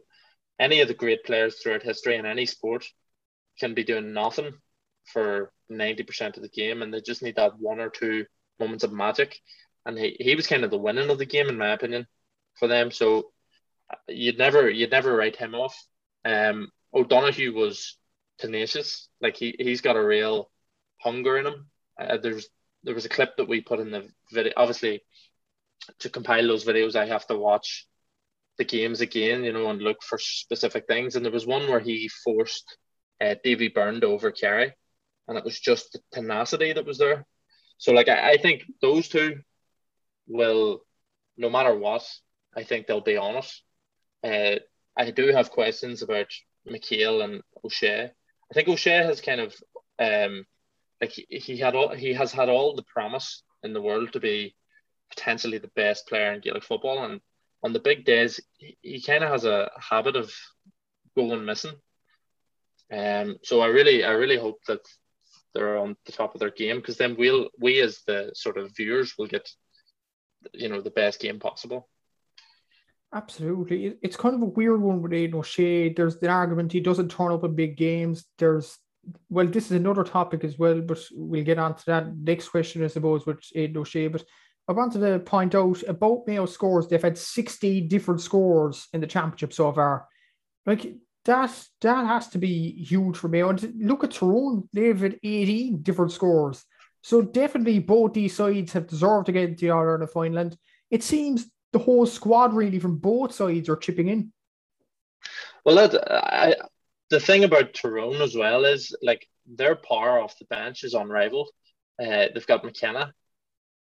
any 0.58 0.80
of 0.80 0.88
the 0.88 0.94
great 0.94 1.24
players 1.24 1.58
throughout 1.58 1.82
history 1.82 2.16
in 2.16 2.26
any 2.26 2.46
sport 2.46 2.86
can 3.58 3.74
be 3.74 3.84
doing 3.84 4.12
nothing 4.12 4.52
for 5.06 5.52
ninety 5.68 6.02
percent 6.02 6.36
of 6.36 6.42
the 6.42 6.48
game, 6.48 6.82
and 6.82 6.92
they 6.92 7.00
just 7.00 7.22
need 7.22 7.36
that 7.36 7.58
one 7.58 7.80
or 7.80 7.90
two 7.90 8.26
moments 8.60 8.84
of 8.84 8.92
magic. 8.92 9.38
And 9.86 9.98
he, 9.98 10.16
he 10.20 10.34
was 10.34 10.46
kind 10.46 10.64
of 10.64 10.70
the 10.70 10.78
winning 10.78 11.08
of 11.08 11.18
the 11.18 11.24
game, 11.24 11.48
in 11.48 11.56
my 11.56 11.72
opinion, 11.72 12.06
for 12.58 12.68
them. 12.68 12.90
So 12.90 13.30
you'd 14.06 14.38
never 14.38 14.68
you'd 14.68 14.90
never 14.90 15.14
write 15.14 15.36
him 15.36 15.54
off. 15.54 15.74
Um, 16.24 16.70
O'Donoghue 16.92 17.54
was 17.54 17.96
tenacious. 18.38 19.08
Like 19.20 19.36
he 19.36 19.54
he's 19.58 19.80
got 19.80 19.96
a 19.96 20.04
real 20.04 20.50
hunger 20.98 21.38
in 21.38 21.46
him. 21.46 21.70
Uh, 21.98 22.18
there's 22.18 22.48
there 22.88 22.94
was 22.94 23.04
a 23.04 23.10
clip 23.10 23.36
that 23.36 23.46
we 23.48 23.60
put 23.60 23.80
in 23.80 23.90
the 23.90 24.08
video. 24.32 24.54
Obviously, 24.56 25.02
to 25.98 26.08
compile 26.08 26.46
those 26.46 26.64
videos, 26.64 26.96
I 26.96 27.04
have 27.04 27.26
to 27.26 27.36
watch 27.36 27.86
the 28.56 28.64
games 28.64 29.02
again, 29.02 29.44
you 29.44 29.52
know, 29.52 29.68
and 29.68 29.82
look 29.82 30.02
for 30.02 30.18
specific 30.18 30.86
things. 30.86 31.14
And 31.14 31.22
there 31.22 31.30
was 31.30 31.46
one 31.46 31.68
where 31.68 31.80
he 31.80 32.08
forced 32.24 32.78
uh, 33.20 33.34
Davy 33.44 33.68
Byrne 33.68 34.00
to 34.00 34.06
over 34.06 34.30
Kerry, 34.30 34.72
and 35.28 35.36
it 35.36 35.44
was 35.44 35.60
just 35.60 35.92
the 35.92 36.00
tenacity 36.12 36.72
that 36.72 36.86
was 36.86 36.96
there. 36.96 37.26
So, 37.76 37.92
like, 37.92 38.08
I, 38.08 38.30
I 38.32 38.36
think 38.38 38.62
those 38.80 39.06
two 39.08 39.40
will, 40.26 40.80
no 41.36 41.50
matter 41.50 41.76
what, 41.76 42.10
I 42.56 42.62
think 42.62 42.86
they'll 42.86 43.02
be 43.02 43.18
honest. 43.18 43.62
Uh, 44.24 44.60
I 44.96 45.10
do 45.10 45.26
have 45.26 45.50
questions 45.50 46.00
about 46.00 46.28
McHale 46.66 47.22
and 47.22 47.42
O'Shea. 47.62 48.10
I 48.50 48.54
think 48.54 48.66
O'Shea 48.66 49.04
has 49.04 49.20
kind 49.20 49.42
of 49.42 49.54
um, 49.98 50.46
like 51.00 51.12
he, 51.12 51.26
he 51.30 51.56
had 51.56 51.74
all 51.74 51.94
he 51.94 52.12
has 52.14 52.32
had 52.32 52.48
all 52.48 52.74
the 52.74 52.82
promise 52.82 53.42
in 53.62 53.72
the 53.72 53.82
world 53.82 54.12
to 54.12 54.20
be 54.20 54.54
potentially 55.10 55.58
the 55.58 55.70
best 55.74 56.06
player 56.06 56.32
in 56.32 56.40
Gaelic 56.40 56.64
football, 56.64 57.04
and 57.04 57.20
on 57.62 57.72
the 57.72 57.80
big 57.80 58.04
days 58.04 58.40
he, 58.56 58.76
he 58.82 59.00
kind 59.00 59.24
of 59.24 59.30
has 59.30 59.44
a 59.44 59.70
habit 59.78 60.16
of 60.16 60.32
going 61.16 61.44
missing. 61.44 61.74
Um, 62.92 63.36
so 63.42 63.60
I 63.60 63.66
really 63.66 64.04
I 64.04 64.12
really 64.12 64.38
hope 64.38 64.60
that 64.66 64.80
they're 65.54 65.78
on 65.78 65.96
the 66.06 66.12
top 66.12 66.34
of 66.34 66.40
their 66.40 66.50
game 66.50 66.76
because 66.76 66.96
then 66.96 67.16
we'll 67.18 67.48
we 67.58 67.80
as 67.80 68.00
the 68.06 68.30
sort 68.34 68.58
of 68.58 68.76
viewers 68.76 69.14
will 69.18 69.26
get 69.26 69.48
you 70.52 70.68
know 70.68 70.80
the 70.80 70.90
best 70.90 71.20
game 71.20 71.38
possible. 71.38 71.88
Absolutely. 73.12 73.96
It's 74.02 74.16
kind 74.16 74.34
of 74.34 74.42
a 74.42 74.46
weird 74.46 74.82
one 74.82 75.00
with 75.00 75.14
Aidan 75.14 75.38
O'Shea. 75.38 75.92
There's 75.94 76.18
the 76.18 76.28
argument 76.28 76.72
he 76.72 76.80
doesn't 76.80 77.10
turn 77.10 77.32
up 77.32 77.42
in 77.42 77.54
big 77.54 77.76
games. 77.76 78.26
There's, 78.36 78.78
well, 79.28 79.46
this 79.46 79.66
is 79.66 79.72
another 79.72 80.04
topic 80.04 80.44
as 80.44 80.58
well, 80.58 80.80
but 80.80 80.98
we'll 81.12 81.44
get 81.44 81.58
on 81.58 81.74
to 81.74 81.86
that 81.86 82.16
next 82.16 82.48
question, 82.48 82.84
I 82.84 82.88
suppose, 82.88 83.26
with 83.26 83.40
Aidan 83.54 83.78
O'Shea. 83.78 84.08
But 84.08 84.24
I 84.68 84.72
wanted 84.72 85.00
to 85.00 85.18
point 85.20 85.54
out 85.54 85.82
about 85.88 86.26
Mayo 86.26 86.46
scores, 86.46 86.88
they've 86.88 87.02
had 87.02 87.18
60 87.18 87.82
different 87.82 88.20
scores 88.20 88.88
in 88.92 89.00
the 89.00 89.06
championship 89.06 89.52
so 89.52 89.72
far. 89.72 90.06
Like, 90.66 90.94
that 91.24 91.66
that 91.82 92.06
has 92.06 92.28
to 92.28 92.38
be 92.38 92.84
huge 92.84 93.16
for 93.16 93.28
Mayo. 93.28 93.50
And 93.50 93.74
look 93.78 94.04
at 94.04 94.12
Tyrone, 94.12 94.68
they've 94.72 94.98
had 94.98 95.18
18 95.22 95.82
different 95.82 96.12
scores. 96.12 96.64
So 97.02 97.22
definitely 97.22 97.78
both 97.78 98.14
these 98.14 98.34
sides 98.34 98.72
have 98.72 98.86
deserved 98.86 99.26
to 99.26 99.32
get 99.32 99.48
into 99.50 99.66
the 99.66 99.70
All 99.70 99.80
Ireland 99.80 100.10
final. 100.10 100.38
And 100.38 100.56
it 100.90 101.02
seems 101.02 101.46
the 101.72 101.78
whole 101.78 102.06
squad 102.06 102.54
really 102.54 102.78
from 102.78 102.96
both 102.96 103.34
sides 103.34 103.68
are 103.68 103.76
chipping 103.76 104.08
in. 104.08 104.32
Well, 105.64 105.76
that, 105.76 105.94
I, 106.10 106.54
the 107.10 107.20
thing 107.20 107.44
about 107.44 107.74
Tyrone 107.74 108.20
as 108.22 108.34
well 108.34 108.64
is 108.64 108.94
like 109.02 109.26
their 109.46 109.76
power 109.76 110.20
off 110.20 110.38
the 110.38 110.44
bench 110.46 110.84
is 110.84 110.94
unrivaled. 110.94 111.50
Uh, 112.00 112.26
they've 112.32 112.46
got 112.46 112.64
McKenna, 112.64 113.12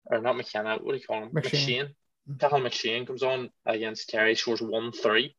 or 0.06 0.20
not 0.20 0.36
McKenna, 0.36 0.78
what 0.80 0.92
do 0.92 0.98
you 0.98 1.06
call 1.06 1.24
him? 1.24 1.30
McShane. 1.30 1.88
McShane. 2.28 2.38
Cathal 2.38 2.60
McShane 2.60 3.06
comes 3.06 3.22
on 3.22 3.50
against 3.66 4.08
Kerry, 4.08 4.34
scores 4.34 4.60
1 4.60 4.92
3. 4.92 5.34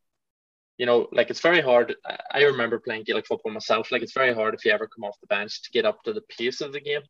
You 0.78 0.86
know, 0.86 1.08
like 1.12 1.30
it's 1.30 1.42
very 1.42 1.62
hard. 1.62 1.96
I 2.32 2.44
remember 2.44 2.80
playing 2.80 3.04
Gaelic 3.04 3.26
football 3.26 3.52
myself. 3.52 3.92
Like 3.92 4.04
it's 4.04 4.14
very 4.14 4.34
hard 4.34 4.54
if 4.54 4.64
you 4.64 4.72
ever 4.72 4.88
come 4.88 5.04
off 5.04 5.20
the 5.20 5.28
bench 5.28 5.64
to 5.64 5.72
get 5.72 5.86
up 5.86 6.04
to 6.04 6.14
the 6.14 6.22
pace 6.22 6.62
of 6.62 6.72
the 6.72 6.80
game 6.80 7.02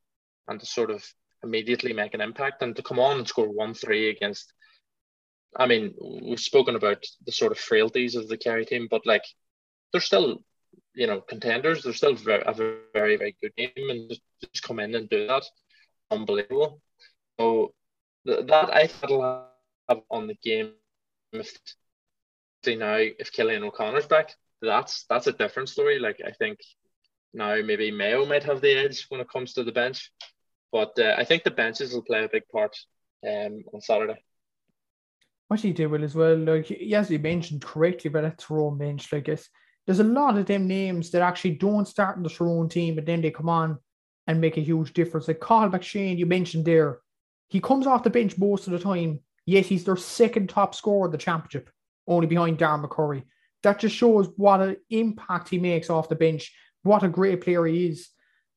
and 0.47 0.59
to 0.59 0.65
sort 0.65 0.89
of 0.89 1.05
immediately 1.43 1.93
make 1.93 2.13
an 2.13 2.21
impact 2.21 2.63
and 2.63 2.75
to 2.75 2.81
come 2.81 2.97
on 2.97 3.17
and 3.17 3.27
score 3.27 3.49
1 3.49 3.73
3 3.73 4.09
against 4.09 4.53
I 5.55 5.65
mean, 5.65 5.93
we've 6.21 6.39
spoken 6.39 6.75
about 6.75 7.03
the 7.25 7.31
sort 7.31 7.51
of 7.51 7.57
frailties 7.57 8.15
of 8.15 8.27
the 8.27 8.37
Kerry 8.37 8.65
team, 8.65 8.87
but 8.89 9.05
like 9.05 9.23
they're 9.91 10.01
still, 10.01 10.43
you 10.97 11.05
know, 11.05 11.21
contenders. 11.21 11.83
They're 11.83 11.93
still 11.93 12.15
very, 12.15 12.43
a 12.45 12.53
very, 12.53 13.17
very 13.17 13.35
good 13.39 13.55
team, 13.55 13.89
and 13.89 14.09
just 14.09 14.21
just 14.41 14.63
come 14.63 14.79
in 14.79 14.95
and 14.95 15.07
do 15.07 15.27
that, 15.27 15.43
unbelievable. 16.09 16.81
So 17.39 17.73
that 18.25 18.73
I 18.73 18.87
thought 18.87 19.09
will 19.11 19.45
have 19.87 20.01
on 20.09 20.27
the 20.27 20.33
game 20.43 20.73
if 21.31 21.55
see 22.65 22.75
now 22.75 22.95
if 22.95 23.31
Cillian 23.31 23.63
O'Connor's 23.63 24.07
back, 24.07 24.33
that's 24.61 25.05
that's 25.07 25.27
a 25.27 25.33
different 25.33 25.69
story. 25.69 25.99
Like 25.99 26.19
I 26.25 26.31
think 26.31 26.57
now 27.31 27.61
maybe 27.63 27.91
Mayo 27.91 28.25
might 28.25 28.43
have 28.43 28.61
the 28.61 28.73
edge 28.73 29.05
when 29.09 29.21
it 29.21 29.29
comes 29.29 29.53
to 29.53 29.63
the 29.63 29.71
bench, 29.71 30.11
but 30.71 30.97
uh, 30.97 31.15
I 31.15 31.25
think 31.25 31.43
the 31.43 31.51
benches 31.51 31.93
will 31.93 32.03
play 32.03 32.23
a 32.23 32.29
big 32.29 32.47
part 32.51 32.75
um, 33.23 33.63
on 33.71 33.81
Saturday 33.81 34.23
what 35.47 35.61
he 35.61 35.71
did 35.71 35.87
well 35.87 36.03
as 36.03 36.13
well. 36.13 36.35
Like 36.35 36.69
yes, 36.69 37.07
he 37.07 37.17
mentioned 37.17 37.61
correctly 37.61 38.09
about 38.09 38.23
that 38.23 38.37
Tyrone 38.37 38.77
bench. 38.77 39.11
Like 39.13 39.29
it's, 39.29 39.49
there's 39.87 40.01
a 40.01 40.03
lot 40.03 40.37
of 40.37 40.45
them 40.45 40.67
names 40.67 41.09
that 41.11 41.21
actually 41.21 41.51
don't 41.51 41.87
start 41.87 42.17
in 42.17 42.23
the 42.23 42.29
Tyrone 42.29 42.69
team, 42.69 42.95
but 42.95 43.05
then 43.05 43.21
they 43.21 43.31
come 43.31 43.49
on 43.49 43.79
and 44.27 44.41
make 44.41 44.57
a 44.57 44.61
huge 44.61 44.93
difference. 44.93 45.27
Like 45.27 45.39
Cathal 45.39 45.69
McShane, 45.69 46.17
you 46.17 46.25
mentioned 46.25 46.65
there, 46.65 46.99
he 47.47 47.61
comes 47.61 47.87
off 47.87 48.03
the 48.03 48.09
bench 48.09 48.37
most 48.37 48.67
of 48.67 48.73
the 48.73 48.79
time. 48.79 49.21
Yet 49.45 49.65
he's 49.65 49.85
their 49.85 49.95
second 49.95 50.49
top 50.49 50.75
scorer 50.75 51.05
in 51.05 51.13
the 51.13 51.17
championship, 51.17 51.69
only 52.05 52.27
behind 52.27 52.59
Darren 52.59 52.85
McCurry. 52.85 53.23
That 53.63 53.79
just 53.79 53.95
shows 53.95 54.29
what 54.35 54.59
an 54.59 54.75
impact 54.89 55.47
he 55.47 55.57
makes 55.57 55.89
off 55.89 56.09
the 56.09 56.15
bench, 56.15 56.53
what 56.83 57.03
a 57.03 57.07
great 57.07 57.39
player 57.39 57.65
he 57.65 57.87
is. 57.87 58.09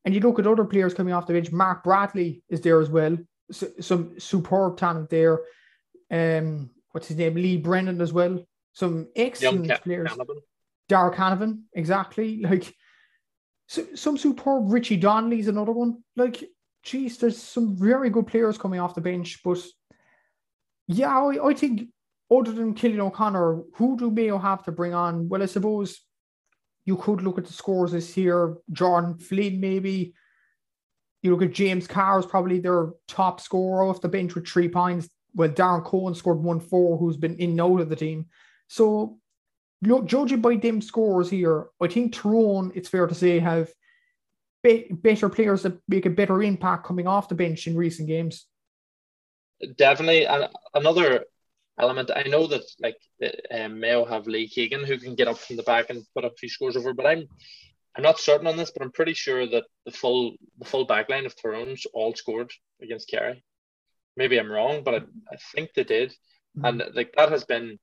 And 0.04 0.12
you 0.12 0.20
look 0.20 0.40
at 0.40 0.48
other 0.48 0.64
players 0.64 0.94
coming 0.94 1.14
off 1.14 1.28
the 1.28 1.34
bench. 1.34 1.52
Mark 1.52 1.84
Bradley 1.84 2.42
is 2.48 2.60
there 2.60 2.80
as 2.80 2.90
well. 2.90 3.16
some 3.52 4.18
superb 4.18 4.78
talent 4.78 5.10
there. 5.10 5.40
Um, 6.10 6.70
what's 6.90 7.06
his 7.06 7.16
name, 7.16 7.34
Lee 7.34 7.56
Brennan 7.56 8.00
as 8.00 8.12
well. 8.12 8.44
Some 8.72 9.08
excellent 9.14 9.70
players. 9.82 10.10
Darragh 10.90 11.14
Canavan, 11.14 11.62
exactly. 11.72 12.42
Like 12.42 12.74
so, 13.66 13.86
some 13.94 14.18
superb. 14.18 14.64
Richie 14.72 14.96
Donnelly's 14.96 15.48
another 15.48 15.72
one. 15.72 16.02
Like, 16.16 16.42
geez, 16.82 17.18
there's 17.18 17.40
some 17.40 17.76
very 17.76 18.10
good 18.10 18.26
players 18.26 18.58
coming 18.58 18.80
off 18.80 18.94
the 18.94 19.00
bench. 19.00 19.40
But 19.44 19.58
yeah, 20.88 21.16
I, 21.16 21.48
I 21.48 21.54
think 21.54 21.88
other 22.30 22.52
than 22.52 22.74
Cillian 22.74 22.98
O'Connor, 22.98 23.62
who 23.74 23.96
do 23.96 24.10
Mayo 24.10 24.38
have 24.38 24.64
to 24.64 24.72
bring 24.72 24.92
on? 24.92 25.28
Well, 25.28 25.42
I 25.42 25.46
suppose 25.46 26.00
you 26.84 26.96
could 26.96 27.22
look 27.22 27.38
at 27.38 27.44
the 27.44 27.52
scores 27.52 27.92
this 27.92 28.16
year. 28.16 28.56
Jordan 28.72 29.18
Flynn, 29.18 29.60
maybe. 29.60 30.14
You 31.22 31.30
look 31.30 31.42
at 31.42 31.54
James 31.54 31.86
Carr 31.86 32.18
is 32.18 32.26
probably 32.26 32.58
their 32.60 32.90
top 33.06 33.40
scorer 33.40 33.84
off 33.84 34.00
the 34.00 34.08
bench 34.08 34.34
with 34.34 34.48
three 34.48 34.68
points 34.68 35.08
well, 35.34 35.48
Darren 35.48 35.84
Coen 35.84 36.16
scored 36.16 36.38
1 36.38 36.60
4, 36.60 36.98
who's 36.98 37.16
been 37.16 37.36
in 37.36 37.60
out 37.60 37.80
of 37.80 37.88
the 37.88 37.96
team. 37.96 38.26
So, 38.68 39.18
look, 39.82 40.06
judging 40.06 40.40
by 40.40 40.56
them 40.56 40.80
scores 40.80 41.30
here, 41.30 41.68
I 41.80 41.88
think 41.88 42.14
Tyrone, 42.14 42.72
it's 42.74 42.88
fair 42.88 43.06
to 43.06 43.14
say, 43.14 43.38
have 43.38 43.70
be- 44.62 44.88
better 44.90 45.28
players 45.28 45.62
that 45.62 45.78
make 45.88 46.06
a 46.06 46.10
better 46.10 46.42
impact 46.42 46.86
coming 46.86 47.06
off 47.06 47.28
the 47.28 47.34
bench 47.34 47.66
in 47.66 47.76
recent 47.76 48.08
games. 48.08 48.46
Definitely. 49.76 50.26
And 50.26 50.48
another 50.74 51.24
element, 51.78 52.10
I 52.14 52.22
know 52.24 52.46
that 52.46 52.62
like 52.80 52.96
um, 53.50 53.80
Mayo 53.80 54.04
have 54.04 54.26
Lee 54.26 54.48
Keegan 54.48 54.84
who 54.84 54.98
can 54.98 55.14
get 55.14 55.28
up 55.28 55.38
from 55.38 55.56
the 55.56 55.62
back 55.62 55.90
and 55.90 56.04
put 56.14 56.24
a 56.24 56.30
few 56.30 56.48
scores 56.48 56.76
over, 56.76 56.94
but 56.94 57.06
I'm 57.06 57.26
I'm 57.96 58.04
not 58.04 58.20
certain 58.20 58.46
on 58.46 58.56
this, 58.56 58.70
but 58.70 58.82
I'm 58.82 58.92
pretty 58.92 59.14
sure 59.14 59.46
that 59.48 59.64
the 59.84 59.90
full 59.90 60.36
the 60.58 60.64
full 60.64 60.86
backline 60.86 61.26
of 61.26 61.34
Tyrone's 61.34 61.86
all 61.92 62.14
scored 62.14 62.52
against 62.80 63.10
Kerry 63.10 63.42
maybe 64.16 64.38
I'm 64.38 64.50
wrong, 64.50 64.82
but 64.84 64.94
I, 64.94 64.98
I 65.32 65.36
think 65.54 65.70
they 65.74 65.84
did. 65.84 66.10
Mm-hmm. 66.56 66.64
And 66.64 66.82
like 66.94 67.14
that 67.16 67.30
has 67.30 67.44
been, 67.44 67.78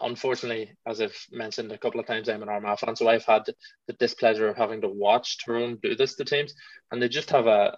unfortunately, 0.00 0.76
as 0.86 1.00
I've 1.00 1.16
mentioned 1.32 1.72
a 1.72 1.78
couple 1.78 2.00
of 2.00 2.06
times, 2.06 2.28
I'm 2.28 2.42
an 2.42 2.48
Armagh 2.48 2.78
fan, 2.78 2.96
so 2.96 3.08
I've 3.08 3.24
had 3.24 3.44
the 3.86 3.92
displeasure 3.94 4.48
of 4.48 4.56
having 4.56 4.80
to 4.82 4.88
watch 4.88 5.44
Tyrone 5.44 5.78
do 5.82 5.94
this 5.94 6.14
to 6.16 6.24
teams, 6.24 6.54
and 6.90 7.02
they 7.02 7.08
just 7.08 7.30
have 7.30 7.46
a 7.46 7.76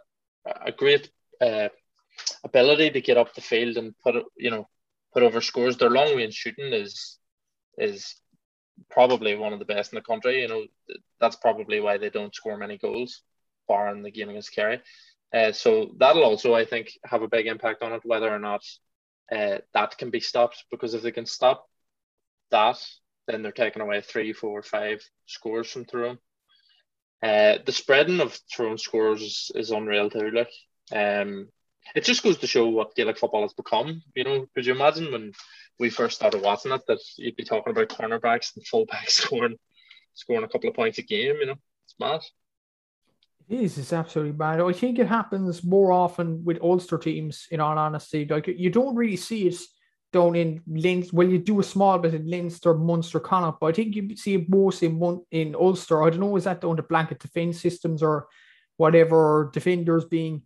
a 0.64 0.70
great 0.70 1.11
uh, 1.40 1.68
ability 2.44 2.90
to 2.90 3.01
get 3.01 3.16
up 3.16 3.34
the 3.34 3.40
field 3.40 3.76
and 3.76 3.99
put 3.99 4.14
you 4.36 4.51
know 4.51 4.68
put 5.12 5.22
over 5.22 5.40
scores. 5.40 5.76
Their 5.76 5.90
long 5.90 6.14
range 6.14 6.34
shooting 6.34 6.72
is 6.72 7.18
is 7.78 8.14
probably 8.90 9.34
one 9.34 9.53
of 9.53 9.59
the 9.59 9.64
best 9.64 9.92
in 9.92 9.97
the 9.97 10.03
country. 10.03 10.42
You 10.42 10.49
know 10.49 10.66
that's 11.20 11.36
probably 11.36 11.80
why 11.80 11.97
they 11.99 12.11
don't 12.11 12.34
score 12.34 12.59
many 12.59 12.78
goals, 12.78 13.22
bar 13.68 13.94
in 13.94 14.03
the 14.03 14.11
game 14.11 14.28
against 14.28 14.55
Kerry. 14.55 14.80
Uh, 15.34 15.53
so 15.53 15.92
that'll 15.99 16.24
also, 16.24 16.55
I 16.55 16.64
think, 16.64 16.92
have 17.05 17.22
a 17.22 17.28
big 17.28 17.47
impact 17.47 17.82
on 17.82 17.92
it, 17.92 18.03
whether 18.05 18.32
or 18.32 18.38
not 18.38 18.62
uh, 19.34 19.59
that 19.74 19.99
can 19.99 20.11
be 20.11 20.20
stopped. 20.20 20.64
Because 20.70 20.94
if 20.94 21.03
they 21.03 21.11
can 21.11 21.26
stop 21.26 21.66
that, 22.51 22.78
then 23.26 23.42
they're 23.42 23.53
taking 23.53 23.82
away 23.82 24.01
three, 24.01 24.32
four, 24.32 24.62
five 24.62 25.03
scores 25.26 25.70
from 25.70 25.84
Tyrone. 25.84 26.18
Uh, 27.22 27.59
the 27.64 27.72
spreading 27.72 28.20
of 28.20 28.38
Tyrone 28.55 28.78
scores 28.78 29.22
is, 29.22 29.51
is 29.55 29.70
unreal 29.70 30.11
too. 30.11 30.30
Like, 30.30 30.51
um, 30.92 31.49
it 31.94 32.05
just 32.05 32.22
goes 32.22 32.38
to 32.38 32.47
show 32.47 32.68
what 32.68 32.94
Gaelic 32.94 33.18
football 33.18 33.42
has 33.42 33.53
become. 33.53 34.03
You 34.14 34.24
know, 34.24 34.47
could 34.55 34.66
you 34.66 34.74
imagine 34.74 35.12
when 35.12 35.32
we 35.78 35.90
first 35.90 36.16
started 36.16 36.42
watching 36.42 36.72
it 36.72 36.82
that 36.88 36.99
you'd 37.16 37.36
be 37.36 37.44
talking 37.44 37.70
about 37.70 37.88
cornerbacks 37.88 38.57
and 38.57 38.64
fullbacks 38.64 39.11
scoring, 39.11 39.57
scoring 40.14 40.44
a 40.44 40.49
couple 40.49 40.68
of 40.68 40.76
points 40.76 40.99
a 40.99 41.03
game? 41.03 41.36
You 41.40 41.47
know, 41.47 41.57
it's 41.84 41.94
mad. 41.99 42.20
It 43.49 43.61
is. 43.61 43.78
It's 43.78 43.92
absolutely 43.92 44.32
bad. 44.32 44.61
I 44.61 44.72
think 44.72 44.99
it 44.99 45.07
happens 45.07 45.62
more 45.62 45.92
often 45.92 46.44
with 46.44 46.61
Ulster 46.61 46.99
teams. 46.99 47.47
In 47.51 47.61
all 47.61 47.78
honesty, 47.78 48.26
like 48.28 48.49
you 48.49 48.70
don't 48.70 48.97
really 48.97 49.16
see 49.16 49.47
it 49.47 49.57
down 50.16 50.34
in 50.34 50.62
Leinster. 50.66 51.14
Well, 51.14 51.28
you 51.28 51.38
do 51.38 51.60
a 51.60 51.64
small 51.64 51.98
bit 51.98 52.14
in 52.14 52.30
Leinster, 52.30 52.74
Munster, 52.74 53.20
Connacht, 53.20 53.60
but 53.60 53.66
I 53.66 53.72
think 53.72 53.94
you 53.94 54.16
see 54.16 54.34
it 54.34 54.48
most 54.48 54.82
in 54.82 55.22
in 55.30 55.54
Ulster. 55.54 56.02
I 56.02 56.10
don't 56.10 56.20
know 56.20 56.36
is 56.36 56.44
that 56.44 56.60
down 56.60 56.76
to 56.76 56.82
blanket 56.82 57.18
defense 57.18 57.60
systems 57.60 58.02
or 58.02 58.28
whatever 58.78 59.50
defenders 59.52 60.04
being, 60.04 60.42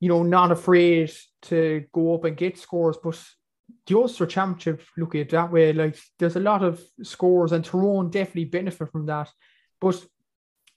you 0.00 0.08
know, 0.08 0.22
not 0.22 0.52
afraid 0.52 1.12
to 1.42 1.84
go 1.92 2.14
up 2.14 2.24
and 2.24 2.36
get 2.36 2.58
scores. 2.58 2.98
But 3.02 3.22
the 3.86 3.96
Ulster 3.96 4.26
Championship, 4.26 4.82
look 4.96 5.14
at 5.14 5.22
it 5.22 5.30
that 5.30 5.52
way, 5.52 5.72
like 5.72 5.98
there's 6.18 6.36
a 6.36 6.48
lot 6.50 6.62
of 6.62 6.82
scores, 7.02 7.52
and 7.52 7.64
Tyrone 7.64 8.10
definitely 8.10 8.44
benefit 8.44 8.90
from 8.92 9.06
that. 9.06 9.30
But 9.80 10.04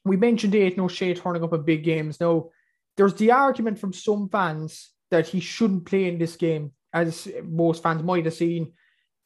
we 0.05 0.17
mentioned 0.17 0.55
it, 0.55 0.77
no 0.77 0.85
O'Shea 0.85 1.13
turning 1.13 1.43
up 1.43 1.53
in 1.53 1.63
big 1.63 1.83
games. 1.83 2.19
Now, 2.19 2.49
there's 2.95 3.15
the 3.15 3.31
argument 3.31 3.79
from 3.79 3.93
some 3.93 4.29
fans 4.29 4.91
that 5.11 5.27
he 5.27 5.39
shouldn't 5.39 5.85
play 5.85 6.07
in 6.07 6.17
this 6.17 6.35
game, 6.35 6.71
as 6.93 7.27
most 7.43 7.83
fans 7.83 8.03
might 8.03 8.25
have 8.25 8.33
seen. 8.33 8.73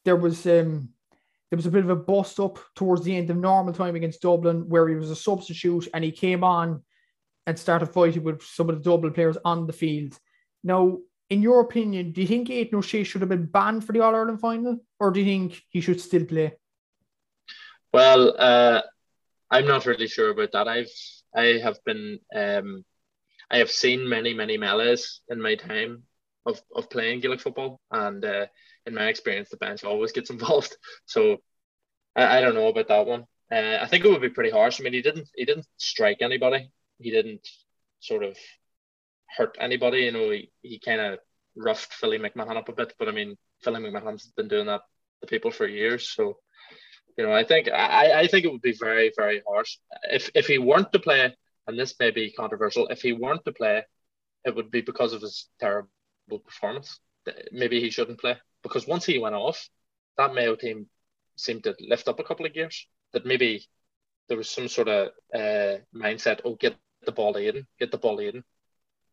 There 0.06 0.16
was 0.16 0.46
um, 0.46 0.90
there 1.50 1.58
was 1.58 1.66
a 1.66 1.72
bit 1.72 1.84
of 1.84 1.90
a 1.90 1.96
bust 1.96 2.40
up 2.40 2.60
towards 2.76 3.04
the 3.04 3.16
end 3.16 3.30
of 3.30 3.38
normal 3.38 3.74
time 3.74 3.96
against 3.96 4.22
Dublin, 4.22 4.68
where 4.68 4.88
he 4.90 4.96
was 4.96 5.12
a 5.12 5.16
substitute 5.16 5.88
and 5.94 6.04
he 6.04 6.12
came 6.12 6.44
on 6.44 6.84
and 7.46 7.60
started 7.60 7.88
fighting 7.88 8.24
with 8.24 8.42
some 8.42 8.70
of 8.70 8.76
the 8.76 8.82
Dublin 8.82 9.14
players 9.14 9.38
on 9.46 9.68
the 9.68 9.74
field. 9.74 10.18
Now, 10.64 10.98
in 11.30 11.42
your 11.42 11.62
opinion, 11.62 12.12
do 12.12 12.22
you 12.22 12.28
think 12.28 12.50
Aidan 12.50 12.80
O'Shea 12.80 13.04
should 13.04 13.22
have 13.22 13.30
been 13.30 13.46
banned 13.46 13.86
for 13.86 13.94
the 13.94 14.02
All 14.02 14.16
Ireland 14.16 14.40
final, 14.40 14.80
or 15.00 15.12
do 15.12 15.20
you 15.20 15.26
think 15.26 15.62
he 15.70 15.82
should 15.82 16.02
still 16.02 16.26
play? 16.26 16.54
Well, 17.94 18.36
uh, 18.38 18.82
I'm 19.52 19.68
not 19.68 19.86
really 19.86 20.08
sure 20.08 20.32
about 20.32 20.52
that. 20.54 20.68
I've 20.68 20.92
I 21.36 21.60
have 21.64 21.78
been 21.86 22.20
um, 22.36 22.84
I 23.50 23.58
have 23.58 23.72
seen 23.72 24.08
many 24.08 24.34
many 24.34 24.58
melees 24.58 25.22
in 25.30 25.42
my 25.42 25.56
time 25.56 26.04
of, 26.46 26.62
of 26.76 26.90
playing 26.90 27.22
Gaelic 27.22 27.42
football, 27.42 27.80
and 27.92 28.24
uh, 28.24 28.46
in 28.86 28.94
my 28.94 29.08
experience, 29.08 29.50
the 29.50 29.58
bench 29.58 29.84
always 29.84 30.12
gets 30.12 30.30
involved. 30.36 30.76
So 31.06 31.38
I, 32.16 32.38
I 32.38 32.42
don't 32.42 32.56
know 32.56 32.68
about 32.68 32.88
that 32.88 33.06
one. 33.06 33.26
Uh, 33.52 33.78
I 33.82 33.88
think 33.88 34.06
it 34.06 34.10
would 34.10 34.22
be 34.22 34.30
pretty 34.30 34.50
harsh. 34.50 34.80
I 34.80 34.84
mean, 34.84 34.94
he 34.94 35.02
didn't 35.02 35.30
he 35.36 35.46
didn't 35.46 35.68
strike 35.78 36.22
anybody. 36.22 36.70
He 37.00 37.12
didn't 37.12 37.48
sort 38.00 38.24
of 38.24 38.38
hurt 39.38 39.58
anybody. 39.60 40.02
You 40.02 40.12
know, 40.12 40.30
he, 40.32 40.52
he 40.62 40.80
kind 40.80 41.02
of 41.02 41.20
roughed 41.56 41.94
Philly 41.94 42.18
McMahon 42.18 42.58
up 42.58 42.70
a 42.70 42.74
bit, 42.74 42.94
but 42.98 43.08
I 43.08 43.12
mean, 43.12 43.38
Philly 43.64 43.82
McMahon's 43.82 44.32
been 44.36 44.48
doing 44.48 44.68
that 44.68 44.82
to 45.22 45.28
people 45.28 45.52
for 45.52 45.68
years. 45.68 46.10
So, 46.10 46.38
you 47.18 47.26
know, 47.26 47.34
I 47.34 47.44
think 47.44 47.70
I, 47.70 48.22
I 48.22 48.28
think 48.28 48.46
it 48.46 48.52
would 48.52 48.62
be 48.62 48.76
very, 48.80 49.12
very 49.16 49.42
harsh. 49.48 49.78
If 50.04 50.30
if 50.34 50.48
he 50.48 50.58
weren't 50.58 50.92
to 50.94 51.00
play, 51.00 51.34
and 51.68 51.80
this 51.80 51.96
may 52.00 52.12
be 52.12 52.32
controversial, 52.32 52.88
if 52.88 53.02
he 53.02 53.14
weren't 53.14 53.46
to 53.46 53.52
play, 53.52 53.84
it 54.46 54.56
would 54.56 54.72
be 54.72 54.82
because 54.82 55.14
of 55.14 55.22
his 55.22 55.48
terrible 55.60 55.90
performance. 56.30 57.00
Maybe 57.52 57.80
he 57.80 57.90
shouldn't 57.90 58.20
play. 58.20 58.38
Because 58.62 58.88
once 58.88 59.06
he 59.06 59.20
went 59.20 59.36
off, 59.36 59.70
that 60.18 60.34
Mayo 60.34 60.56
team 60.56 60.88
seemed 61.36 61.64
to 61.64 61.76
lift 61.80 62.08
up 62.08 62.20
a 62.20 62.24
couple 62.24 62.46
of 62.46 62.54
gears. 62.54 62.88
That 63.14 63.26
maybe 63.26 63.66
there 64.30 64.38
was 64.38 64.50
some 64.50 64.68
sort 64.68 64.88
of 64.88 65.10
uh, 65.34 65.78
mindset, 65.96 66.42
oh, 66.46 66.56
get 66.56 66.76
the 67.06 67.12
ball 67.12 67.36
in, 67.36 67.68
get 67.80 67.92
the 67.92 67.98
ball 67.98 68.20
in. 68.20 68.44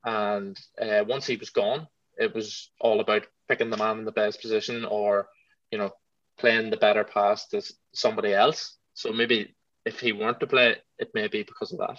And 0.05 0.59
uh, 0.81 1.05
once 1.07 1.27
he 1.27 1.37
was 1.37 1.51
gone, 1.51 1.89
it 2.17 2.35
was 2.35 2.71
all 2.81 3.01
about 3.01 3.27
picking 3.49 3.71
the 3.71 3.77
man 3.77 3.99
in 3.99 4.05
the 4.05 4.13
best 4.13 4.41
position 4.41 4.85
or, 4.85 5.29
you 5.71 5.79
know, 5.79 5.91
playing 6.39 6.71
the 6.71 6.77
better 6.77 7.05
pass 7.05 7.49
to 7.49 7.63
somebody 7.93 8.33
else. 8.33 8.77
So 8.95 9.13
maybe 9.13 9.55
if 9.85 10.01
he 10.01 10.13
weren't 10.13 10.41
to 10.41 10.47
play, 10.47 10.77
it 10.99 11.11
may 11.15 11.29
be 11.29 11.43
because 11.43 11.73
of 11.73 11.79
that. 11.79 11.99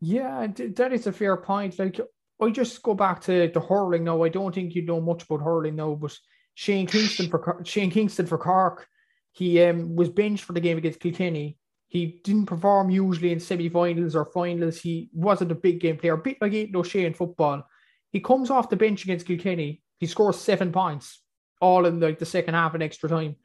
Yeah, 0.00 0.46
that 0.56 0.92
is 0.92 1.06
a 1.06 1.12
fair 1.12 1.36
point. 1.36 1.78
Like, 1.78 2.00
I 2.40 2.50
just 2.50 2.82
go 2.82 2.94
back 2.94 3.20
to 3.22 3.50
the 3.52 3.60
hurling 3.60 4.04
now. 4.04 4.22
I 4.22 4.28
don't 4.28 4.54
think 4.54 4.74
you 4.74 4.82
know 4.82 5.00
much 5.00 5.24
about 5.24 5.42
hurling 5.42 5.76
now, 5.76 5.94
but 5.94 6.16
Shane 6.54 6.86
Kingston 6.86 7.28
for 7.28 7.60
Shane 7.64 7.90
Kingston 7.90 8.26
for 8.26 8.38
Cork, 8.38 8.86
he 9.32 9.62
um, 9.62 9.96
was 9.96 10.08
benched 10.08 10.44
for 10.44 10.52
the 10.52 10.60
game 10.60 10.78
against 10.78 11.00
Kilkenny. 11.00 11.56
He 11.88 12.20
didn't 12.22 12.46
perform 12.46 12.90
usually 12.90 13.32
in 13.32 13.40
semi-finals 13.40 14.14
or 14.14 14.26
finals. 14.26 14.78
He 14.78 15.08
wasn't 15.12 15.52
a 15.52 15.56
big 15.56 15.80
game 15.80 15.96
player, 15.96 16.14
a 16.14 16.18
bit 16.18 16.36
like 16.40 16.74
O'Shea 16.74 17.06
in 17.06 17.14
football. 17.14 17.66
He 18.10 18.20
comes 18.20 18.50
off 18.50 18.68
the 18.68 18.76
bench 18.76 19.04
against 19.04 19.26
Kilkenny. 19.26 19.82
He 19.98 20.06
scores 20.06 20.38
seven 20.38 20.70
points, 20.70 21.22
all 21.60 21.86
in 21.86 21.98
like 21.98 22.18
the 22.18 22.26
second 22.26 22.54
half 22.54 22.74
and 22.74 22.82
extra 22.82 23.08
time. 23.08 23.36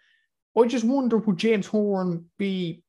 I 0.58 0.68
just 0.68 0.86
wonder 0.86 1.18
would 1.18 1.38
James 1.38 1.68
Horan 1.68 2.26
be, 2.38 2.84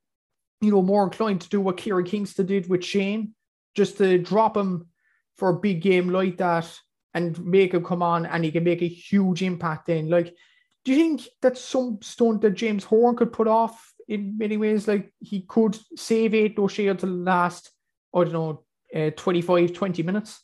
you 0.61 0.71
know, 0.71 0.83
more 0.83 1.05
inclined 1.05 1.41
to 1.43 1.49
do 1.49 1.61
what 1.61 1.77
Kieran 1.77 2.05
Kingston 2.05 2.47
did 2.47 2.69
with 2.69 2.85
Shane, 2.85 3.35
just 3.75 3.99
to 3.99 4.19
drop 4.19 4.57
him 4.57 4.89
for 5.37 5.49
a 5.51 5.61
big 5.61 5.83
game 5.83 6.09
like 6.09 6.37
that 6.39 6.73
and 7.15 7.45
make 7.45 7.75
him 7.75 7.85
come 7.85 8.03
on 8.03 8.27
and 8.27 8.45
he 8.45 8.51
can 8.51 8.65
make 8.65 8.83
a 8.83 8.89
huge 8.89 9.43
impact 9.43 9.87
then. 9.87 10.11
Like, 10.11 10.35
do 10.85 10.93
you 10.93 10.99
think 10.99 11.29
that's 11.41 11.61
some 11.61 11.99
stunt 12.03 12.43
that 12.43 12.55
James 12.55 12.85
Horan 12.85 13.17
could 13.17 13.33
put 13.33 13.49
off 13.49 13.93
in 14.09 14.37
many 14.37 14.57
ways? 14.57 14.87
Like, 14.87 15.13
he 15.21 15.43
could 15.43 15.79
save 15.97 16.35
Aidan 16.35 16.65
until 16.65 16.97
the 16.97 17.07
last, 17.07 17.71
I 18.15 18.25
don't 18.25 18.33
know, 18.33 18.65
uh, 18.95 19.11
25, 19.11 19.73
20 19.73 20.03
minutes? 20.03 20.43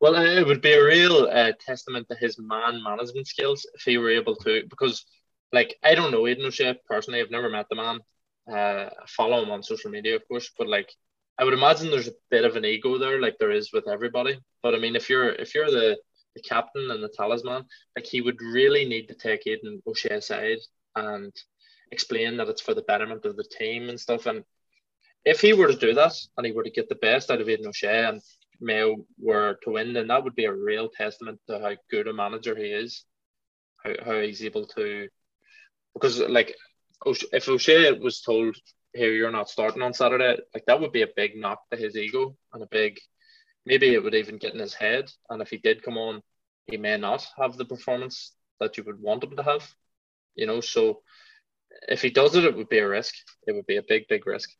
Well, 0.00 0.16
it 0.16 0.46
would 0.46 0.60
be 0.60 0.72
a 0.72 0.84
real 0.84 1.28
uh, 1.30 1.52
testament 1.64 2.06
to 2.10 2.16
his 2.16 2.38
man 2.38 2.82
management 2.82 3.28
skills 3.28 3.66
if 3.74 3.82
he 3.82 3.98
were 3.98 4.10
able 4.10 4.36
to, 4.36 4.62
because, 4.68 5.04
like, 5.52 5.76
I 5.82 5.94
don't 5.94 6.10
know 6.10 6.26
Aidan 6.26 6.46
O'Shea 6.46 6.78
personally. 6.86 7.20
I've 7.20 7.30
never 7.30 7.48
met 7.48 7.66
the 7.70 7.76
man. 7.76 8.00
Uh, 8.50 8.90
follow 9.08 9.42
him 9.42 9.50
on 9.50 9.62
social 9.62 9.90
media, 9.90 10.16
of 10.16 10.26
course, 10.28 10.50
but 10.56 10.68
like, 10.68 10.92
I 11.38 11.44
would 11.44 11.54
imagine 11.54 11.90
there's 11.90 12.08
a 12.08 12.22
bit 12.30 12.44
of 12.44 12.56
an 12.56 12.64
ego 12.64 12.98
there, 12.98 13.20
like 13.20 13.36
there 13.38 13.50
is 13.50 13.72
with 13.72 13.88
everybody. 13.88 14.38
But 14.62 14.74
I 14.74 14.78
mean, 14.78 14.96
if 14.96 15.10
you're 15.10 15.30
if 15.30 15.54
you're 15.54 15.70
the 15.70 15.98
the 16.34 16.42
captain 16.42 16.90
and 16.90 17.02
the 17.02 17.08
talisman, 17.08 17.64
like 17.96 18.06
he 18.06 18.20
would 18.20 18.40
really 18.40 18.84
need 18.84 19.08
to 19.08 19.14
take 19.14 19.46
Aidan 19.46 19.82
O'Shea 19.86 20.16
aside 20.16 20.58
and 20.94 21.32
explain 21.90 22.36
that 22.36 22.48
it's 22.48 22.60
for 22.60 22.74
the 22.74 22.82
betterment 22.82 23.24
of 23.24 23.36
the 23.36 23.44
team 23.58 23.88
and 23.88 23.98
stuff. 23.98 24.26
And 24.26 24.44
if 25.24 25.40
he 25.40 25.52
were 25.52 25.68
to 25.68 25.76
do 25.76 25.94
that 25.94 26.14
and 26.36 26.46
he 26.46 26.52
were 26.52 26.64
to 26.64 26.70
get 26.70 26.88
the 26.88 26.94
best 26.96 27.30
out 27.30 27.40
of 27.40 27.48
Aidan 27.48 27.68
O'Shea 27.68 28.06
and 28.06 28.22
Mayo 28.60 28.96
were 29.18 29.58
to 29.62 29.70
win, 29.70 29.92
then 29.92 30.08
that 30.08 30.24
would 30.24 30.34
be 30.34 30.44
a 30.44 30.52
real 30.52 30.88
testament 30.88 31.40
to 31.48 31.58
how 31.58 31.72
good 31.90 32.06
a 32.06 32.12
manager 32.12 32.54
he 32.54 32.64
is, 32.64 33.04
how, 33.82 33.92
how 34.04 34.20
he's 34.20 34.42
able 34.42 34.66
to. 34.66 35.08
Because 35.94 36.20
like, 36.20 36.54
if 37.04 37.48
O'Shea 37.48 37.92
was 37.92 38.20
told 38.20 38.56
here 38.96 39.12
you're 39.12 39.30
not 39.30 39.50
starting 39.50 39.82
on 39.82 39.92
Saturday, 39.92 40.38
like 40.54 40.64
that 40.66 40.80
would 40.80 40.92
be 40.92 41.02
a 41.02 41.08
big 41.14 41.36
knock 41.36 41.60
to 41.70 41.76
his 41.76 41.96
ego 41.96 42.36
and 42.52 42.62
a 42.62 42.68
big 42.70 42.98
maybe 43.66 43.92
it 43.92 44.02
would 44.02 44.14
even 44.14 44.38
get 44.38 44.54
in 44.54 44.60
his 44.60 44.74
head. 44.74 45.10
And 45.28 45.42
if 45.42 45.50
he 45.50 45.58
did 45.58 45.82
come 45.82 45.98
on, 45.98 46.22
he 46.66 46.76
may 46.76 46.96
not 46.96 47.26
have 47.36 47.56
the 47.56 47.64
performance 47.64 48.32
that 48.60 48.76
you 48.76 48.84
would 48.84 49.00
want 49.00 49.24
him 49.24 49.36
to 49.36 49.42
have. 49.42 49.68
You 50.36 50.46
know, 50.46 50.60
so 50.60 51.02
if 51.88 52.00
he 52.00 52.10
does 52.10 52.36
it, 52.36 52.44
it 52.44 52.56
would 52.56 52.68
be 52.68 52.78
a 52.78 52.88
risk. 52.88 53.14
It 53.46 53.52
would 53.52 53.66
be 53.66 53.76
a 53.76 53.82
big, 53.86 54.06
big 54.08 54.26
risk. 54.26 54.50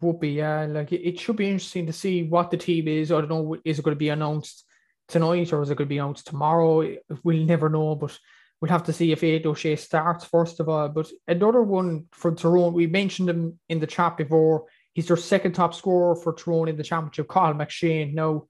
Would 0.00 0.20
be, 0.20 0.30
yeah. 0.30 0.66
Like 0.66 0.92
it, 0.92 1.06
it 1.06 1.20
should 1.20 1.36
be 1.36 1.48
interesting 1.48 1.86
to 1.86 1.92
see 1.92 2.22
what 2.22 2.50
the 2.50 2.56
team 2.56 2.86
is. 2.88 3.10
I 3.10 3.20
don't 3.20 3.30
know, 3.30 3.56
is 3.64 3.78
it 3.78 3.84
going 3.84 3.94
to 3.94 3.98
be 3.98 4.10
announced 4.10 4.64
tonight 5.08 5.52
or 5.52 5.62
is 5.62 5.70
it 5.70 5.76
going 5.76 5.88
to 5.88 5.94
be 5.94 5.98
announced 5.98 6.26
tomorrow? 6.26 6.96
We'll 7.24 7.44
never 7.44 7.68
know, 7.68 7.94
but 7.94 8.16
We'll 8.60 8.70
have 8.70 8.84
to 8.84 8.92
see 8.92 9.12
if 9.12 9.22
Aidan 9.22 9.50
O'Shea 9.50 9.76
starts 9.76 10.24
first 10.24 10.60
of 10.60 10.68
all. 10.68 10.88
But 10.88 11.10
another 11.28 11.62
one 11.62 12.06
for 12.12 12.34
Tyrone, 12.34 12.72
we 12.72 12.86
mentioned 12.86 13.28
him 13.28 13.58
in 13.68 13.80
the 13.80 13.86
chat 13.86 14.16
before. 14.16 14.64
He's 14.94 15.08
their 15.08 15.16
second 15.16 15.52
top 15.52 15.74
scorer 15.74 16.16
for 16.16 16.32
Tyrone 16.32 16.68
in 16.68 16.76
the 16.76 16.82
championship, 16.82 17.28
Cathal 17.28 17.54
McShane. 17.54 18.14
Now, 18.14 18.46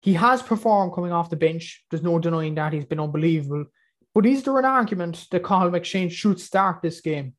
he 0.00 0.14
has 0.14 0.42
performed 0.42 0.94
coming 0.94 1.12
off 1.12 1.30
the 1.30 1.36
bench. 1.36 1.84
There's 1.90 2.02
no 2.02 2.18
denying 2.20 2.54
that. 2.54 2.72
He's 2.72 2.84
been 2.84 3.00
unbelievable. 3.00 3.66
But 4.14 4.26
is 4.26 4.44
there 4.44 4.58
an 4.58 4.64
argument 4.64 5.26
that 5.30 5.42
Cathal 5.42 5.70
McShane 5.70 6.10
should 6.10 6.40
start 6.40 6.82
this 6.82 7.00
game 7.00 7.34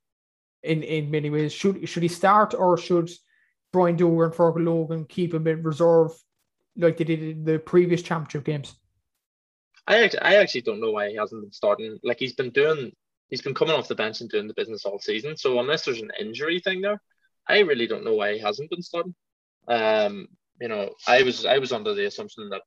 in, 0.62 0.84
in 0.84 1.12
many 1.12 1.30
ways? 1.30 1.54
Should 1.54 1.88
should 1.88 2.04
he 2.04 2.10
start 2.10 2.54
or 2.54 2.78
should 2.78 3.10
Brian 3.72 3.95
Dooher 3.95 4.26
and 4.26 4.34
Fergal 4.34 4.66
Logan 4.66 5.06
keep 5.06 5.34
him 5.34 5.47
in 5.47 5.64
reserve 5.64 6.12
like 6.76 6.97
they 6.97 7.04
did 7.04 7.24
in 7.24 7.43
the 7.45 7.60
previous 7.60 8.01
championship 8.01 8.43
games? 8.43 8.76
I 9.88 10.03
actually, 10.03 10.21
I 10.21 10.36
actually 10.36 10.61
don't 10.61 10.81
know 10.81 10.91
why 10.91 11.09
he 11.09 11.15
hasn't 11.15 11.41
been 11.41 11.51
starting. 11.51 11.99
Like 12.03 12.19
he's 12.19 12.34
been 12.34 12.51
doing, 12.51 12.91
he's 13.29 13.41
been 13.41 13.53
coming 13.53 13.75
off 13.75 13.88
the 13.88 13.95
bench 13.95 14.21
and 14.21 14.29
doing 14.29 14.47
the 14.47 14.53
business 14.53 14.86
all 14.86 14.99
season. 14.99 15.36
So 15.38 15.59
unless 15.59 15.84
there's 15.84 16.01
an 16.01 16.11
injury 16.19 16.59
thing 16.59 16.81
there, 16.81 17.01
I 17.47 17.59
really 17.59 17.88
don't 17.88 18.05
know 18.05 18.13
why 18.15 18.34
he 18.34 18.39
hasn't 18.39 18.69
been 18.69 18.81
starting. 18.81 19.15
Um, 19.67 20.27
you 20.61 20.67
know, 20.67 20.91
I 21.07 21.23
was 21.23 21.45
I 21.45 21.57
was 21.57 21.71
under 21.73 21.93
the 21.93 22.05
assumption 22.05 22.49
that 22.49 22.61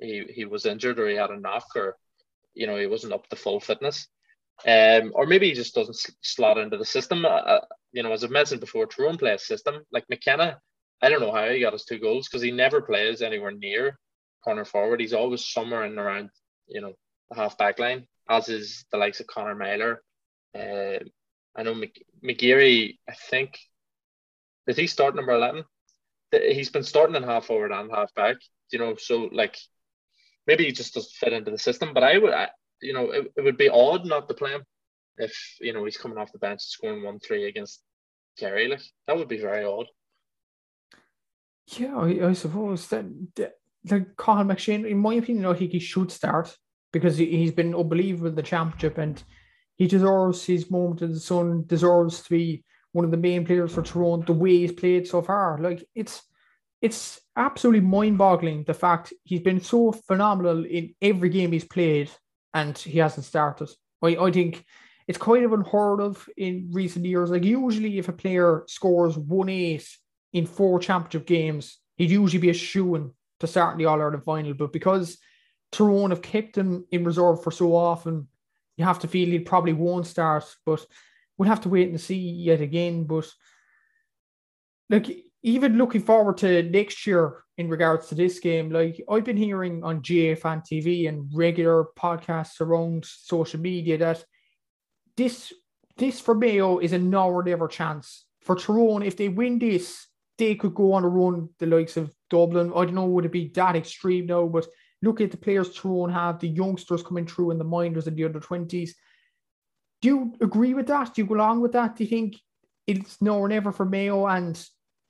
he 0.00 0.24
he 0.34 0.44
was 0.44 0.66
injured 0.66 0.98
or 0.98 1.08
he 1.08 1.16
had 1.16 1.30
a 1.30 1.40
knock 1.40 1.66
or, 1.74 1.96
you 2.54 2.66
know, 2.66 2.76
he 2.76 2.86
wasn't 2.86 3.12
up 3.12 3.26
to 3.28 3.36
full 3.36 3.60
fitness. 3.60 4.08
Um, 4.66 5.12
or 5.14 5.26
maybe 5.26 5.48
he 5.48 5.54
just 5.54 5.74
doesn't 5.74 5.98
slot 6.22 6.56
into 6.56 6.78
the 6.78 6.84
system. 6.84 7.26
Uh, 7.26 7.28
uh, 7.28 7.60
you 7.92 8.02
know, 8.02 8.12
as 8.12 8.24
I've 8.24 8.30
mentioned 8.30 8.60
before, 8.60 8.86
Tyrone 8.86 9.18
plays 9.18 9.46
system. 9.46 9.82
Like 9.92 10.08
McKenna, 10.08 10.58
I 11.02 11.10
don't 11.10 11.20
know 11.20 11.32
how 11.32 11.48
he 11.50 11.60
got 11.60 11.74
his 11.74 11.84
two 11.84 11.98
goals 11.98 12.26
because 12.26 12.40
he 12.40 12.50
never 12.50 12.80
plays 12.80 13.20
anywhere 13.20 13.52
near 13.52 13.98
corner 14.42 14.64
forward. 14.64 15.00
He's 15.00 15.12
always 15.12 15.44
somewhere 15.44 15.84
in 15.84 15.98
around 15.98 16.30
you 16.68 16.80
know, 16.80 16.94
the 17.30 17.36
half 17.36 17.58
back 17.58 17.78
line, 17.78 18.06
as 18.28 18.48
is 18.48 18.84
the 18.90 18.98
likes 18.98 19.20
of 19.20 19.26
Conor 19.26 19.54
Meyler. 19.54 20.02
Uh, 20.54 21.04
I 21.56 21.62
know 21.62 21.74
McGeary, 22.24 22.98
I 23.08 23.14
think, 23.30 23.58
did 24.66 24.76
he 24.76 24.86
start 24.86 25.14
number 25.14 25.32
11? 25.32 25.64
He's 26.32 26.70
been 26.70 26.82
starting 26.82 27.14
in 27.16 27.22
half 27.22 27.46
forward 27.46 27.72
and 27.72 27.90
half 27.90 28.12
back, 28.14 28.36
you 28.70 28.78
know, 28.78 28.96
so 28.96 29.28
like 29.32 29.56
maybe 30.46 30.64
he 30.64 30.72
just 30.72 30.94
doesn't 30.94 31.12
fit 31.12 31.32
into 31.32 31.50
the 31.50 31.58
system. 31.58 31.94
But 31.94 32.02
I 32.02 32.18
would, 32.18 32.32
I, 32.32 32.48
you 32.82 32.92
know, 32.92 33.10
it, 33.10 33.32
it 33.36 33.42
would 33.42 33.56
be 33.56 33.68
odd 33.68 34.04
not 34.04 34.28
to 34.28 34.34
play 34.34 34.50
him 34.50 34.64
if, 35.18 35.56
you 35.60 35.72
know, 35.72 35.84
he's 35.84 35.96
coming 35.96 36.18
off 36.18 36.32
the 36.32 36.38
bench 36.38 36.62
scoring 36.62 37.04
1 37.04 37.20
3 37.20 37.44
against 37.44 37.82
Kerry. 38.38 38.68
Like 38.68 38.82
that 39.06 39.16
would 39.16 39.28
be 39.28 39.38
very 39.38 39.64
odd. 39.64 39.86
Yeah, 41.78 41.96
I, 41.96 42.28
I 42.28 42.32
suppose 42.32 42.88
that, 42.88 43.06
that 43.36 43.54
like 43.90 44.16
Cathal 44.16 44.44
McShane, 44.44 44.88
in 44.88 44.98
my 44.98 45.14
opinion, 45.14 45.46
I 45.46 45.54
think 45.54 45.72
he 45.72 45.78
should 45.78 46.10
start. 46.12 46.56
because 46.92 47.18
he's 47.18 47.52
been 47.52 47.74
unbelievable 47.74 48.28
in 48.28 48.34
the 48.34 48.42
championship 48.42 48.98
and 48.98 49.22
he 49.76 49.86
deserves 49.86 50.44
his 50.44 50.70
moment 50.70 51.02
in 51.02 51.12
the 51.12 51.20
sun, 51.20 51.64
deserves 51.66 52.22
to 52.22 52.30
be 52.30 52.64
one 52.92 53.04
of 53.04 53.10
the 53.10 53.16
main 53.16 53.44
players 53.44 53.74
for 53.74 53.82
Tyrone, 53.82 54.24
the 54.24 54.32
way 54.32 54.58
he's 54.58 54.72
played 54.72 55.06
so 55.06 55.20
far. 55.20 55.58
Like 55.60 55.86
it's 55.94 56.22
it's 56.80 57.20
absolutely 57.36 57.80
mind-boggling 57.80 58.64
the 58.64 58.74
fact 58.74 59.12
he's 59.24 59.40
been 59.40 59.60
so 59.60 59.92
phenomenal 59.92 60.64
in 60.64 60.94
every 61.02 61.28
game 61.28 61.52
he's 61.52 61.64
played 61.64 62.10
and 62.54 62.76
he 62.76 62.98
hasn't 62.98 63.26
started. 63.26 63.68
I, 64.02 64.16
I 64.16 64.30
think 64.30 64.64
it's 65.08 65.18
kind 65.18 65.44
of 65.44 65.52
unheard 65.52 66.00
of 66.00 66.26
in 66.36 66.70
recent 66.72 67.04
years. 67.04 67.30
Like 67.30 67.44
usually 67.44 67.98
if 67.98 68.08
a 68.08 68.12
player 68.12 68.64
scores 68.68 69.18
one 69.18 69.48
eight 69.48 69.86
in 70.32 70.46
four 70.46 70.78
championship 70.78 71.26
games, 71.26 71.78
he'd 71.96 72.10
usually 72.10 72.40
be 72.40 72.50
a 72.50 72.54
shoe 72.54 73.14
to 73.40 73.46
start 73.46 73.78
the 73.78 73.86
All 73.86 74.00
Ireland 74.00 74.24
final. 74.24 74.54
But 74.54 74.72
because 74.72 75.18
Tyrone 75.72 76.10
have 76.10 76.22
kept 76.22 76.56
him 76.56 76.86
in 76.90 77.04
reserve 77.04 77.42
for 77.42 77.50
so 77.50 77.74
often, 77.74 78.28
you 78.76 78.84
have 78.84 78.98
to 79.00 79.08
feel 79.08 79.28
he 79.28 79.38
probably 79.38 79.72
won't 79.72 80.06
start. 80.06 80.44
But 80.64 80.84
we'll 81.36 81.48
have 81.48 81.62
to 81.62 81.68
wait 81.68 81.88
and 81.88 82.00
see 82.00 82.16
yet 82.16 82.60
again. 82.60 83.04
But 83.04 83.32
like 84.88 85.24
even 85.42 85.78
looking 85.78 86.02
forward 86.02 86.38
to 86.38 86.62
next 86.62 87.06
year 87.06 87.44
in 87.58 87.68
regards 87.68 88.08
to 88.08 88.14
this 88.14 88.38
game, 88.38 88.70
like 88.70 89.02
I've 89.08 89.24
been 89.24 89.36
hearing 89.36 89.82
on 89.84 89.96
GAA 89.96 90.34
Fan 90.34 90.60
TV 90.60 91.08
and 91.08 91.30
regular 91.32 91.86
podcasts 91.98 92.60
around 92.60 93.04
social 93.04 93.60
media 93.60 93.98
that 93.98 94.24
this 95.16 95.52
this 95.96 96.20
for 96.20 96.34
Mayo 96.34 96.78
is 96.78 96.92
a 96.92 96.98
now 96.98 97.30
or 97.30 97.42
never 97.42 97.68
chance. 97.68 98.26
For 98.42 98.54
Tyrone, 98.54 99.02
if 99.02 99.16
they 99.16 99.28
win 99.28 99.58
this, 99.58 100.06
they 100.36 100.54
could 100.54 100.74
go 100.74 100.92
on 100.92 101.04
a 101.04 101.08
run 101.08 101.48
the 101.58 101.66
likes 101.66 101.96
of 101.96 102.14
Dublin. 102.30 102.72
I 102.74 102.84
don't 102.84 102.94
know 102.94 103.06
would 103.06 103.24
it 103.24 103.32
be 103.32 103.48
that 103.54 103.76
extreme 103.76 104.26
now, 104.26 104.46
but 104.46 104.66
look 105.02 105.20
at 105.20 105.30
the 105.30 105.36
players 105.36 105.74
Tyrone 105.74 106.10
have, 106.10 106.40
the 106.40 106.48
youngsters 106.48 107.02
coming 107.02 107.26
through 107.26 107.52
in 107.52 107.58
the 107.58 107.64
minors 107.64 108.06
and 108.06 108.16
the 108.16 108.24
under 108.24 108.40
20s. 108.40 108.90
Do 110.02 110.08
you 110.08 110.34
agree 110.40 110.74
with 110.74 110.86
that? 110.88 111.14
Do 111.14 111.22
you 111.22 111.26
go 111.26 111.34
along 111.34 111.60
with 111.60 111.72
that? 111.72 111.96
Do 111.96 112.04
you 112.04 112.10
think 112.10 112.36
it's 112.86 113.20
now 113.20 113.38
or 113.38 113.48
never 113.48 113.72
for 113.72 113.84
Mayo 113.84 114.26
and 114.26 114.54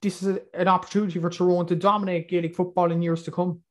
this 0.01 0.21
is 0.21 0.37
a, 0.37 0.41
an 0.53 0.67
opportunity 0.67 1.19
for 1.19 1.29
Tyrone 1.29 1.67
to 1.67 1.75
dominate 1.75 2.29
Gaelic 2.29 2.55
football 2.55 2.91
in 2.91 3.01
years 3.01 3.23
to 3.23 3.31
come? 3.31 3.61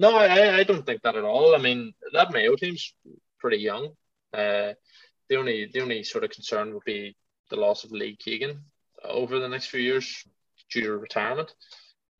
No, 0.00 0.16
I, 0.16 0.58
I 0.58 0.64
don't 0.64 0.84
think 0.84 1.02
that 1.02 1.16
at 1.16 1.24
all. 1.24 1.54
I 1.54 1.58
mean, 1.58 1.92
that 2.12 2.32
Mayo 2.32 2.56
team's 2.56 2.94
pretty 3.38 3.58
young. 3.58 3.90
Uh, 4.32 4.72
the 5.28 5.36
only 5.36 5.70
the 5.72 5.80
only 5.80 6.02
sort 6.02 6.24
of 6.24 6.30
concern 6.30 6.74
would 6.74 6.84
be 6.84 7.16
the 7.50 7.56
loss 7.56 7.84
of 7.84 7.92
Lee 7.92 8.16
Keegan 8.16 8.60
over 9.04 9.38
the 9.38 9.48
next 9.48 9.66
few 9.66 9.80
years 9.80 10.24
due 10.70 10.82
to 10.82 10.96
retirement. 10.96 11.52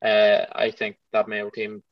Uh, 0.03 0.45
I 0.51 0.71
think 0.71 0.97
that 1.13 1.27
Mayo 1.27 1.49
team 1.49 1.83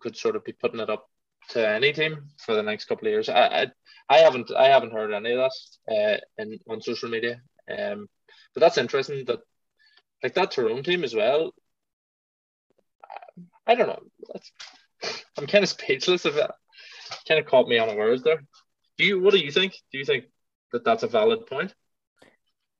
could 0.00 0.16
sort 0.16 0.36
of 0.36 0.44
be 0.44 0.52
putting 0.52 0.80
it 0.80 0.90
up 0.90 1.08
to 1.50 1.68
any 1.68 1.92
team 1.92 2.28
for 2.38 2.54
the 2.54 2.62
next 2.62 2.86
couple 2.86 3.06
of 3.06 3.12
years. 3.12 3.28
I, 3.28 3.40
I, 3.40 3.66
I 4.08 4.18
haven't 4.18 4.50
I 4.56 4.68
haven't 4.68 4.92
heard 4.92 5.12
any 5.12 5.32
of 5.32 5.50
that 5.86 5.94
uh, 5.94 6.42
in 6.42 6.58
on 6.68 6.80
social 6.80 7.08
media. 7.08 7.40
Um, 7.70 8.08
but 8.54 8.60
that's 8.60 8.78
interesting 8.78 9.24
that 9.26 9.40
like 10.22 10.34
that 10.34 10.50
Tyrone 10.50 10.82
team 10.82 11.04
as 11.04 11.14
well. 11.14 11.54
I, 13.04 13.72
I 13.72 13.74
don't 13.74 13.88
know. 13.88 14.02
That's, 14.32 14.52
I'm 15.36 15.46
kind 15.46 15.64
of 15.64 15.70
speechless 15.76 16.24
of 16.24 16.36
it. 16.36 16.50
Kind 17.26 17.40
of 17.40 17.46
caught 17.46 17.68
me 17.68 17.78
on 17.78 17.88
a 17.88 17.96
word 17.96 18.24
there. 18.24 18.42
Do 18.96 19.04
you? 19.04 19.20
What 19.20 19.32
do 19.32 19.38
you 19.38 19.50
think? 19.50 19.74
Do 19.92 19.98
you 19.98 20.04
think 20.04 20.24
that 20.72 20.84
that's 20.84 21.02
a 21.02 21.08
valid 21.08 21.46
point? 21.46 21.74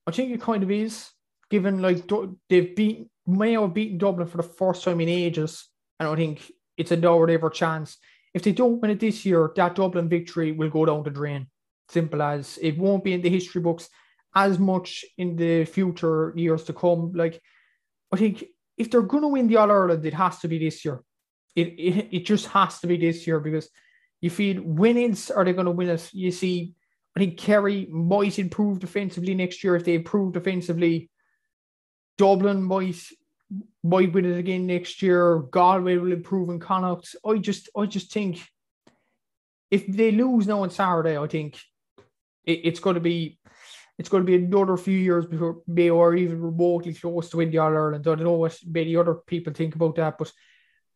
I 0.06 0.10
think 0.10 0.32
it 0.32 0.40
kind 0.40 0.62
of 0.62 0.70
is, 0.70 1.10
given 1.50 1.80
like 1.80 2.10
they've 2.48 2.74
beat 2.74 3.08
Mayo 3.28 3.62
have 3.62 3.74
beaten 3.74 3.98
Dublin 3.98 4.26
for 4.26 4.38
the 4.38 4.42
first 4.42 4.82
time 4.82 5.00
in 5.00 5.08
ages, 5.08 5.68
and 6.00 6.08
I 6.08 6.16
think 6.16 6.50
it's 6.78 6.90
a 6.90 6.96
no 6.96 7.18
or 7.18 7.26
never 7.26 7.50
chance. 7.50 7.98
If 8.32 8.42
they 8.42 8.52
don't 8.52 8.80
win 8.80 8.90
it 8.90 9.00
this 9.00 9.26
year, 9.26 9.52
that 9.54 9.74
Dublin 9.74 10.08
victory 10.08 10.52
will 10.52 10.70
go 10.70 10.86
down 10.86 11.02
the 11.02 11.10
drain. 11.10 11.46
Simple 11.90 12.22
as 12.22 12.58
it 12.60 12.78
won't 12.78 13.04
be 13.04 13.12
in 13.12 13.22
the 13.22 13.30
history 13.30 13.60
books 13.60 13.88
as 14.34 14.58
much 14.58 15.04
in 15.18 15.36
the 15.36 15.64
future 15.64 16.32
years 16.36 16.64
to 16.64 16.72
come. 16.72 17.12
Like, 17.12 17.40
I 18.12 18.16
think 18.16 18.44
if 18.76 18.90
they're 18.90 19.02
going 19.02 19.22
to 19.22 19.28
win 19.28 19.48
the 19.48 19.56
All 19.56 19.70
Ireland, 19.70 20.04
it 20.06 20.14
has 20.14 20.38
to 20.40 20.48
be 20.48 20.58
this 20.58 20.84
year. 20.84 21.02
It, 21.54 21.68
it, 21.78 22.08
it 22.12 22.26
just 22.26 22.46
has 22.48 22.78
to 22.80 22.86
be 22.86 22.96
this 22.96 23.26
year 23.26 23.40
because 23.40 23.68
you 24.20 24.30
feel 24.30 24.62
winnings 24.62 25.30
are 25.30 25.44
they 25.44 25.52
going 25.52 25.66
to 25.66 25.72
win 25.72 25.90
it? 25.90 26.08
You 26.12 26.30
see, 26.30 26.74
I 27.16 27.20
think 27.20 27.36
Kerry 27.36 27.86
might 27.90 28.38
improve 28.38 28.78
defensively 28.78 29.34
next 29.34 29.64
year 29.64 29.76
if 29.76 29.84
they 29.84 29.94
improve 29.94 30.34
defensively. 30.34 31.10
Dublin 32.16 32.62
might 32.62 33.00
might 33.82 34.12
win 34.12 34.24
it 34.24 34.38
again 34.38 34.66
next 34.66 35.02
year. 35.02 35.38
Galway 35.38 35.96
will 35.96 36.12
improve 36.12 36.50
in 36.50 36.60
Connacht. 36.60 37.16
I 37.24 37.38
just 37.38 37.68
I 37.76 37.86
just 37.86 38.12
think 38.12 38.40
if 39.70 39.86
they 39.86 40.12
lose 40.12 40.46
now 40.46 40.62
on 40.62 40.70
Saturday, 40.70 41.18
I 41.18 41.26
think 41.26 41.58
it, 42.44 42.60
it's 42.64 42.80
going 42.80 42.94
to 42.94 43.00
be 43.00 43.38
it's 43.98 44.08
going 44.08 44.24
to 44.24 44.26
be 44.26 44.36
another 44.36 44.76
few 44.76 44.96
years 44.96 45.26
before 45.26 45.62
Mayo 45.66 46.00
are 46.00 46.14
even 46.14 46.40
remotely 46.40 46.94
close 46.94 47.30
to 47.30 47.38
win 47.38 47.50
the 47.50 47.58
All 47.58 47.72
Ireland. 47.72 48.06
I 48.06 48.14
don't 48.14 48.22
know 48.22 48.32
what 48.32 48.58
many 48.64 48.94
other 48.96 49.14
people 49.14 49.52
think 49.52 49.74
about 49.74 49.96
that, 49.96 50.18
but 50.18 50.32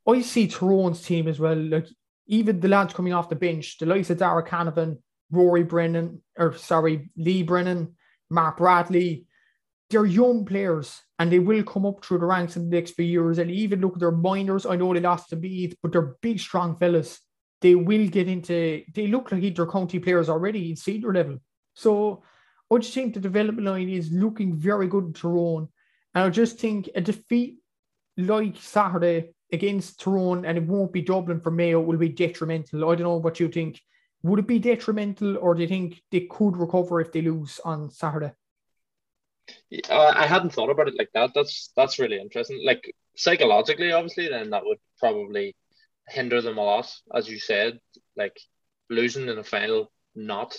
I 0.09 0.23
see 0.23 0.47
Tyrone's 0.47 1.03
team 1.03 1.27
as 1.29 1.41
well. 1.41 1.57
Like 1.57 1.87
even 2.27 2.61
the 2.61 2.69
lads 2.69 2.95
coming 2.95 3.13
off 3.13 3.29
the 3.29 3.37
bench, 3.37 3.79
the 3.79 3.87
likes 3.87 4.11
of 4.11 4.19
Darragh 4.19 4.47
Canavan, 4.47 4.99
Rory 5.31 5.65
Brennan, 5.65 6.23
or 6.39 6.55
sorry, 6.57 7.11
Lee 7.17 7.43
Brennan, 7.43 7.97
Mark 8.31 8.59
Bradley, 8.59 9.27
they're 9.91 10.07
young 10.07 10.45
players 10.45 11.01
and 11.23 11.31
they 11.31 11.39
will 11.39 11.63
come 11.63 11.87
up 11.87 12.05
through 12.05 12.19
the 12.19 12.27
ranks 12.27 12.57
in 12.57 12.69
the 12.69 12.77
next 12.77 12.97
few 12.97 13.05
years. 13.05 13.39
And 13.39 13.49
even 13.49 13.81
look 13.81 13.93
at 13.93 14.01
their 14.01 14.11
minors. 14.11 14.67
I 14.67 14.75
know 14.75 14.93
they 14.93 14.99
lost 14.99 15.31
to 15.31 15.37
Meath, 15.37 15.77
but 15.81 15.93
they're 15.93 16.17
big, 16.21 16.41
strong 16.41 16.75
fellas. 16.77 17.21
They 17.61 17.77
will 17.77 18.09
get 18.09 18.27
into, 18.27 18.83
they 18.93 19.07
look 19.07 19.31
like 19.31 19.45
inter-county 19.45 20.01
players 20.01 20.29
already 20.29 20.71
in 20.71 20.75
senior 20.75 21.15
level. 21.15 21.39
So 21.75 22.25
I 22.73 22.79
just 22.79 22.93
think 22.93 23.15
the 23.15 23.21
development 23.21 23.69
line 23.69 23.89
is 23.89 24.11
looking 24.11 24.57
very 24.57 24.89
good 24.89 25.05
in 25.05 25.13
Tyrone. 25.13 25.69
And 26.13 26.25
I 26.25 26.29
just 26.29 26.59
think 26.59 26.91
a 26.93 27.01
defeat 27.01 27.59
like 28.17 28.57
Saturday 28.57 29.31
against 29.53 30.01
Tyrone 30.01 30.45
and 30.45 30.59
it 30.59 30.67
won't 30.67 30.93
be 30.93 31.03
Dublin 31.03 31.39
for 31.39 31.53
Mayo 31.53 31.81
will 31.81 31.99
be 31.99 32.09
detrimental. 32.09 32.91
I 32.91 32.97
don't 32.97 33.05
know 33.05 33.19
what 33.19 33.39
you 33.39 33.47
think. 33.47 33.81
Would 34.25 34.41
it 34.41 34.49
be 34.49 34.59
detrimental 34.59 35.39
or 35.39 35.55
do 35.55 35.63
you 35.63 35.69
think 35.69 36.03
they 36.11 36.27
could 36.29 36.57
recover 36.57 37.01
if 37.01 37.13
they 37.13 37.23
lose 37.23 37.61
on 37.65 37.91
Saturday? 37.91 38.33
Uh, 39.89 40.13
I 40.15 40.27
hadn't 40.27 40.53
thought 40.53 40.71
about 40.71 40.89
it 40.89 40.99
like 40.99 41.11
that. 41.15 41.33
That's 41.35 41.73
that's 41.77 41.99
really 41.99 42.21
interesting. 42.21 42.63
Like 42.65 42.95
psychologically, 43.17 43.93
obviously, 43.93 44.29
then 44.29 44.51
that 44.51 44.65
would 44.65 44.79
probably 44.99 45.57
hinder 46.09 46.41
them 46.41 46.59
a 46.59 46.63
lot, 46.63 46.93
as 47.15 47.29
you 47.29 47.39
said. 47.39 47.79
Like 48.17 48.37
losing 48.91 49.29
in 49.29 49.39
a 49.39 49.45
final 49.45 49.91
not 50.15 50.57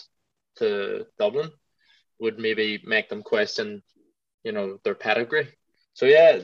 to 0.58 1.06
Dublin 1.20 1.52
would 2.20 2.40
maybe 2.40 2.82
make 2.86 3.10
them 3.10 3.24
question, 3.24 3.84
you 4.44 4.52
know, 4.52 4.78
their 4.84 4.96
pedigree. 4.96 5.50
So 5.94 6.06
yeah, 6.06 6.40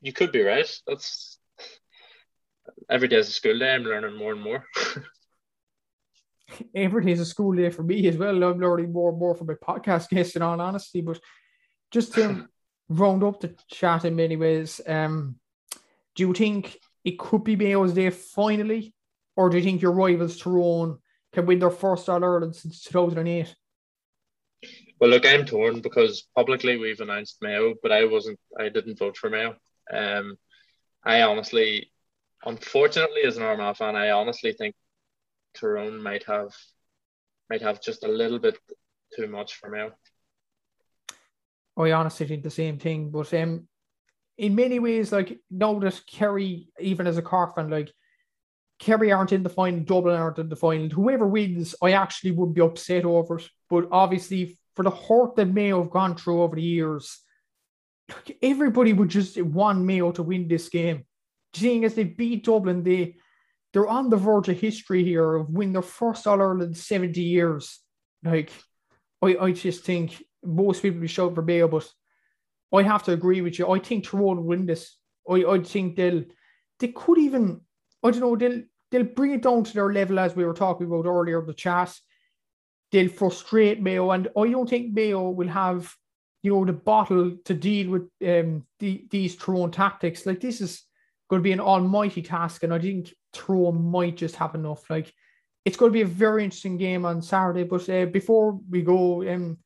you 0.00 0.12
could 0.12 0.32
be 0.32 0.42
right. 0.42 0.68
That's 0.86 1.38
every 2.90 3.08
day 3.08 3.16
is 3.16 3.28
a 3.28 3.32
school 3.32 3.58
day. 3.58 3.74
I'm 3.74 3.82
learning 3.82 4.16
more 4.16 4.32
and 4.32 4.42
more. 4.42 4.64
every 6.74 7.04
day 7.04 7.12
is 7.12 7.20
a 7.20 7.26
school 7.26 7.52
day 7.52 7.70
for 7.70 7.82
me 7.82 8.06
as 8.08 8.16
well. 8.16 8.42
I'm 8.42 8.60
learning 8.60 8.92
more 8.92 9.10
and 9.10 9.18
more 9.18 9.34
from 9.34 9.48
my 9.48 9.54
podcast 9.54 10.08
guests, 10.08 10.36
in 10.36 10.42
all 10.42 10.60
honesty. 10.60 11.00
But 11.00 11.20
just 11.92 12.14
to 12.14 12.48
round 12.88 13.22
up 13.22 13.40
the 13.40 13.54
chat 13.68 14.04
in 14.04 14.16
many 14.16 14.36
ways, 14.36 14.80
um, 14.86 15.36
do 16.14 16.26
you 16.26 16.32
think 16.34 16.78
it 17.04 17.18
could 17.18 17.44
be 17.44 17.56
Mayo's 17.56 17.92
day 17.92 18.10
finally, 18.10 18.94
or 19.36 19.48
do 19.48 19.58
you 19.58 19.62
think 19.62 19.82
your 19.82 19.92
rivals 19.92 20.38
Tyrone 20.38 20.98
can 21.32 21.46
win 21.46 21.58
their 21.58 21.70
first 21.70 22.08
All 22.08 22.24
Ireland 22.24 22.56
since 22.56 22.82
2008? 22.84 23.54
Well, 25.00 25.10
look, 25.10 25.26
I'm 25.26 25.44
torn 25.44 25.80
because 25.80 26.28
publicly 26.34 26.76
we've 26.76 27.00
announced 27.00 27.38
Mayo, 27.42 27.74
but 27.82 27.90
I 27.90 28.04
wasn't. 28.04 28.38
I 28.58 28.68
didn't 28.68 28.98
vote 28.98 29.16
for 29.16 29.30
Mayo. 29.30 29.56
Um, 29.92 30.36
I 31.04 31.22
honestly, 31.22 31.90
unfortunately, 32.44 33.22
as 33.24 33.36
an 33.36 33.42
Armagh 33.42 33.76
fan, 33.76 33.96
I 33.96 34.10
honestly 34.10 34.52
think 34.52 34.76
Tyrone 35.54 36.00
might 36.00 36.24
have 36.24 36.52
might 37.50 37.62
have 37.62 37.82
just 37.82 38.04
a 38.04 38.08
little 38.08 38.38
bit 38.38 38.56
too 39.16 39.26
much 39.26 39.54
for 39.54 39.68
Mayo. 39.68 39.92
I 41.76 41.92
honestly 41.92 42.26
think 42.26 42.42
the 42.42 42.50
same 42.50 42.78
thing, 42.78 43.10
but 43.10 43.32
um, 43.34 43.66
in 44.38 44.54
many 44.54 44.78
ways, 44.78 45.12
like 45.12 45.38
now 45.50 45.78
that 45.78 46.00
Kerry, 46.06 46.68
even 46.80 47.06
as 47.06 47.18
a 47.18 47.22
Cork 47.22 47.54
fan, 47.54 47.70
like 47.70 47.90
Kerry 48.78 49.12
aren't 49.12 49.32
in 49.32 49.42
the 49.42 49.48
final, 49.48 49.80
Dublin 49.80 50.16
aren't 50.16 50.38
in 50.38 50.48
the 50.48 50.56
final. 50.56 50.88
Whoever 50.88 51.26
wins, 51.26 51.74
I 51.82 51.92
actually 51.92 52.32
would 52.32 52.54
be 52.54 52.60
upset 52.60 53.04
over 53.04 53.38
it. 53.38 53.48
But 53.70 53.88
obviously, 53.90 54.58
for 54.74 54.82
the 54.82 54.90
hurt 54.90 55.36
that 55.36 55.46
Mayo 55.46 55.82
have 55.82 55.92
gone 55.92 56.16
through 56.16 56.42
over 56.42 56.56
the 56.56 56.62
years, 56.62 57.20
like 58.08 58.38
everybody 58.42 58.92
would 58.92 59.08
just 59.08 59.40
want 59.40 59.80
Mayo 59.80 60.12
to 60.12 60.22
win 60.22 60.48
this 60.48 60.68
game. 60.68 61.04
Seeing 61.54 61.84
as 61.84 61.94
they 61.94 62.04
beat 62.04 62.44
Dublin, 62.44 62.82
they 62.82 63.16
they're 63.72 63.88
on 63.88 64.10
the 64.10 64.16
verge 64.16 64.48
of 64.48 64.60
history 64.60 65.02
here 65.02 65.36
of 65.36 65.48
winning 65.48 65.72
their 65.72 65.82
first 65.82 66.26
All 66.26 66.40
Ireland 66.40 66.76
70 66.76 67.20
years. 67.22 67.80
Like, 68.22 68.52
I, 69.22 69.36
I 69.40 69.52
just 69.52 69.84
think 69.84 70.22
most 70.44 70.82
people 70.82 71.00
will 71.00 71.08
shout 71.08 71.34
for 71.34 71.42
Mayo, 71.42 71.68
but 71.68 71.88
I 72.74 72.82
have 72.82 73.02
to 73.04 73.12
agree 73.12 73.40
with 73.40 73.58
you. 73.58 73.70
I 73.70 73.78
think 73.78 74.04
Tyrone 74.04 74.38
will 74.38 74.44
win 74.44 74.66
this. 74.66 74.96
I, 75.28 75.44
I 75.44 75.60
think 75.60 75.96
they'll 75.96 76.24
they 76.78 76.88
could 76.88 77.18
even 77.18 77.60
I 78.02 78.10
don't 78.10 78.20
know, 78.20 78.36
they'll 78.36 78.62
they'll 78.90 79.04
bring 79.04 79.32
it 79.32 79.42
down 79.42 79.64
to 79.64 79.72
their 79.72 79.92
level 79.92 80.18
as 80.18 80.34
we 80.34 80.44
were 80.44 80.54
talking 80.54 80.86
about 80.86 81.06
earlier, 81.06 81.42
the 81.42 81.54
chat. 81.54 81.96
They'll 82.90 83.08
frustrate 83.08 83.80
Mayo, 83.80 84.10
and 84.10 84.28
I 84.36 84.48
don't 84.48 84.68
think 84.68 84.92
Mayo 84.92 85.30
will 85.30 85.48
have, 85.48 85.94
you 86.42 86.52
know, 86.52 86.64
the 86.64 86.74
bottle 86.74 87.36
to 87.44 87.54
deal 87.54 87.90
with 87.90 88.02
um, 88.26 88.66
the, 88.80 89.06
these 89.10 89.36
Tyrone 89.36 89.70
tactics. 89.70 90.26
Like 90.26 90.40
this 90.40 90.60
is 90.60 90.82
going 91.30 91.40
to 91.40 91.44
be 91.44 91.52
an 91.52 91.60
almighty 91.60 92.20
task, 92.20 92.64
and 92.64 92.74
I 92.74 92.78
think 92.78 93.14
Tyrone 93.32 93.90
might 93.90 94.16
just 94.16 94.36
have 94.36 94.54
enough. 94.54 94.90
Like 94.90 95.12
it's 95.64 95.76
going 95.76 95.90
to 95.90 95.94
be 95.94 96.02
a 96.02 96.06
very 96.06 96.44
interesting 96.44 96.76
game 96.76 97.06
on 97.06 97.22
Saturday. 97.22 97.62
But 97.62 97.88
uh, 97.88 98.06
before 98.06 98.58
we 98.68 98.82
go, 98.82 99.26
um, 99.32 99.58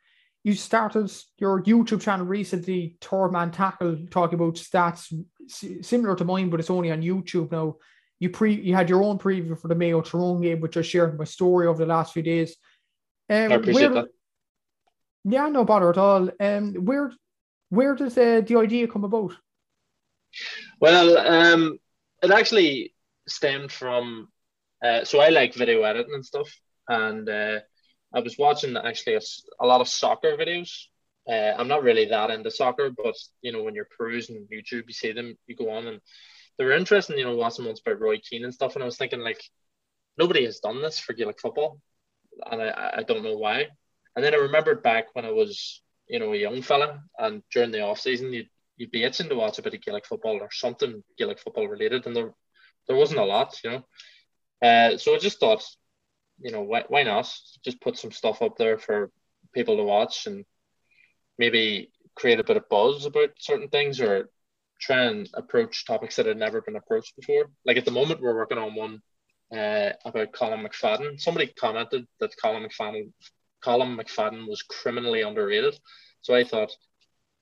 you 0.47 0.55
started 0.55 1.12
your 1.38 1.61
YouTube 1.64 2.01
channel 2.01 2.24
recently, 2.24 2.97
Third 3.01 3.32
Man 3.32 3.51
Tackle, 3.51 4.07
talking 4.12 4.36
about 4.36 4.55
stats 4.55 5.12
similar 5.49 6.14
to 6.14 6.24
mine, 6.24 6.51
but 6.51 6.61
it's 6.61 6.70
only 6.70 6.92
on 6.92 7.03
YouTube 7.03 7.51
now. 7.51 7.74
You 8.20 8.30
pre 8.30 8.55
you 8.55 8.72
had 8.72 8.88
your 8.88 9.03
own 9.03 9.18
preview 9.18 9.61
for 9.61 9.66
the 9.66 9.74
Mayo 9.74 10.01
Tyrone 10.03 10.40
game, 10.40 10.61
which 10.61 10.76
I 10.76 10.82
shared 10.82 11.18
my 11.18 11.24
story 11.24 11.66
over 11.66 11.80
the 11.80 11.92
last 11.92 12.12
few 12.12 12.22
days. 12.22 12.55
Um, 13.28 13.51
I 13.51 13.57
appreciate 13.57 13.90
where, 13.90 14.03
that. 14.03 14.09
Yeah, 15.24 15.49
no 15.49 15.64
bother 15.64 15.90
at 15.90 15.99
all. 15.99 16.30
Um, 16.38 16.74
where 16.74 17.12
where 17.70 17.97
does 17.97 18.16
uh, 18.16 18.42
the 18.47 18.57
idea 18.57 18.86
come 18.86 19.03
about? 19.03 19.32
Well, 20.80 21.18
um, 21.18 21.76
it 22.22 22.30
actually 22.30 22.94
stemmed 23.26 23.72
from. 23.72 24.28
Uh, 24.80 25.03
so 25.03 25.18
I 25.18 25.30
like 25.30 25.55
video 25.55 25.82
editing 25.82 26.14
and 26.14 26.24
stuff, 26.24 26.49
and 26.88 27.28
uh, 27.28 27.59
I 28.14 28.20
was 28.20 28.38
watching 28.38 28.76
actually 28.76 29.14
a, 29.14 29.20
a 29.61 29.66
lot 29.66 29.80
of 29.80 29.88
soccer 29.88 30.36
videos. 30.36 30.70
Uh, 31.28 31.54
I'm 31.59 31.68
not 31.68 31.82
really 31.82 32.07
that 32.07 32.30
into 32.30 32.50
soccer, 32.50 32.90
but 32.90 33.14
you 33.42 33.52
know 33.52 33.62
when 33.62 33.74
you're 33.74 33.88
perusing 33.96 34.46
YouTube, 34.52 34.84
you 34.86 34.92
see 34.92 35.12
them, 35.12 35.36
you 35.46 35.57
go 35.57 35.70
on, 35.70 35.86
and 35.86 36.00
they 36.59 36.64
were 36.64 36.72
interesting. 36.72 37.18
You 37.18 37.24
know, 37.24 37.36
watching 37.36 37.64
ones 37.64 37.80
about 37.84 38.00
Roy 38.00 38.18
Keane 38.18 38.44
and 38.44 38.54
stuff, 38.54 38.74
and 38.74 38.82
I 38.82 38.86
was 38.86 38.96
thinking 38.96 39.20
like 39.20 39.42
nobody 40.16 40.44
has 40.44 40.61
done 40.61 40.82
this 40.82 40.98
for 40.98 41.14
Gaelic 41.14 41.40
football, 41.40 41.80
and 42.50 42.62
I, 42.62 42.94
I 42.98 43.02
don't 43.02 43.24
know 43.24 43.36
why. 43.36 43.66
And 44.14 44.24
then 44.24 44.34
I 44.34 44.38
remembered 44.38 44.82
back 44.82 45.14
when 45.14 45.24
I 45.24 45.30
was 45.32 45.82
you 46.09 46.20
know 46.20 46.32
a 46.32 46.36
young 46.36 46.62
fella, 46.62 47.02
and 47.18 47.42
during 47.52 47.72
the 47.72 47.82
off 47.82 48.00
season, 48.00 48.32
you'd 48.32 48.48
you'd 48.76 48.90
be 48.90 49.04
itching 49.04 49.28
to 49.28 49.34
watch 49.34 49.59
a 49.59 49.62
bit 49.62 49.74
of 49.74 49.82
Gaelic 49.82 50.07
football 50.07 50.38
or 50.40 50.50
something 50.52 51.02
Gaelic 51.18 51.40
football 51.40 51.66
related, 51.66 52.07
and 52.07 52.14
there 52.14 52.32
there 52.86 52.96
wasn't 52.96 53.20
a 53.20 53.24
lot, 53.24 53.59
you 53.64 53.70
know. 53.70 53.86
Uh, 54.62 54.96
so 54.96 55.14
I 55.14 55.18
just 55.18 55.40
thought, 55.40 55.62
you 56.41 56.53
know, 56.53 56.62
why, 56.62 56.84
why 56.89 57.03
not 57.03 57.32
just 57.64 57.80
put 57.80 57.99
some 57.99 58.12
stuff 58.12 58.43
up 58.43 58.57
there 58.57 58.78
for 58.78 59.11
people 59.55 59.76
to 59.76 59.82
watch 59.82 60.26
and 60.26 60.45
maybe 61.39 61.91
create 62.14 62.41
a 62.41 62.45
bit 62.45 62.57
of 62.57 62.68
buzz 62.68 63.07
about 63.07 63.30
certain 63.39 63.68
things 63.68 64.01
or 64.01 64.28
try 64.80 65.05
and 65.05 65.28
approach 65.34 65.87
topics 65.87 66.16
that 66.16 66.26
had 66.26 66.37
never 66.37 66.61
been 66.61 66.76
approached 66.76 67.14
before. 67.16 67.47
Like 67.64 67.76
at 67.76 67.84
the 67.84 67.91
moment, 67.91 68.20
we're 68.20 68.37
working 68.37 68.59
on 68.59 68.74
one 68.74 69.01
uh, 69.53 69.93
about 70.05 70.32
Colm 70.32 70.66
McFadden. 70.66 71.20
Somebody 71.20 71.47
commented 71.47 72.07
that 72.20 72.37
Colm 72.43 72.66
McFadden, 72.66 73.12
Colm 73.64 73.99
McFadden 74.01 74.49
was 74.49 74.62
criminally 74.62 75.22
underrated. 75.22 75.78
So 76.22 76.34
I 76.34 76.45
thought, 76.45 76.72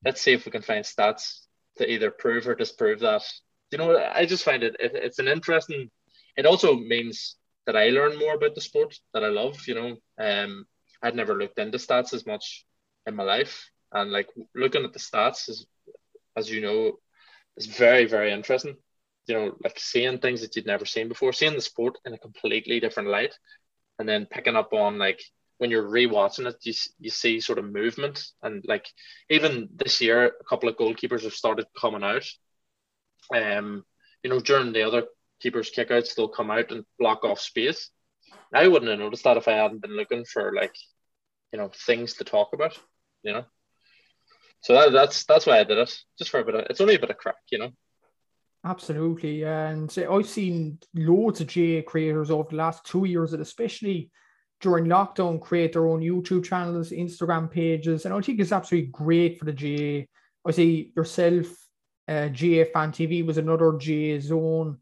let's 0.04 0.20
see 0.20 0.32
if 0.32 0.44
we 0.44 0.52
can 0.52 0.62
find 0.62 0.84
stats 0.84 1.40
to 1.78 1.90
either 1.90 2.10
prove 2.10 2.46
or 2.46 2.54
disprove 2.54 3.00
that. 3.00 3.22
You 3.70 3.78
know, 3.78 3.96
I 3.96 4.26
just 4.26 4.44
find 4.44 4.62
it, 4.62 4.76
it 4.78 4.92
it's 4.94 5.18
an 5.18 5.28
interesting. 5.28 5.90
It 6.36 6.46
also 6.46 6.76
means 6.76 7.36
that 7.66 7.76
I 7.76 7.88
learn 7.88 8.18
more 8.18 8.34
about 8.34 8.54
the 8.54 8.60
sport 8.60 8.98
that 9.12 9.24
I 9.24 9.28
love. 9.28 9.66
You 9.66 9.74
know, 9.74 9.96
um, 10.18 10.66
I'd 11.02 11.16
never 11.16 11.34
looked 11.34 11.58
into 11.58 11.78
stats 11.78 12.12
as 12.14 12.26
much 12.26 12.66
in 13.06 13.14
my 13.16 13.24
life, 13.24 13.70
and 13.92 14.10
like 14.10 14.28
looking 14.54 14.84
at 14.84 14.92
the 14.92 14.98
stats 14.98 15.48
is, 15.48 15.66
as 16.36 16.50
you 16.50 16.60
know, 16.60 16.98
is 17.56 17.66
very 17.66 18.06
very 18.06 18.32
interesting. 18.32 18.76
You 19.26 19.34
know, 19.34 19.56
like 19.62 19.78
seeing 19.78 20.18
things 20.18 20.42
that 20.42 20.54
you'd 20.54 20.66
never 20.66 20.84
seen 20.84 21.08
before, 21.08 21.32
seeing 21.32 21.54
the 21.54 21.60
sport 21.60 21.98
in 22.04 22.12
a 22.12 22.18
completely 22.18 22.80
different 22.80 23.08
light, 23.08 23.34
and 23.98 24.08
then 24.08 24.26
picking 24.26 24.56
up 24.56 24.72
on 24.72 24.98
like 24.98 25.20
when 25.58 25.70
you're 25.70 25.88
rewatching 25.88 26.46
it, 26.46 26.56
you, 26.62 26.72
you 26.98 27.10
see 27.10 27.40
sort 27.40 27.58
of 27.58 27.72
movement 27.72 28.22
and 28.42 28.64
like 28.66 28.86
even 29.30 29.68
this 29.74 30.00
year, 30.00 30.26
a 30.26 30.44
couple 30.44 30.68
of 30.68 30.76
goalkeepers 30.76 31.22
have 31.22 31.32
started 31.32 31.66
coming 31.80 32.02
out. 32.02 32.26
Um, 33.34 33.84
you 34.22 34.30
know, 34.30 34.40
during 34.40 34.72
the 34.72 34.82
other 34.82 35.04
keepers 35.40 35.70
kickouts, 35.70 36.14
they'll 36.14 36.28
come 36.28 36.50
out 36.50 36.70
and 36.70 36.84
block 36.98 37.24
off 37.24 37.40
space. 37.40 37.90
I 38.52 38.68
wouldn't 38.68 38.90
have 38.90 39.00
noticed 39.00 39.24
that 39.24 39.36
if 39.36 39.48
I 39.48 39.52
hadn't 39.52 39.82
been 39.82 39.96
looking 39.96 40.24
for 40.24 40.52
like, 40.54 40.74
you 41.52 41.58
know, 41.58 41.70
things 41.86 42.14
to 42.14 42.24
talk 42.24 42.50
about. 42.52 42.78
You 43.22 43.32
know, 43.32 43.44
so 44.60 44.74
that, 44.74 44.92
that's 44.92 45.24
that's 45.24 45.46
why 45.46 45.60
I 45.60 45.64
did 45.64 45.78
it, 45.78 45.94
just 46.18 46.30
for 46.30 46.40
a 46.40 46.44
bit. 46.44 46.54
Of, 46.54 46.66
it's 46.70 46.80
only 46.80 46.94
a 46.94 46.98
bit 46.98 47.10
of 47.10 47.18
crack, 47.18 47.36
you 47.50 47.58
know. 47.58 47.70
Absolutely, 48.64 49.44
and 49.44 49.94
I've 50.10 50.28
seen 50.28 50.78
loads 50.94 51.40
of 51.40 51.48
GAA 51.48 51.82
creators 51.86 52.30
over 52.30 52.48
the 52.48 52.56
last 52.56 52.84
two 52.86 53.04
years, 53.04 53.34
and 53.34 53.42
especially 53.42 54.10
during 54.60 54.86
lockdown 54.86 55.40
create 55.40 55.74
their 55.74 55.86
own 55.86 56.00
YouTube 56.00 56.44
channels, 56.44 56.90
Instagram 56.90 57.50
pages, 57.50 58.06
and 58.06 58.14
I 58.14 58.20
think 58.22 58.40
it's 58.40 58.52
absolutely 58.52 58.88
great 58.90 59.38
for 59.38 59.44
the 59.44 59.52
GAA. 59.52 60.06
I 60.48 60.52
see 60.52 60.92
yourself, 60.96 61.46
uh, 62.08 62.28
GAA 62.28 62.64
Fan 62.72 62.92
TV 62.92 63.26
was 63.26 63.36
another 63.36 63.72
GAA 63.72 64.20
zone 64.20 64.78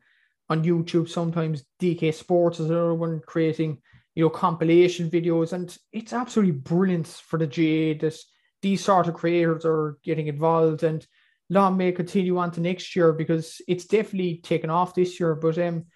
on 0.52 0.62
YouTube. 0.62 1.08
Sometimes 1.08 1.64
DK 1.80 2.14
Sports 2.14 2.60
is 2.60 2.70
another 2.70 2.94
one 2.94 3.20
creating, 3.26 3.78
you 4.14 4.22
know, 4.22 4.30
compilation 4.30 5.10
videos, 5.10 5.52
and 5.52 5.76
it's 5.92 6.12
absolutely 6.12 6.52
brilliant 6.52 7.06
for 7.06 7.38
the 7.38 7.46
GAA 7.46 7.98
that 8.06 8.16
these 8.60 8.84
sort 8.84 9.08
of 9.08 9.14
creators 9.14 9.64
are 9.64 9.98
getting 10.04 10.28
involved 10.28 10.84
and 10.84 11.04
long 11.50 11.76
may 11.76 11.90
continue 11.90 12.38
on 12.38 12.50
to 12.52 12.60
next 12.60 12.94
year 12.94 13.12
because 13.12 13.60
it's 13.66 13.86
definitely 13.86 14.36
taken 14.36 14.70
off 14.70 14.94
this 14.94 15.18
year. 15.18 15.34
But 15.34 15.58
um, 15.58 15.86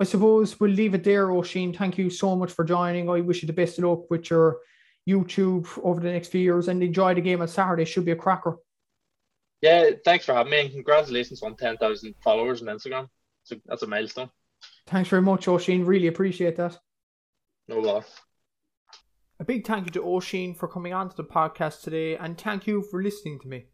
I 0.00 0.04
suppose 0.04 0.58
we'll 0.58 0.70
leave 0.70 0.94
it 0.94 1.04
there, 1.04 1.30
Oisin. 1.30 1.74
Thank 1.74 1.98
you 1.98 2.10
so 2.10 2.34
much 2.34 2.52
for 2.52 2.64
joining. 2.64 3.08
I 3.08 3.20
wish 3.20 3.42
you 3.42 3.46
the 3.46 3.52
best 3.52 3.78
of 3.78 3.84
luck 3.84 4.10
with 4.10 4.30
your 4.30 4.58
YouTube 5.08 5.68
over 5.84 6.00
the 6.00 6.10
next 6.10 6.28
few 6.28 6.40
years 6.40 6.68
and 6.68 6.82
enjoy 6.82 7.14
the 7.14 7.20
game 7.20 7.42
on 7.42 7.48
Saturday. 7.48 7.84
Should 7.84 8.06
be 8.06 8.12
a 8.12 8.16
cracker. 8.16 8.56
Yeah, 9.62 9.90
thanks 10.04 10.24
for 10.24 10.34
having 10.34 10.50
me 10.50 10.60
and 10.60 10.70
congratulations 10.70 11.42
on 11.42 11.56
10,000 11.56 12.14
followers 12.22 12.62
on 12.62 12.68
Instagram. 12.68 13.08
So 13.46 13.56
that's 13.64 13.82
a 13.82 13.86
milestone. 13.86 14.30
Thanks 14.88 15.08
very 15.08 15.22
much, 15.22 15.46
Oisin. 15.46 15.86
Really 15.86 16.08
appreciate 16.08 16.56
that. 16.56 16.78
No 17.68 17.80
bother. 17.80 18.04
A 19.38 19.44
big 19.44 19.64
thank 19.64 19.86
you 19.86 19.92
to 19.92 20.02
Oisin 20.02 20.54
for 20.54 20.66
coming 20.66 20.92
on 20.92 21.10
to 21.10 21.16
the 21.16 21.24
podcast 21.24 21.82
today 21.82 22.16
and 22.16 22.36
thank 22.36 22.66
you 22.66 22.82
for 22.82 23.00
listening 23.00 23.38
to 23.40 23.48
me. 23.48 23.66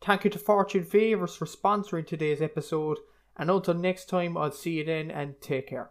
Thank 0.00 0.22
you 0.22 0.30
to 0.30 0.38
Fortune 0.38 0.84
Favours 0.84 1.34
for 1.34 1.46
sponsoring 1.46 2.06
today's 2.06 2.40
episode 2.40 2.98
and 3.36 3.50
until 3.50 3.74
next 3.74 4.08
time, 4.08 4.36
I'll 4.36 4.52
see 4.52 4.78
you 4.78 4.84
then 4.84 5.10
and 5.10 5.40
take 5.40 5.68
care. 5.68 5.90